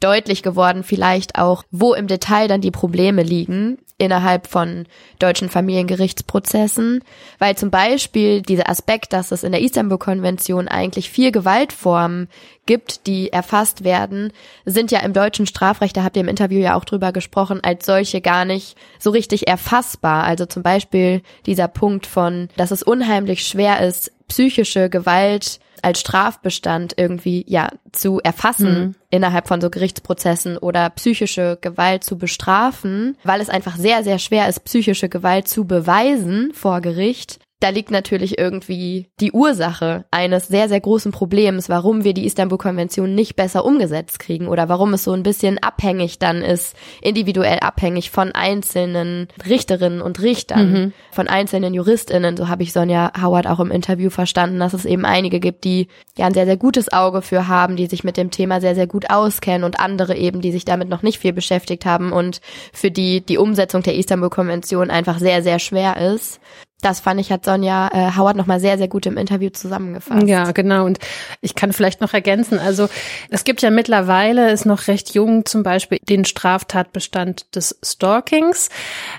deutlich 0.00 0.42
geworden, 0.42 0.82
vielleicht 0.82 1.38
auch, 1.38 1.62
wo 1.70 1.94
im 1.94 2.08
Detail 2.08 2.48
dann 2.48 2.60
die 2.60 2.72
Probleme 2.72 3.22
liegen 3.22 3.78
innerhalb 3.98 4.46
von 4.46 4.86
deutschen 5.18 5.50
Familiengerichtsprozessen, 5.50 7.02
weil 7.38 7.56
zum 7.56 7.70
Beispiel 7.70 8.42
dieser 8.42 8.70
Aspekt, 8.70 9.12
dass 9.12 9.32
es 9.32 9.42
in 9.42 9.52
der 9.52 9.60
Istanbul-Konvention 9.60 10.68
eigentlich 10.68 11.10
vier 11.10 11.32
Gewaltformen 11.32 12.28
gibt, 12.64 13.06
die 13.06 13.32
erfasst 13.32 13.82
werden, 13.82 14.32
sind 14.64 14.92
ja 14.92 15.00
im 15.00 15.12
deutschen 15.12 15.46
Strafrecht, 15.46 15.96
da 15.96 16.04
habt 16.04 16.16
ihr 16.16 16.22
im 16.22 16.28
Interview 16.28 16.60
ja 16.60 16.76
auch 16.76 16.84
drüber 16.84 17.12
gesprochen, 17.12 17.60
als 17.62 17.84
solche 17.84 18.20
gar 18.20 18.44
nicht 18.44 18.76
so 18.98 19.10
richtig 19.10 19.48
erfassbar. 19.48 20.24
Also 20.24 20.46
zum 20.46 20.62
Beispiel 20.62 21.22
dieser 21.46 21.68
Punkt 21.68 22.06
von, 22.06 22.48
dass 22.56 22.70
es 22.70 22.82
unheimlich 22.82 23.46
schwer 23.46 23.80
ist, 23.86 24.12
psychische 24.28 24.88
Gewalt 24.90 25.58
als 25.84 26.00
Strafbestand 26.00 26.94
irgendwie 26.96 27.44
ja 27.48 27.68
zu 27.92 28.20
erfassen 28.20 28.80
mhm. 28.80 28.94
innerhalb 29.10 29.48
von 29.48 29.60
so 29.60 29.70
Gerichtsprozessen 29.70 30.58
oder 30.58 30.90
psychische 30.90 31.58
Gewalt 31.60 32.04
zu 32.04 32.18
bestrafen, 32.18 33.16
weil 33.24 33.40
es 33.40 33.48
einfach 33.48 33.76
sehr 33.76 34.04
sehr 34.04 34.18
schwer 34.18 34.48
ist 34.48 34.64
psychische 34.64 35.08
Gewalt 35.08 35.48
zu 35.48 35.66
beweisen 35.66 36.52
vor 36.54 36.80
Gericht 36.80 37.38
da 37.60 37.70
liegt 37.70 37.90
natürlich 37.90 38.38
irgendwie 38.38 39.08
die 39.20 39.32
Ursache 39.32 40.04
eines 40.12 40.46
sehr, 40.46 40.68
sehr 40.68 40.80
großen 40.80 41.10
Problems, 41.10 41.68
warum 41.68 42.04
wir 42.04 42.14
die 42.14 42.24
Istanbul-Konvention 42.24 43.14
nicht 43.16 43.34
besser 43.34 43.64
umgesetzt 43.64 44.20
kriegen 44.20 44.46
oder 44.46 44.68
warum 44.68 44.94
es 44.94 45.02
so 45.02 45.12
ein 45.12 45.24
bisschen 45.24 45.58
abhängig 45.58 46.20
dann 46.20 46.42
ist, 46.42 46.76
individuell 47.02 47.58
abhängig 47.58 48.10
von 48.12 48.30
einzelnen 48.32 49.26
Richterinnen 49.44 50.00
und 50.00 50.22
Richtern, 50.22 50.72
mhm. 50.72 50.92
von 51.10 51.26
einzelnen 51.26 51.74
JuristInnen. 51.74 52.36
So 52.36 52.48
habe 52.48 52.62
ich 52.62 52.72
Sonja 52.72 53.10
Howard 53.20 53.48
auch 53.48 53.58
im 53.58 53.72
Interview 53.72 54.10
verstanden, 54.10 54.60
dass 54.60 54.72
es 54.72 54.84
eben 54.84 55.04
einige 55.04 55.40
gibt, 55.40 55.64
die 55.64 55.88
ja 56.16 56.26
ein 56.26 56.34
sehr, 56.34 56.46
sehr 56.46 56.58
gutes 56.58 56.92
Auge 56.92 57.22
für 57.22 57.48
haben, 57.48 57.74
die 57.74 57.86
sich 57.86 58.04
mit 58.04 58.16
dem 58.16 58.30
Thema 58.30 58.60
sehr, 58.60 58.76
sehr 58.76 58.86
gut 58.86 59.10
auskennen 59.10 59.64
und 59.64 59.80
andere 59.80 60.16
eben, 60.16 60.40
die 60.40 60.52
sich 60.52 60.64
damit 60.64 60.88
noch 60.88 61.02
nicht 61.02 61.18
viel 61.18 61.32
beschäftigt 61.32 61.86
haben 61.86 62.12
und 62.12 62.40
für 62.72 62.92
die 62.92 63.20
die 63.20 63.38
Umsetzung 63.38 63.82
der 63.82 63.96
Istanbul-Konvention 63.96 64.90
einfach 64.90 65.18
sehr, 65.18 65.42
sehr 65.42 65.58
schwer 65.58 65.96
ist 66.14 66.40
das 66.80 67.00
fand 67.00 67.20
ich, 67.20 67.32
hat 67.32 67.44
Sonja 67.44 67.88
äh, 67.92 68.16
Howard 68.16 68.36
nochmal 68.36 68.60
sehr, 68.60 68.78
sehr 68.78 68.86
gut 68.86 69.06
im 69.06 69.16
Interview 69.16 69.50
zusammengefasst. 69.50 70.28
Ja, 70.28 70.52
genau. 70.52 70.84
Und 70.84 70.98
ich 71.40 71.54
kann 71.54 71.72
vielleicht 71.72 72.00
noch 72.00 72.14
ergänzen, 72.14 72.58
also 72.58 72.88
es 73.30 73.44
gibt 73.44 73.62
ja 73.62 73.70
mittlerweile, 73.70 74.52
ist 74.52 74.64
noch 74.64 74.86
recht 74.86 75.14
jung, 75.14 75.44
zum 75.44 75.62
Beispiel 75.62 75.98
den 76.08 76.24
Straftatbestand 76.24 77.56
des 77.56 77.78
Stalkings. 77.84 78.68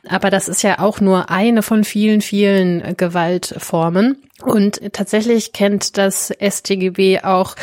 Aber 0.07 0.29
das 0.29 0.47
ist 0.47 0.63
ja 0.63 0.79
auch 0.79 1.01
nur 1.01 1.29
eine 1.29 1.61
von 1.61 1.83
vielen, 1.83 2.21
vielen 2.21 2.95
Gewaltformen. 2.95 4.28
Und 4.43 4.93
tatsächlich 4.93 5.51
kennt 5.51 5.97
das 5.97 6.31
StGB 6.39 7.21
auch 7.21 7.55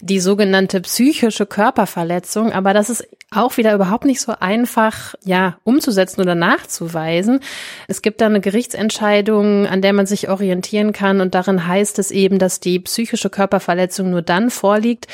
die 0.00 0.20
sogenannte 0.20 0.80
psychische 0.80 1.46
Körperverletzung, 1.46 2.52
aber 2.52 2.72
das 2.72 2.88
ist 2.88 3.06
auch 3.30 3.56
wieder 3.56 3.74
überhaupt 3.74 4.04
nicht 4.04 4.20
so 4.20 4.34
einfach, 4.40 5.14
ja, 5.24 5.58
umzusetzen 5.64 6.20
oder 6.20 6.34
nachzuweisen. 6.34 7.40
Es 7.88 8.02
gibt 8.02 8.20
da 8.20 8.26
eine 8.26 8.40
Gerichtsentscheidung, 8.40 9.66
an 9.66 9.82
der 9.82 9.92
man 9.92 10.06
sich 10.06 10.28
orientieren 10.28 10.92
kann 10.92 11.20
und 11.20 11.34
darin 11.34 11.66
heißt 11.66 11.98
es 11.98 12.10
eben, 12.10 12.38
dass 12.38 12.60
die 12.60 12.78
psychische 12.80 13.30
Körperverletzung 13.30 14.10
nur 14.10 14.22
dann 14.22 14.50
vorliegt, 14.50 15.06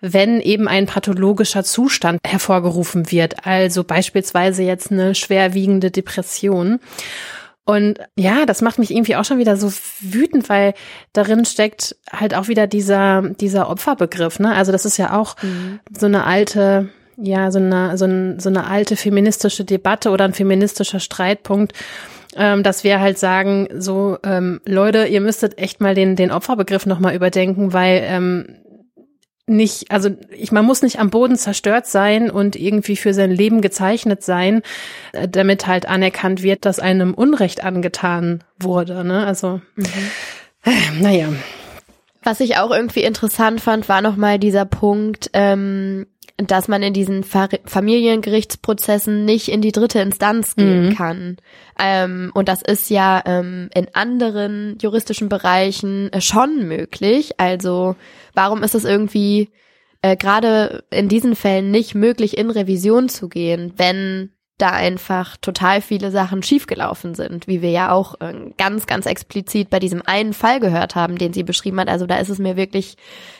wenn 0.00 0.40
eben 0.40 0.68
ein 0.68 0.86
pathologischer 0.86 1.64
Zustand 1.64 2.20
hervorgerufen 2.26 3.10
wird, 3.10 3.46
also 3.46 3.84
beispielsweise 3.84 4.62
jetzt 4.62 4.92
eine 4.92 5.14
schwerwiegende 5.14 5.90
Depression. 5.90 6.80
Und 7.66 7.98
ja, 8.14 8.44
das 8.44 8.60
macht 8.60 8.78
mich 8.78 8.90
irgendwie 8.90 9.16
auch 9.16 9.24
schon 9.24 9.38
wieder 9.38 9.56
so 9.56 9.72
wütend, 10.00 10.48
weil 10.50 10.74
darin 11.14 11.46
steckt 11.46 11.96
halt 12.12 12.34
auch 12.34 12.48
wieder 12.48 12.66
dieser, 12.66 13.22
dieser 13.22 13.70
Opferbegriff, 13.70 14.38
ne? 14.38 14.54
Also 14.54 14.70
das 14.70 14.84
ist 14.84 14.98
ja 14.98 15.18
auch 15.18 15.36
mhm. 15.42 15.80
so 15.96 16.04
eine 16.04 16.24
alte, 16.24 16.90
ja, 17.16 17.50
so 17.50 17.58
eine, 17.58 17.96
so, 17.96 18.04
ein, 18.04 18.38
so 18.38 18.50
eine 18.50 18.66
alte 18.66 18.96
feministische 18.96 19.64
Debatte 19.64 20.10
oder 20.10 20.26
ein 20.26 20.34
feministischer 20.34 21.00
Streitpunkt, 21.00 21.72
ähm, 22.36 22.62
dass 22.62 22.84
wir 22.84 23.00
halt 23.00 23.18
sagen, 23.18 23.68
so, 23.78 24.18
ähm, 24.24 24.60
Leute, 24.66 25.06
ihr 25.06 25.22
müsstet 25.22 25.56
echt 25.56 25.80
mal 25.80 25.94
den, 25.94 26.16
den 26.16 26.32
Opferbegriff 26.32 26.84
nochmal 26.84 27.14
überdenken, 27.14 27.72
weil 27.72 28.02
ähm, 28.04 28.56
nicht, 29.46 29.90
also 29.90 30.10
ich, 30.30 30.52
man 30.52 30.64
muss 30.64 30.82
nicht 30.82 30.98
am 30.98 31.10
Boden 31.10 31.36
zerstört 31.36 31.86
sein 31.86 32.30
und 32.30 32.56
irgendwie 32.56 32.96
für 32.96 33.12
sein 33.12 33.30
Leben 33.30 33.60
gezeichnet 33.60 34.22
sein, 34.22 34.62
äh, 35.12 35.28
damit 35.28 35.66
halt 35.66 35.86
anerkannt 35.86 36.42
wird, 36.42 36.64
dass 36.64 36.78
einem 36.78 37.14
Unrecht 37.14 37.62
angetan 37.62 38.42
wurde. 38.58 39.04
Ne? 39.04 39.26
Also, 39.26 39.60
mhm. 39.76 39.84
äh, 40.64 41.00
naja. 41.00 41.28
Was 42.22 42.40
ich 42.40 42.56
auch 42.56 42.70
irgendwie 42.70 43.02
interessant 43.02 43.60
fand, 43.60 43.86
war 43.90 44.00
nochmal 44.00 44.38
dieser 44.38 44.64
Punkt, 44.64 45.28
ähm, 45.34 46.06
dass 46.36 46.66
man 46.66 46.82
in 46.82 46.92
diesen 46.92 47.22
Familiengerichtsprozessen 47.22 49.24
nicht 49.24 49.48
in 49.48 49.60
die 49.60 49.70
dritte 49.70 50.00
Instanz 50.00 50.56
gehen 50.56 50.88
mhm. 50.88 50.96
kann. 50.96 51.36
Ähm, 51.78 52.32
und 52.34 52.48
das 52.48 52.60
ist 52.60 52.90
ja 52.90 53.22
ähm, 53.24 53.70
in 53.72 53.86
anderen 53.92 54.76
juristischen 54.80 55.28
Bereichen 55.28 56.12
äh, 56.12 56.20
schon 56.20 56.66
möglich. 56.66 57.38
Also 57.38 57.94
warum 58.34 58.64
ist 58.64 58.74
es 58.74 58.84
irgendwie 58.84 59.50
äh, 60.02 60.16
gerade 60.16 60.82
in 60.90 61.08
diesen 61.08 61.36
Fällen 61.36 61.70
nicht 61.70 61.94
möglich, 61.94 62.36
in 62.36 62.50
Revision 62.50 63.08
zu 63.08 63.28
gehen, 63.28 63.72
wenn 63.76 64.33
da 64.58 64.70
einfach 64.70 65.36
total 65.36 65.80
viele 65.80 66.12
Sachen 66.12 66.42
schiefgelaufen 66.42 67.14
sind, 67.14 67.48
wie 67.48 67.60
wir 67.60 67.70
ja 67.70 67.90
auch 67.90 68.20
äh, 68.20 68.52
ganz, 68.56 68.86
ganz 68.86 69.06
explizit 69.06 69.68
bei 69.68 69.80
diesem 69.80 70.02
einen 70.02 70.32
Fall 70.32 70.60
gehört 70.60 70.94
haben, 70.94 71.18
den 71.18 71.32
sie 71.32 71.42
beschrieben 71.42 71.80
hat. 71.80 71.88
Also 71.88 72.06
da 72.06 72.18
ist 72.18 72.28
es 72.28 72.38
mir 72.38 72.56
wirklich, 72.56 72.96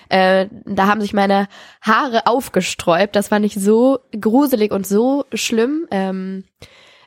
äh, 0.08 0.46
da 0.64 0.88
haben 0.88 1.00
sich 1.00 1.12
meine 1.12 1.46
Haare 1.80 2.26
aufgesträubt. 2.26 3.14
Das 3.14 3.28
fand 3.28 3.46
ich 3.46 3.54
so 3.54 4.00
gruselig 4.20 4.72
und 4.72 4.88
so 4.88 5.24
schlimm, 5.32 5.86
ähm, 5.92 6.44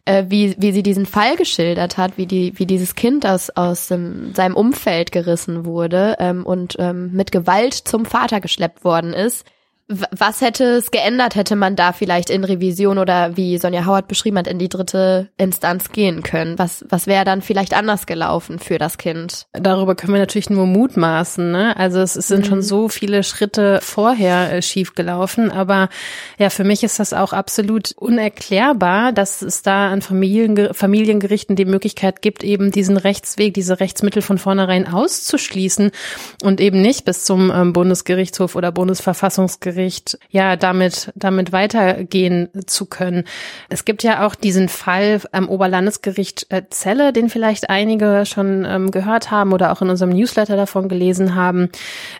äh, 0.06 0.24
wie, 0.30 0.56
wie 0.58 0.72
sie 0.72 0.84
diesen 0.84 1.06
Fall 1.06 1.36
geschildert 1.36 1.98
hat, 1.98 2.18
wie 2.18 2.28
die, 2.28 2.58
wie 2.58 2.66
dieses 2.66 2.96
Kind 2.96 3.26
aus, 3.26 3.50
aus 3.50 3.92
ähm, 3.92 4.34
seinem 4.34 4.56
Umfeld 4.56 5.12
gerissen 5.12 5.66
wurde 5.66 6.16
ähm, 6.20 6.46
und 6.46 6.78
ähm, 6.80 7.12
mit 7.12 7.34
Gewalt 7.34 7.74
zum 7.74 8.06
Vater 8.06 8.40
geschleppt 8.40 8.86
worden 8.86 9.12
ist 9.12 9.46
was 9.90 10.42
hätte 10.42 10.66
es 10.66 10.92
geändert, 10.92 11.36
hätte 11.36 11.56
man 11.56 11.78
da 11.78 11.94
vielleicht 11.94 12.30
in 12.30 12.44
Revision 12.44 12.98
oder 12.98 13.38
wie 13.38 13.58
Sonja 13.58 13.86
Howard 13.86 14.10
beschrieben 14.10 14.38
hat, 14.38 14.48
in 14.48 14.60
die 14.60 14.68
dritte 14.68 15.30
Instanz 15.38 15.94
gehen 15.94 16.24
können? 16.24 16.60
Was, 16.60 16.84
was 16.90 17.08
wäre 17.08 17.24
dann 17.24 17.42
vielleicht 17.42 17.74
anders 17.74 18.06
gelaufen 18.06 18.60
für 18.60 18.80
das 18.80 18.98
Kind? 18.98 19.48
Darüber 19.54 19.96
können 19.96 20.12
wir 20.12 20.20
natürlich 20.20 20.50
nur 20.50 20.66
mutmaßen. 20.66 21.52
Ne? 21.52 21.78
Also 21.78 22.02
es, 22.02 22.18
es 22.18 22.28
sind 22.28 22.42
mhm. 22.42 22.50
schon 22.50 22.62
so 22.64 22.90
viele 22.90 23.24
Schritte 23.24 23.80
vorher 23.82 24.52
äh, 24.52 24.62
schief 24.62 24.94
gelaufen. 24.94 25.52
Aber 25.52 25.88
ja, 26.38 26.50
für 26.50 26.66
mich 26.66 26.84
ist 26.84 27.00
das 27.00 27.14
auch 27.14 27.32
absolut 27.32 27.94
unerklärbar, 27.94 29.14
dass 29.14 29.42
es 29.42 29.62
da 29.62 29.90
an 29.90 30.02
Familien, 30.02 30.74
Familiengerichten 30.74 31.56
die 31.56 31.66
Möglichkeit 31.66 32.22
gibt, 32.22 32.44
eben 32.44 32.72
diesen 32.72 32.98
Rechtsweg, 32.98 33.54
diese 33.54 33.80
Rechtsmittel 33.80 34.22
von 34.22 34.38
vornherein 34.38 34.86
auszuschließen 34.86 35.92
und 36.44 36.60
eben 36.60 36.82
nicht 36.82 37.06
bis 37.06 37.24
zum 37.24 37.52
ähm, 37.52 37.72
Bundesgerichtshof 37.72 38.58
oder 38.58 38.74
Bundesverfassungsgericht 38.74 39.77
Gericht 39.78 40.18
ja 40.30 40.56
damit 40.56 41.12
damit 41.16 41.52
weitergehen 41.52 42.50
zu 42.66 42.88
können. 42.88 43.26
Es 43.70 43.86
gibt 43.86 44.02
ja 44.02 44.26
auch 44.26 44.34
diesen 44.34 44.70
Fall 44.70 45.22
am 45.32 45.48
Oberlandesgericht 45.48 46.48
äh, 46.50 46.64
Celle, 46.72 47.14
den 47.14 47.30
vielleicht 47.30 47.70
einige 47.70 48.26
schon 48.26 48.66
ähm, 48.66 48.90
gehört 48.90 49.30
haben 49.30 49.54
oder 49.54 49.72
auch 49.72 49.82
in 49.84 49.90
unserem 49.90 50.12
Newsletter 50.12 50.56
davon 50.56 50.90
gelesen 50.90 51.36
haben, 51.36 51.70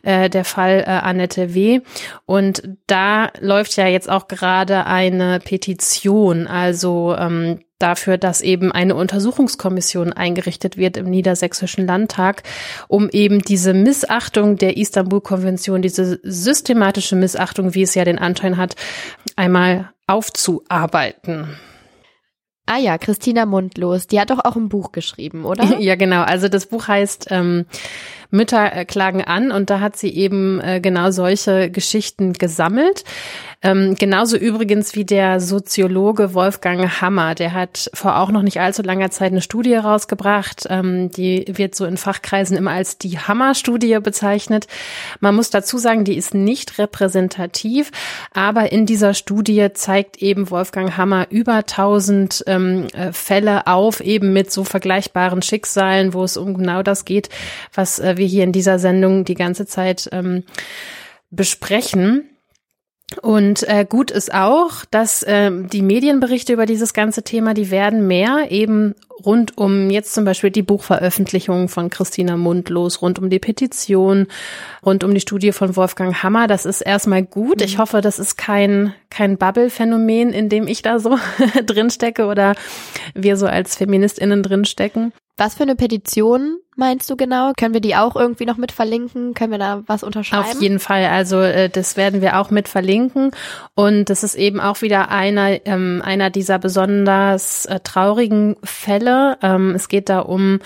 äh, 0.04 0.30
der 0.30 0.46
Fall 0.46 0.84
äh, 0.86 0.92
Annette 0.92 1.56
W. 1.56 1.82
Und 2.26 2.62
da 2.86 3.30
läuft 3.40 3.76
ja 3.76 3.88
jetzt 3.88 4.10
auch 4.10 4.28
gerade 4.28 4.86
eine 4.86 5.40
Petition, 5.40 6.46
also 6.46 7.16
ähm, 7.18 7.60
dafür, 7.80 8.18
dass 8.18 8.42
eben 8.42 8.72
eine 8.72 8.96
Untersuchungskommission 8.96 10.14
eingerichtet 10.14 10.78
wird 10.78 10.98
im 10.98 11.10
Niedersächsischen 11.10 11.86
Landtag, 11.86 12.44
um 12.88 13.10
eben 13.10 13.42
diese 13.42 13.74
Missachtung 13.74 14.58
der 14.58 14.78
Istanbul-Konvention, 14.78 15.82
diese 15.82 16.20
systematische 16.24 17.16
Missachtung, 17.16 17.74
wie 17.76 17.84
es 17.84 17.96
ja 17.96 18.06
den 18.06 18.20
Anschein 18.20 18.58
hat, 18.58 18.76
einmal 19.36 19.92
aufzuarbeiten. 20.08 21.58
Ah 22.66 22.78
ja, 22.78 22.98
Christina 22.98 23.46
Mundlos, 23.46 24.08
die 24.08 24.20
hat 24.20 24.30
doch 24.30 24.44
auch 24.44 24.58
ein 24.58 24.68
Buch 24.68 24.92
geschrieben, 24.92 25.46
oder? 25.46 25.64
ja, 25.80 25.96
genau. 25.96 26.24
Also 26.24 26.50
das 26.50 26.66
Buch 26.66 26.88
heißt 26.88 27.28
ähm, 27.32 27.66
Mütter 28.30 28.74
äh, 28.74 28.86
klagen 28.86 29.24
an 29.24 29.52
und 29.52 29.70
da 29.70 29.80
hat 29.80 29.98
sie 29.98 30.10
eben 30.10 30.60
äh, 30.60 30.80
genau 30.82 31.12
solche 31.12 31.70
Geschichten 31.70 32.34
gesammelt. 32.34 33.04
Ähm, 33.64 33.96
genauso 33.96 34.38
übrigens 34.38 34.94
wie 34.94 35.04
der 35.04 35.40
Soziologe 35.40 36.36
Wolfgang 36.36 37.02
Hammer, 37.02 37.34
der 37.34 37.54
hat 37.54 37.90
vor 37.94 38.20
auch 38.20 38.30
noch 38.30 38.44
nicht 38.44 38.60
allzu 38.60 38.84
langer 38.84 39.10
Zeit 39.10 39.32
eine 39.32 39.42
Studie 39.42 39.74
rausgebracht, 39.74 40.68
ähm, 40.70 41.10
die 41.10 41.46
wird 41.48 41.74
so 41.74 41.86
in 41.86 41.98
Fachkreisen 41.98 42.56
immer 42.56 42.72
als 42.72 43.00
die 43.00 43.18
Hammer-Studie 43.18 43.98
bezeichnet. 44.00 44.68
Man 45.22 45.36
muss 45.36 45.50
dazu 45.50 45.80
sagen, 45.80 46.04
die 46.04 46.18
ist 46.18 46.36
nicht 46.36 46.78
repräsentativ, 46.78 47.92
aber 48.32 48.72
in 48.72 48.86
dieser 48.86 49.16
Studie 49.16 49.70
zeigt 49.74 50.22
eben 50.22 50.52
Wolfgang 50.52 50.96
Hammer 50.96 51.26
über 51.32 51.56
1000 51.56 52.44
ähm, 52.46 52.88
äh, 52.94 53.12
Fälle 53.12 53.66
auf, 53.66 54.02
eben 54.02 54.34
mit 54.34 54.52
so 54.52 54.66
vergleichbaren 54.66 55.42
Schicksalen, 55.42 56.14
wo 56.14 56.24
es 56.24 56.38
um 56.38 56.56
genau 56.56 56.84
das 56.84 57.06
geht, 57.06 57.30
was 57.74 57.98
äh, 57.98 58.17
wir 58.18 58.28
hier 58.28 58.44
in 58.44 58.52
dieser 58.52 58.80
Sendung 58.80 59.26
die 59.26 59.36
ganze 59.36 59.66
Zeit 59.66 60.10
ähm, 60.12 60.44
besprechen. 61.30 62.30
Und 63.22 63.64
äh, 63.70 63.86
gut 63.88 64.12
ist 64.12 64.34
auch, 64.34 64.84
dass 64.92 65.24
äh, 65.24 65.50
die 65.50 65.82
Medienberichte 65.82 66.52
über 66.52 66.66
dieses 66.66 66.94
ganze 66.94 67.24
Thema, 67.24 67.54
die 67.54 67.72
werden 67.72 68.06
mehr 68.06 68.48
eben 68.50 68.96
rund 69.26 69.58
um 69.58 69.90
jetzt 69.90 70.14
zum 70.14 70.26
Beispiel 70.26 70.52
die 70.52 70.62
Buchveröffentlichung 70.62 71.70
von 71.70 71.90
Christina 71.90 72.36
Mundlos, 72.36 73.02
rund 73.02 73.18
um 73.18 73.30
die 73.30 73.40
Petition, 73.40 74.28
rund 74.86 75.06
um 75.06 75.14
die 75.14 75.22
Studie 75.22 75.54
von 75.54 75.78
Wolfgang 75.78 76.22
Hammer. 76.22 76.48
Das 76.48 76.66
ist 76.66 76.82
erstmal 76.82 77.24
gut. 77.24 77.62
Ich 77.62 77.78
mhm. 77.78 77.82
hoffe, 77.82 78.02
das 78.02 78.20
ist 78.20 78.38
kein, 78.38 78.94
kein 79.10 79.38
Bubble-Phänomen, 79.38 80.34
in 80.34 80.50
dem 80.50 80.68
ich 80.68 80.82
da 80.82 81.00
so 81.00 81.18
drinstecke 81.66 82.26
oder 82.26 82.56
wir 83.16 83.38
so 83.38 83.48
als 83.48 83.78
FeministInnen 83.78 84.44
drinstecken. 84.44 85.14
Was 85.38 85.56
für 85.56 85.64
eine 85.64 85.76
Petition 85.76 86.60
meinst 86.78 87.10
du 87.10 87.18
genau? 87.18 87.52
Können 87.58 87.74
wir 87.74 87.82
die 87.82 87.96
auch 87.96 88.16
irgendwie 88.16 88.46
noch 88.46 88.58
mit 88.58 88.72
verlinken? 88.72 89.34
Können 89.34 89.52
wir 89.52 89.58
da 89.58 89.84
was 89.88 90.04
unterschreiben? 90.04 90.46
Auf 90.46 90.62
jeden 90.62 90.80
Fall. 90.80 91.06
Also 91.06 91.42
äh, 91.42 91.70
das 91.70 91.98
werden 91.98 92.22
wir 92.22 92.40
auch 92.40 92.52
mit 92.52 92.68
verlinken. 92.70 93.32
Und 93.76 94.06
das 94.06 94.24
ist 94.24 94.36
eben 94.36 94.60
auch 94.60 94.82
wieder 94.82 95.10
einer, 95.10 95.66
ähm, 95.66 96.02
einer 96.06 96.30
dieser 96.30 96.60
besonders 96.60 97.66
äh, 97.66 97.80
traurigen 97.84 98.56
Fälle. 98.64 99.38
Ähm, 99.42 99.74
es 99.76 99.90
geht 99.90 100.08
da 100.08 100.20
um 100.20 100.60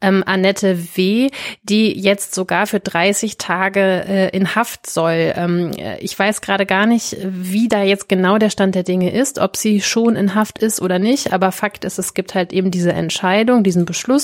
ähm, 0.00 0.24
Annette 0.26 0.96
W., 0.96 1.28
die 1.62 1.98
jetzt 1.98 2.34
sogar 2.34 2.66
für 2.66 2.80
30 2.80 3.36
Tage 3.36 3.80
äh, 3.80 4.36
in 4.36 4.54
Haft 4.54 4.88
soll. 4.88 5.34
Ähm, 5.36 5.72
äh, 5.76 5.98
ich 6.00 6.18
weiß 6.18 6.40
gerade 6.40 6.64
gar 6.64 6.86
nicht, 6.86 7.16
wie 7.22 7.68
da 7.68 7.82
jetzt 7.82 8.08
genau 8.08 8.38
der 8.38 8.50
Stand 8.50 8.74
der 8.74 8.84
Dinge 8.84 9.12
ist, 9.12 9.38
ob 9.38 9.56
sie 9.56 9.82
schon 9.82 10.16
in 10.16 10.34
Haft 10.34 10.58
ist 10.58 10.80
oder 10.80 10.98
nicht. 10.98 11.34
Aber 11.34 11.52
Fakt 11.52 11.84
ist, 11.84 11.98
es 11.98 12.14
gibt 12.14 12.34
halt 12.34 12.54
eben 12.54 12.70
diese 12.70 12.92
Entscheidung, 12.92 13.62
diesen 13.62 13.84
Beschluss, 13.84 14.17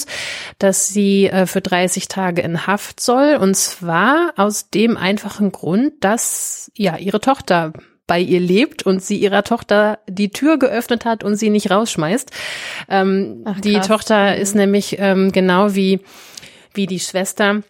dass 0.58 0.88
sie 0.88 1.26
äh, 1.26 1.46
für 1.46 1.60
30 1.60 2.08
Tage 2.08 2.42
in 2.42 2.66
Haft 2.66 3.00
soll. 3.00 3.36
Und 3.40 3.54
zwar 3.56 4.32
aus 4.36 4.70
dem 4.70 4.96
einfachen 4.96 5.52
Grund, 5.52 5.92
dass 6.00 6.70
ja 6.74 6.96
ihre 6.96 7.20
Tochter 7.20 7.72
bei 8.06 8.20
ihr 8.20 8.40
lebt 8.40 8.82
und 8.82 9.02
sie 9.02 9.16
ihrer 9.16 9.44
Tochter 9.44 9.98
die 10.06 10.30
Tür 10.30 10.58
geöffnet 10.58 11.04
hat 11.04 11.24
und 11.24 11.36
sie 11.36 11.50
nicht 11.50 11.70
rausschmeißt. 11.70 12.30
Ähm, 12.88 13.42
Ach, 13.46 13.60
die 13.60 13.80
Tochter 13.80 14.34
mhm. 14.34 14.42
ist 14.42 14.54
nämlich 14.54 14.96
ähm, 14.98 15.32
genau 15.32 15.74
wie, 15.74 16.00
wie 16.74 16.86
die 16.86 17.00
Schwester 17.00 17.62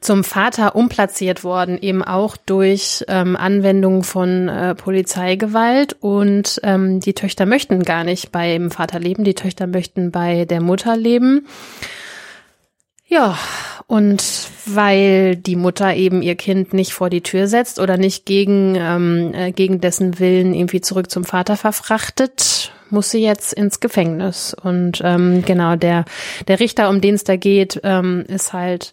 zum 0.00 0.24
Vater 0.24 0.74
umplatziert 0.74 1.44
worden, 1.44 1.78
eben 1.80 2.02
auch 2.02 2.36
durch 2.36 3.04
ähm, 3.08 3.36
Anwendung 3.36 4.02
von 4.02 4.48
äh, 4.48 4.74
Polizeigewalt. 4.74 5.96
Und 6.00 6.60
ähm, 6.64 7.00
die 7.00 7.14
Töchter 7.14 7.46
möchten 7.46 7.82
gar 7.82 8.02
nicht 8.02 8.32
beim 8.32 8.70
Vater 8.70 8.98
leben, 8.98 9.24
die 9.24 9.34
Töchter 9.34 9.66
möchten 9.66 10.10
bei 10.10 10.44
der 10.44 10.60
Mutter 10.60 10.96
leben. 10.96 11.46
Ja, 13.08 13.38
und 13.86 14.24
weil 14.66 15.36
die 15.36 15.54
Mutter 15.54 15.94
eben 15.94 16.20
ihr 16.20 16.34
Kind 16.34 16.74
nicht 16.74 16.92
vor 16.92 17.08
die 17.08 17.20
Tür 17.20 17.46
setzt 17.46 17.78
oder 17.78 17.96
nicht 17.96 18.26
gegen, 18.26 18.74
ähm, 18.74 19.32
äh, 19.32 19.52
gegen 19.52 19.80
dessen 19.80 20.18
Willen 20.18 20.52
irgendwie 20.52 20.80
zurück 20.80 21.08
zum 21.08 21.22
Vater 21.22 21.56
verfrachtet, 21.56 22.72
muss 22.90 23.10
sie 23.10 23.22
jetzt 23.22 23.52
ins 23.52 23.78
Gefängnis. 23.78 24.56
Und 24.60 25.00
ähm, 25.04 25.44
genau, 25.46 25.76
der, 25.76 26.04
der 26.48 26.58
Richter, 26.58 26.90
um 26.90 27.00
den 27.00 27.14
es 27.14 27.22
da 27.22 27.36
geht, 27.36 27.80
ähm, 27.84 28.24
ist 28.26 28.52
halt 28.52 28.92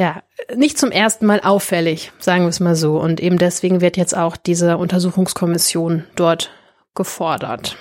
ja, 0.00 0.22
nicht 0.56 0.78
zum 0.78 0.90
ersten 0.90 1.26
Mal 1.26 1.40
auffällig, 1.40 2.10
sagen 2.20 2.44
wir 2.44 2.48
es 2.48 2.58
mal 2.58 2.74
so. 2.74 2.98
Und 2.98 3.20
eben 3.20 3.36
deswegen 3.36 3.82
wird 3.82 3.98
jetzt 3.98 4.16
auch 4.16 4.38
diese 4.38 4.78
Untersuchungskommission 4.78 6.04
dort 6.16 6.50
gefordert. 6.94 7.76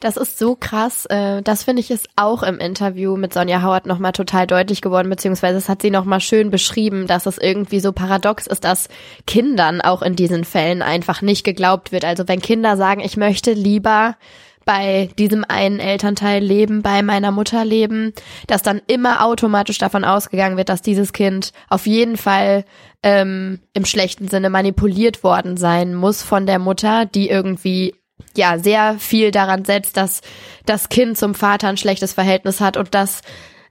Das 0.00 0.16
ist 0.16 0.40
so 0.40 0.56
krass. 0.56 1.06
Äh, 1.06 1.40
das 1.42 1.62
finde 1.62 1.80
ich 1.80 1.92
ist 1.92 2.08
auch 2.16 2.42
im 2.42 2.58
Interview 2.58 3.16
mit 3.16 3.32
Sonja 3.32 3.62
Howard 3.62 3.86
nochmal 3.86 4.10
total 4.10 4.48
deutlich 4.48 4.82
geworden, 4.82 5.08
beziehungsweise 5.08 5.56
es 5.56 5.68
hat 5.68 5.82
sie 5.82 5.92
nochmal 5.92 6.20
schön 6.20 6.50
beschrieben, 6.50 7.06
dass 7.06 7.26
es 7.26 7.38
irgendwie 7.38 7.78
so 7.78 7.92
paradox 7.92 8.48
ist, 8.48 8.64
dass 8.64 8.88
Kindern 9.24 9.80
auch 9.82 10.02
in 10.02 10.16
diesen 10.16 10.42
Fällen 10.42 10.82
einfach 10.82 11.22
nicht 11.22 11.44
geglaubt 11.44 11.92
wird. 11.92 12.04
Also 12.04 12.26
wenn 12.26 12.42
Kinder 12.42 12.76
sagen, 12.76 13.02
ich 13.02 13.16
möchte 13.16 13.52
lieber 13.52 14.16
bei 14.64 15.10
diesem 15.18 15.44
einen 15.46 15.80
Elternteil 15.80 16.42
leben, 16.42 16.82
bei 16.82 17.02
meiner 17.02 17.30
Mutter 17.30 17.64
leben, 17.64 18.12
dass 18.46 18.62
dann 18.62 18.80
immer 18.86 19.24
automatisch 19.24 19.78
davon 19.78 20.04
ausgegangen 20.04 20.56
wird, 20.56 20.68
dass 20.68 20.82
dieses 20.82 21.12
Kind 21.12 21.52
auf 21.68 21.86
jeden 21.86 22.16
Fall 22.16 22.64
ähm, 23.02 23.60
im 23.72 23.84
schlechten 23.84 24.28
Sinne 24.28 24.50
manipuliert 24.50 25.22
worden 25.22 25.56
sein 25.56 25.94
muss 25.94 26.22
von 26.22 26.46
der 26.46 26.58
Mutter, 26.58 27.06
die 27.06 27.28
irgendwie 27.28 27.94
ja 28.36 28.58
sehr 28.58 28.98
viel 28.98 29.30
daran 29.30 29.64
setzt, 29.64 29.96
dass 29.96 30.22
das 30.66 30.88
Kind 30.88 31.18
zum 31.18 31.34
Vater 31.34 31.68
ein 31.68 31.76
schlechtes 31.76 32.12
Verhältnis 32.12 32.60
hat 32.60 32.76
und 32.76 32.94
dass 32.94 33.20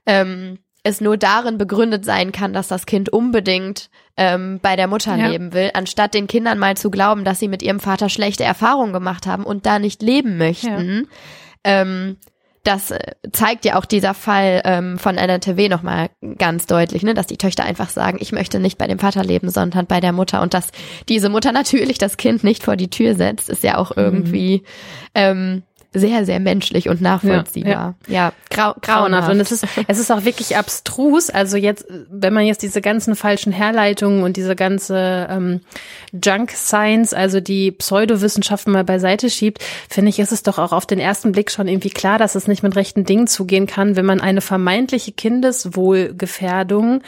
ähm, 0.06 0.58
es 0.84 1.00
nur 1.00 1.16
darin 1.16 1.58
begründet 1.58 2.04
sein 2.04 2.30
kann, 2.30 2.52
dass 2.52 2.68
das 2.68 2.86
Kind 2.86 3.08
unbedingt 3.08 3.90
ähm, 4.16 4.60
bei 4.62 4.76
der 4.76 4.86
Mutter 4.86 5.16
ja. 5.16 5.28
leben 5.28 5.52
will, 5.52 5.70
anstatt 5.74 6.14
den 6.14 6.26
Kindern 6.26 6.58
mal 6.58 6.76
zu 6.76 6.90
glauben, 6.90 7.24
dass 7.24 7.40
sie 7.40 7.48
mit 7.48 7.62
ihrem 7.62 7.80
Vater 7.80 8.08
schlechte 8.08 8.44
Erfahrungen 8.44 8.92
gemacht 8.92 9.26
haben 9.26 9.44
und 9.44 9.66
da 9.66 9.78
nicht 9.78 10.02
leben 10.02 10.36
möchten. 10.36 11.08
Ja. 11.66 11.80
Ähm, 11.80 12.18
das 12.64 12.90
äh, 12.90 13.12
zeigt 13.32 13.64
ja 13.64 13.76
auch 13.78 13.84
dieser 13.84 14.14
Fall 14.14 14.62
ähm, 14.64 14.98
von 14.98 15.16
NNTW 15.16 15.68
nochmal 15.68 16.10
ganz 16.38 16.66
deutlich, 16.66 17.02
ne, 17.02 17.14
dass 17.14 17.26
die 17.26 17.36
Töchter 17.36 17.64
einfach 17.64 17.90
sagen, 17.90 18.18
ich 18.20 18.32
möchte 18.32 18.60
nicht 18.60 18.78
bei 18.78 18.86
dem 18.86 18.98
Vater 18.98 19.22
leben, 19.24 19.50
sondern 19.50 19.86
bei 19.86 20.00
der 20.00 20.12
Mutter 20.12 20.42
und 20.42 20.54
dass 20.54 20.68
diese 21.08 21.28
Mutter 21.28 21.52
natürlich 21.52 21.98
das 21.98 22.16
Kind 22.16 22.44
nicht 22.44 22.62
vor 22.62 22.76
die 22.76 22.90
Tür 22.90 23.14
setzt, 23.14 23.48
ist 23.48 23.62
ja 23.62 23.78
auch 23.78 23.96
irgendwie 23.96 24.58
mhm. 24.58 24.62
ähm, 25.14 25.62
sehr, 25.94 26.26
sehr 26.26 26.40
menschlich 26.40 26.88
und 26.88 27.00
nachvollziehbar. 27.00 27.72
Ja, 27.72 27.94
ja. 28.08 28.14
ja 28.14 28.32
grau, 28.50 28.74
grauenhaft. 28.80 29.30
Und 29.30 29.40
es 29.40 29.52
ist, 29.52 29.64
es 29.86 29.98
ist 29.98 30.10
auch 30.10 30.24
wirklich 30.24 30.56
abstrus. 30.56 31.30
Also 31.30 31.56
jetzt, 31.56 31.86
wenn 32.10 32.34
man 32.34 32.44
jetzt 32.44 32.62
diese 32.62 32.80
ganzen 32.80 33.14
falschen 33.14 33.52
Herleitungen 33.52 34.24
und 34.24 34.36
diese 34.36 34.56
ganze 34.56 35.28
ähm, 35.30 35.60
Junk 36.12 36.50
Science, 36.50 37.14
also 37.14 37.40
die 37.40 37.70
Pseudowissenschaften 37.70 38.72
mal 38.72 38.84
beiseite 38.84 39.30
schiebt, 39.30 39.62
finde 39.88 40.10
ich, 40.10 40.18
ist 40.18 40.32
es 40.32 40.42
doch 40.42 40.58
auch 40.58 40.72
auf 40.72 40.84
den 40.84 40.98
ersten 40.98 41.32
Blick 41.32 41.50
schon 41.50 41.68
irgendwie 41.68 41.90
klar, 41.90 42.18
dass 42.18 42.34
es 42.34 42.48
nicht 42.48 42.64
mit 42.64 42.74
rechten 42.74 43.04
Dingen 43.04 43.28
zugehen 43.28 43.66
kann, 43.66 43.96
wenn 43.96 44.06
man 44.06 44.20
eine 44.20 44.40
vermeintliche 44.40 45.12
Kindeswohlgefährdung 45.12 47.02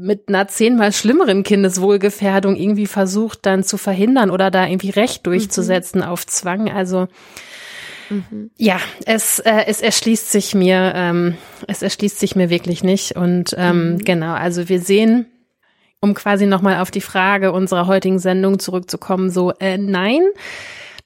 mit 0.00 0.28
einer 0.28 0.48
zehnmal 0.48 0.92
schlimmeren 0.92 1.42
Kindeswohlgefährdung 1.42 2.56
irgendwie 2.56 2.86
versucht 2.86 3.44
dann 3.44 3.62
zu 3.62 3.76
verhindern 3.76 4.30
oder 4.30 4.50
da 4.50 4.66
irgendwie 4.66 4.90
Recht 4.90 5.26
mhm. 5.26 5.30
durchzusetzen 5.30 6.00
mhm. 6.00 6.06
auf 6.06 6.26
Zwang. 6.26 6.70
Also 6.70 7.08
Mhm. 8.10 8.50
Ja, 8.56 8.78
es, 9.06 9.38
äh, 9.38 9.64
es 9.66 9.80
erschließt 9.80 10.30
sich 10.30 10.54
mir, 10.54 10.92
ähm, 10.94 11.36
es 11.66 11.82
erschließt 11.82 12.18
sich 12.18 12.36
mir 12.36 12.50
wirklich 12.50 12.82
nicht. 12.82 13.16
Und 13.16 13.54
ähm, 13.56 13.92
mhm. 13.94 13.98
genau, 13.98 14.34
also 14.34 14.68
wir 14.68 14.80
sehen, 14.80 15.26
um 16.00 16.14
quasi 16.14 16.46
nochmal 16.46 16.80
auf 16.80 16.90
die 16.90 17.00
Frage 17.00 17.52
unserer 17.52 17.86
heutigen 17.86 18.18
Sendung 18.18 18.58
zurückzukommen, 18.58 19.30
so 19.30 19.52
äh, 19.60 19.78
nein, 19.78 20.22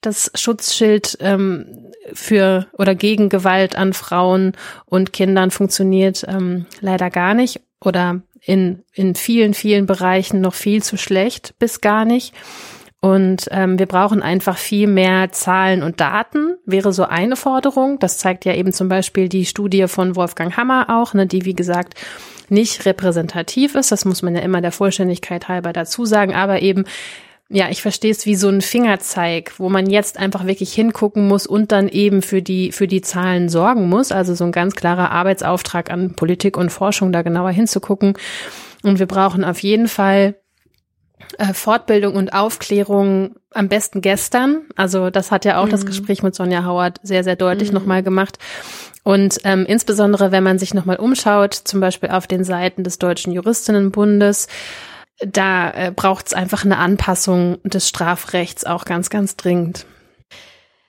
das 0.01 0.31
Schutzschild 0.35 1.19
ähm, 1.21 1.67
für 2.13 2.67
oder 2.73 2.95
gegen 2.95 3.29
Gewalt 3.29 3.77
an 3.77 3.93
Frauen 3.93 4.53
und 4.87 5.13
Kindern 5.13 5.51
funktioniert 5.51 6.25
ähm, 6.29 6.67
leider 6.81 7.11
gar 7.11 7.35
nicht 7.35 7.61
oder 7.81 8.23
in, 8.41 8.83
in 8.93 9.15
vielen, 9.15 9.55
vielen 9.55 9.87
Bereichen 9.87 10.41
noch 10.41 10.55
viel 10.55 10.83
zu 10.83 10.97
schlecht 10.97 11.55
bis 11.59 11.81
gar 11.81 12.05
nicht. 12.05 12.35
Und 13.05 13.49
ähm, 13.51 13.79
wir 13.79 13.85
brauchen 13.85 14.23
einfach 14.23 14.57
viel 14.57 14.87
mehr 14.87 15.31
Zahlen 15.31 15.83
und 15.83 16.01
Daten, 16.01 16.57
wäre 16.65 16.91
so 16.95 17.05
eine 17.05 17.37
Forderung. 17.37 17.99
Das 17.99 18.17
zeigt 18.17 18.47
ja 18.47 18.55
eben 18.55 18.73
zum 18.73 18.89
Beispiel 18.89 19.29
die 19.29 19.45
Studie 19.45 19.89
von 19.89 20.17
Wolfgang 20.17 20.57
Hammer 20.57 20.87
auch, 20.89 21.13
ne, 21.13 21.27
die 21.27 21.45
wie 21.45 21.53
gesagt 21.53 22.01
nicht 22.49 22.87
repräsentativ 22.87 23.75
ist. 23.75 23.93
Das 23.93 24.07
muss 24.07 24.23
man 24.23 24.35
ja 24.35 24.41
immer 24.41 24.63
der 24.63 24.73
Vollständigkeit 24.73 25.49
halber 25.49 25.75
dazu 25.75 26.07
sagen, 26.07 26.35
aber 26.35 26.63
eben 26.63 26.87
ja, 27.51 27.69
ich 27.69 27.83
verstehe 27.83 28.11
es 28.11 28.25
wie 28.25 28.37
so 28.37 28.49
ein 28.49 28.63
Fingerzeig, 28.63 29.53
wo 29.59 29.69
man 29.69 29.91
jetzt 29.91 30.19
einfach 30.19 30.47
wirklich 30.47 30.73
hingucken 30.73 31.29
muss 31.29 31.47
und 31.47 31.73
dann 31.73 31.91
eben 31.91 32.23
für 32.23 32.41
die, 32.41 32.73
für 32.73 32.89
die 32.89 33.03
Zahlen 33.03 33.51
sorgen 33.51 33.87
muss. 33.87 34.13
Also 34.13 34.35
so 34.35 34.45
ein 34.45 34.53
ganz 34.53 34.77
klarer 34.77 35.11
Arbeitsauftrag 35.11 35.91
an 35.91 36.15
Politik 36.15 36.57
und 36.57 36.71
Forschung, 36.71 37.13
da 37.13 37.21
genauer 37.21 37.51
hinzugucken. 37.51 38.15
Und 38.83 38.99
wir 38.99 39.07
brauchen 39.07 39.45
auf 39.45 39.59
jeden 39.59 39.89
Fall 39.89 40.37
Fortbildung 41.53 42.15
und 42.15 42.33
Aufklärung 42.33 43.37
am 43.53 43.69
besten 43.69 44.01
gestern. 44.01 44.63
Also 44.77 45.11
das 45.11 45.31
hat 45.31 45.45
ja 45.45 45.61
auch 45.61 45.67
mhm. 45.67 45.71
das 45.71 45.87
Gespräch 45.87 46.23
mit 46.23 46.35
Sonja 46.35 46.65
Howard 46.65 46.99
sehr, 47.03 47.25
sehr 47.25 47.37
deutlich 47.37 47.69
mhm. 47.69 47.75
nochmal 47.75 48.03
gemacht. 48.03 48.39
Und 49.03 49.39
ähm, 49.45 49.67
insbesondere, 49.67 50.33
wenn 50.33 50.43
man 50.43 50.59
sich 50.59 50.73
nochmal 50.73 50.97
umschaut, 50.97 51.55
zum 51.55 51.81
Beispiel 51.81 52.11
auf 52.11 52.27
den 52.27 52.43
Seiten 52.43 52.85
des 52.85 52.99
Deutschen 52.99 53.33
Juristinnenbundes, 53.33 54.49
da 55.21 55.71
äh, 55.71 55.93
braucht 55.95 56.29
es 56.29 56.33
einfach 56.35 56.65
eine 56.65 56.79
Anpassung 56.79 57.59
des 57.63 57.89
Strafrechts 57.89 58.65
auch 58.65 58.85
ganz, 58.85 59.11
ganz 59.11 59.37
dringend. 59.37 59.87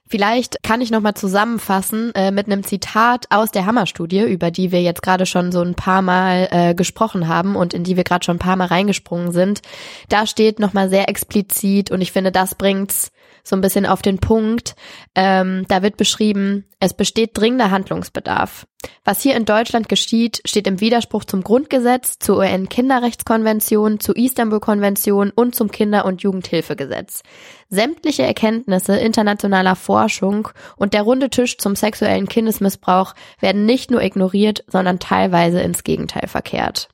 Vielleicht 0.08 0.62
kann 0.62 0.82
ich 0.82 0.92
nochmal 0.92 1.16
zusammenfassen 1.16 2.14
äh, 2.14 2.30
mit 2.30 2.46
einem 2.46 2.64
Zitat 2.64 3.26
aus 3.32 3.50
der 3.50 3.66
Hammerstudie, 3.66 4.22
über 4.22 4.52
die 4.52 4.72
wir 4.72 4.84
jetzt 4.84 5.02
gerade 5.02 5.26
schon 5.26 5.52
so 5.52 5.62
ein 5.62 5.74
paar 5.74 6.04
Mal 6.04 6.48
äh, 6.52 6.76
gesprochen 6.76 7.28
haben 7.28 7.56
und 7.56 7.74
in 7.74 7.84
die 7.84 7.98
wir 7.98 8.04
gerade 8.04 8.24
schon 8.24 8.36
ein 8.36 8.40
paar 8.40 8.56
Mal 8.56 8.68
reingesprungen 8.68 9.32
sind. 9.32 9.62
Da 10.08 10.28
steht 10.28 10.60
nochmal 10.60 10.90
sehr 10.90 11.10
explizit 11.10 11.90
und 11.90 12.02
ich 12.02 12.12
finde, 12.12 12.32
das 12.32 12.54
bringt's 12.54 13.12
so 13.46 13.56
ein 13.56 13.62
bisschen 13.62 13.86
auf 13.86 14.02
den 14.02 14.18
Punkt. 14.18 14.76
Ähm, 15.14 15.66
da 15.70 15.82
wird 15.82 15.96
beschrieben, 15.96 16.66
es 16.80 16.94
besteht 16.94 17.38
dringender 17.38 17.72
Handlungsbedarf. 17.72 18.68
Was 19.04 19.22
hier 19.22 19.36
in 19.36 19.46
Deutschland 19.46 19.88
geschieht, 19.88 20.42
steht 20.46 20.68
im 20.68 20.82
Widerspruch 20.82 21.24
zum 21.24 21.44
Grundgesetz, 21.44 22.20
zur 22.20 22.38
UN-Kinderrechtskonvention, 22.38 24.00
zur 24.00 24.18
Istanbul-Konvention 24.18 25.32
und 25.32 25.56
zum 25.56 25.72
Kinder- 25.72 26.06
und 26.06 26.24
Jugendhilfegesetz. 26.24 27.24
Sämtliche 27.70 28.24
Erkenntnisse 28.24 28.98
internationaler 28.98 29.76
Forschung 29.76 30.50
und 30.76 30.94
der 30.94 31.04
runde 31.04 31.30
Tisch 31.30 31.58
zum 31.58 31.76
sexuellen 31.76 32.28
Kindesmissbrauch 32.28 33.14
werden 33.40 33.66
nicht 33.66 33.92
nur 33.92 34.02
ignoriert, 34.02 34.64
sondern 34.68 35.00
teilweise 35.00 35.62
ins 35.62 35.84
Gegenteil 35.84 36.28
verkehrt. 36.28 36.90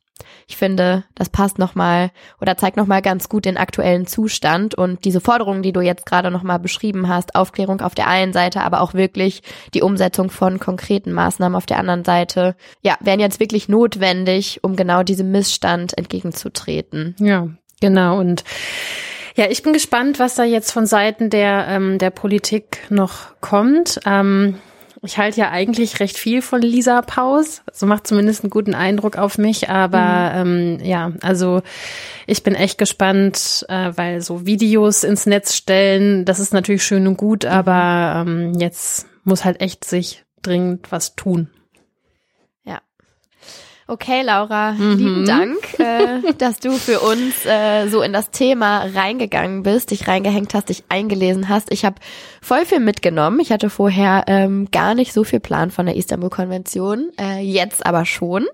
Ich 0.48 0.58
finde, 0.58 1.04
das 1.16 1.30
passt 1.30 1.60
nochmal 1.60 2.12
oder 2.40 2.58
zeigt 2.58 2.78
nochmal 2.78 3.02
ganz 3.02 3.30
gut 3.30 3.46
den 3.46 3.58
aktuellen 3.58 4.08
Zustand 4.08 4.76
und 4.76 5.06
diese 5.06 5.22
Forderungen, 5.22 5.62
die 5.62 5.74
du 5.74 5.82
jetzt 5.82 6.06
gerade 6.06 6.32
nochmal 6.32 6.60
beschrieben 6.60 7.08
hast, 7.08 7.36
Aufklärung 7.36 7.82
auf 7.82 7.96
der 7.96 8.08
einen 8.08 8.34
Seite, 8.34 8.62
aber 8.62 8.82
auch 8.82 8.94
wirklich 8.94 9.42
die 9.74 9.82
Umsetzung 9.82 10.30
von 10.30 10.60
konkreten 10.60 11.12
Maßnahmen 11.12 11.56
auf 11.56 11.66
der 11.66 11.80
anderen 11.80 12.04
Seite, 12.04 12.56
ja, 12.82 12.98
wären 13.00 13.20
jetzt 13.20 13.40
wirklich 13.40 13.70
notwendig, 13.70 14.60
um 14.64 14.76
genau 14.76 15.04
diesem 15.04 15.32
Missstand 15.32 15.98
entgegenzutreten. 15.98 17.16
Ja, 17.20 17.48
genau 17.80 18.20
und 18.20 18.44
ja, 19.36 19.46
ich 19.50 19.64
bin 19.64 19.74
gespannt, 19.74 20.20
was 20.20 20.36
da 20.36 20.44
jetzt 20.44 20.72
von 20.72 20.86
Seiten 20.86 21.30
der, 21.30 21.66
ähm, 21.70 21.98
der 21.98 22.10
Politik 22.10 22.80
noch 22.90 23.40
kommt. 23.40 24.00
Ähm, 24.06 24.58
ich 25.04 25.18
halte 25.18 25.40
ja 25.40 25.50
eigentlich 25.50 26.00
recht 26.00 26.18
viel 26.18 26.42
von 26.42 26.62
Lisa 26.62 27.02
Paus. 27.02 27.64
So 27.72 27.86
macht 27.86 28.06
zumindest 28.06 28.44
einen 28.44 28.52
guten 28.52 28.76
Eindruck 28.76 29.18
auf 29.18 29.38
mich. 29.38 29.70
Aber 29.70 30.46
mhm. 30.46 30.80
ähm, 30.80 30.86
ja, 30.86 31.12
also 31.22 31.62
ich 32.28 32.44
bin 32.44 32.54
echt 32.54 32.78
gespannt, 32.78 33.66
äh, 33.68 33.92
weil 33.96 34.22
so 34.22 34.46
Videos 34.46 35.04
ins 35.04 35.26
Netz 35.26 35.56
stellen, 35.56 36.26
das 36.26 36.40
ist 36.40 36.54
natürlich 36.54 36.84
schön 36.84 37.08
und 37.08 37.18
gut, 37.18 37.44
mhm. 37.44 37.50
aber 37.50 38.26
ähm, 38.28 38.54
jetzt 38.60 39.08
muss 39.24 39.44
halt 39.44 39.62
echt 39.62 39.86
sich 39.86 40.24
dringend 40.42 40.92
was 40.92 41.16
tun. 41.16 41.50
Okay, 43.92 44.22
Laura, 44.22 44.72
mhm. 44.72 44.98
lieben 44.98 45.26
Dank, 45.26 45.78
äh, 45.78 46.32
dass 46.38 46.62
du 46.62 46.72
für 46.72 47.02
uns 47.02 47.46
äh, 47.46 47.90
so 47.90 48.02
in 48.02 48.14
das 48.14 48.32
Thema 48.32 48.86
reingegangen 48.86 49.64
bist, 49.64 49.92
dich 49.92 50.08
reingehängt 50.08 50.54
hast, 50.54 50.70
dich 50.70 50.86
eingelesen 50.88 51.50
hast. 51.50 51.70
Ich 51.74 51.84
habe 51.84 51.98
voll 52.42 52.66
viel 52.66 52.80
mitgenommen. 52.80 53.42
Ich 53.42 53.52
hatte 53.52 53.70
vorher 53.70 54.24
ähm, 54.28 54.70
gar 54.72 54.96
nicht 54.96 55.12
so 55.12 55.26
viel 55.26 55.42
Plan 55.42 55.72
von 55.72 55.88
der 55.88 55.98
Istanbul-Konvention, 55.98 57.12
äh, 57.20 57.42
jetzt 57.42 57.86
aber 57.86 58.06
schon. 58.06 58.48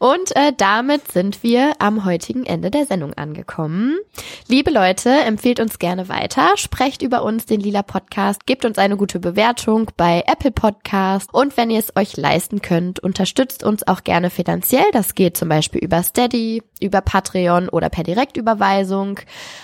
Und 0.00 0.34
äh, 0.34 0.52
damit 0.56 1.12
sind 1.12 1.44
wir 1.44 1.74
am 1.78 2.04
heutigen 2.04 2.44
Ende 2.44 2.72
der 2.72 2.84
Sendung 2.84 3.14
angekommen. 3.14 3.96
Liebe 4.48 4.72
Leute, 4.72 5.10
empfehlt 5.10 5.60
uns 5.60 5.78
gerne 5.78 6.08
weiter, 6.08 6.56
sprecht 6.56 7.02
über 7.02 7.22
uns, 7.22 7.46
den 7.46 7.60
Lila 7.60 7.84
Podcast, 7.84 8.44
gebt 8.44 8.64
uns 8.64 8.76
eine 8.76 8.96
gute 8.96 9.20
Bewertung 9.20 9.88
bei 9.96 10.24
Apple 10.26 10.50
Podcast 10.50 11.32
und 11.32 11.56
wenn 11.56 11.70
ihr 11.70 11.78
es 11.78 11.94
euch 11.94 12.16
leisten 12.16 12.60
könnt, 12.60 12.98
unterstützt 12.98 13.62
uns 13.62 13.86
auch 13.86 14.02
gerne 14.02 14.30
finanziell 14.30 14.79
finanziell. 14.80 14.90
Das 14.92 15.14
geht 15.14 15.36
zum 15.36 15.48
Beispiel 15.48 15.80
über 15.82 16.02
Steady, 16.02 16.62
über 16.80 17.00
Patreon 17.00 17.68
oder 17.68 17.88
per 17.88 18.02
Direktüberweisung. 18.04 19.20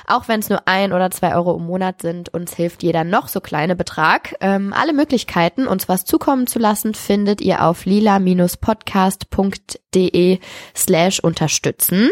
Auch 0.06 0.28
wenn 0.28 0.38
es 0.40 0.48
nur 0.48 0.66
ein 0.66 0.92
oder 0.92 1.10
zwei 1.10 1.34
Euro 1.34 1.56
im 1.56 1.66
Monat 1.66 2.00
sind, 2.02 2.32
uns 2.32 2.54
hilft 2.54 2.82
jeder 2.82 3.04
noch 3.04 3.28
so 3.28 3.40
kleine 3.40 3.76
Betrag. 3.76 4.34
Ähm, 4.40 4.72
alle 4.72 4.92
Möglichkeiten, 4.92 5.66
uns 5.66 5.88
was 5.88 6.04
zukommen 6.04 6.46
zu 6.46 6.58
lassen, 6.58 6.92
findet 6.94 7.40
ihr 7.40 7.64
auf 7.64 7.86
lila-podcast.de 7.86 10.38
slash 10.74 11.20
unterstützen. 11.20 12.10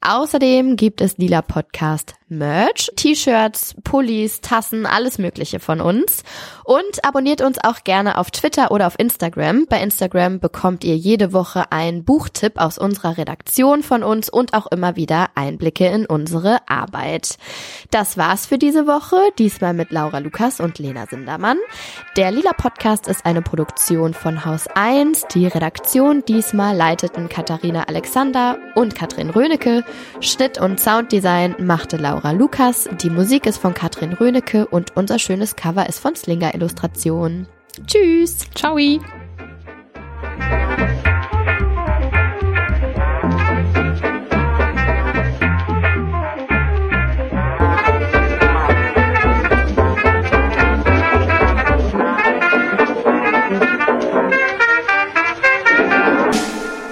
Außerdem 0.00 0.76
gibt 0.76 1.00
es 1.00 1.18
Lila 1.18 1.42
Podcast 1.42 2.14
Merch, 2.28 2.90
T-Shirts, 2.96 3.76
Pullis, 3.84 4.40
Tassen, 4.40 4.84
alles 4.84 5.18
Mögliche 5.18 5.60
von 5.60 5.80
uns. 5.80 6.24
Und 6.64 7.04
abonniert 7.04 7.40
uns 7.40 7.58
auch 7.62 7.84
gerne 7.84 8.18
auf 8.18 8.32
Twitter 8.32 8.72
oder 8.72 8.88
auf 8.88 8.98
Instagram. 8.98 9.66
Bei 9.68 9.80
Instagram 9.80 10.40
bekommt 10.40 10.82
ihr 10.82 10.96
jede 10.96 11.32
Woche 11.32 11.70
einen 11.70 12.04
Buchtipp 12.04 12.60
aus 12.60 12.78
unserer 12.78 13.16
Redaktion 13.16 13.84
von 13.84 14.02
uns 14.02 14.28
und 14.28 14.54
auch 14.54 14.66
immer 14.66 14.96
wieder 14.96 15.28
Einblicke 15.36 15.86
in 15.86 16.04
unsere 16.04 16.68
Arbeit. 16.68 17.38
Das 17.92 18.18
war's 18.18 18.44
für 18.44 18.58
diese 18.58 18.88
Woche, 18.88 19.18
diesmal 19.38 19.72
mit 19.72 19.92
Laura 19.92 20.18
Lukas 20.18 20.58
und 20.58 20.80
Lena 20.80 21.06
Sindermann. 21.06 21.58
Der 22.16 22.32
Lila 22.32 22.54
Podcast 22.54 23.06
ist 23.06 23.24
eine 23.24 23.42
Produktion 23.42 24.14
von 24.14 24.44
Haus 24.44 24.66
1. 24.74 25.26
Die 25.32 25.46
Redaktion 25.46 26.24
diesmal 26.26 26.76
leiteten 26.76 27.28
Katharina 27.28 27.84
Alexander 27.84 28.58
und 28.74 28.96
Katrin 28.96 29.30
Rönecke. 29.30 29.84
Schnitt 30.18 30.60
und 30.60 30.80
Sounddesign 30.80 31.54
machte 31.60 31.96
Laura 31.96 32.15
Laura 32.16 32.32
Lukas, 32.32 32.88
die 33.02 33.10
Musik 33.10 33.44
ist 33.44 33.58
von 33.58 33.74
Katrin 33.74 34.14
Rönecke 34.14 34.66
und 34.66 34.96
unser 34.96 35.18
schönes 35.18 35.54
Cover 35.54 35.86
ist 35.86 35.98
von 35.98 36.16
Slinger 36.16 36.54
Illustration. 36.54 37.46
Tschüss! 37.86 38.38
Ciao! 38.54 38.78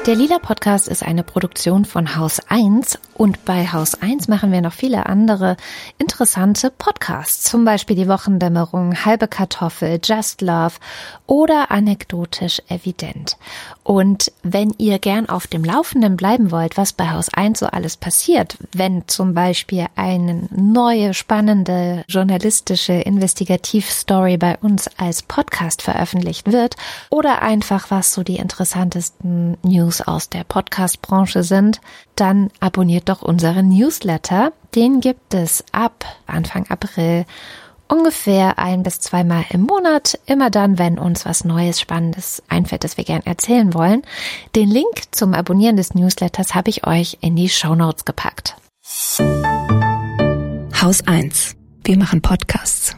Der 0.06 0.16
Lila 0.16 0.38
Podcast 0.38 0.86
ist 0.86 1.02
eine 1.02 1.22
Produktion 1.22 1.86
von 1.86 2.14
Haus 2.14 2.38
1 2.50 2.98
und 3.14 3.46
bei 3.46 3.72
Haus 3.72 3.94
1 3.94 4.28
machen 4.28 4.52
wir 4.52 4.60
noch 4.60 4.74
viele 4.74 5.06
andere 5.06 5.56
interessante 5.96 6.70
Podcasts, 6.70 7.44
zum 7.50 7.64
Beispiel 7.64 7.96
die 7.96 8.06
Wochendämmerung, 8.06 9.06
Halbe 9.06 9.28
Kartoffel, 9.28 9.98
Just 10.04 10.42
Love 10.42 10.74
oder 11.26 11.70
Anekdotisch 11.70 12.60
Evident. 12.68 13.38
Und 13.84 14.32
wenn 14.42 14.74
ihr 14.78 14.98
gern 14.98 15.28
auf 15.28 15.46
dem 15.46 15.62
Laufenden 15.62 16.16
bleiben 16.16 16.50
wollt, 16.50 16.78
was 16.78 16.94
bei 16.94 17.10
Haus 17.10 17.28
1 17.32 17.58
so 17.58 17.66
alles 17.66 17.98
passiert, 17.98 18.56
wenn 18.72 19.06
zum 19.06 19.34
Beispiel 19.34 19.86
eine 19.94 20.48
neue, 20.50 21.12
spannende, 21.12 22.02
journalistische 22.08 22.94
Investigativstory 22.94 24.38
bei 24.38 24.56
uns 24.56 24.88
als 24.96 25.22
Podcast 25.22 25.82
veröffentlicht 25.82 26.50
wird 26.50 26.76
oder 27.10 27.42
einfach 27.42 27.90
was 27.90 28.14
so 28.14 28.22
die 28.22 28.36
interessantesten 28.36 29.58
News 29.62 30.00
aus 30.00 30.30
der 30.30 30.44
Podcast-Branche 30.44 31.42
sind, 31.42 31.82
dann 32.16 32.50
abonniert 32.60 33.10
doch 33.10 33.20
unseren 33.20 33.68
Newsletter. 33.68 34.52
Den 34.74 35.02
gibt 35.02 35.34
es 35.34 35.62
ab 35.72 36.06
Anfang 36.26 36.66
April 36.70 37.26
ungefähr 37.88 38.58
ein 38.58 38.82
bis 38.82 39.00
zweimal 39.00 39.44
im 39.50 39.62
Monat, 39.62 40.18
immer 40.26 40.50
dann, 40.50 40.78
wenn 40.78 40.98
uns 40.98 41.24
was 41.24 41.44
Neues, 41.44 41.80
Spannendes 41.80 42.42
einfällt, 42.48 42.84
das 42.84 42.96
wir 42.96 43.04
gern 43.04 43.22
erzählen 43.24 43.74
wollen. 43.74 44.02
Den 44.54 44.70
Link 44.70 45.02
zum 45.10 45.34
Abonnieren 45.34 45.76
des 45.76 45.94
Newsletters 45.94 46.54
habe 46.54 46.70
ich 46.70 46.86
euch 46.86 47.18
in 47.20 47.36
die 47.36 47.48
Show 47.48 47.74
Notes 47.74 48.04
gepackt. 48.04 48.56
Haus 50.80 51.06
1. 51.06 51.56
Wir 51.84 51.98
machen 51.98 52.22
Podcasts. 52.22 52.96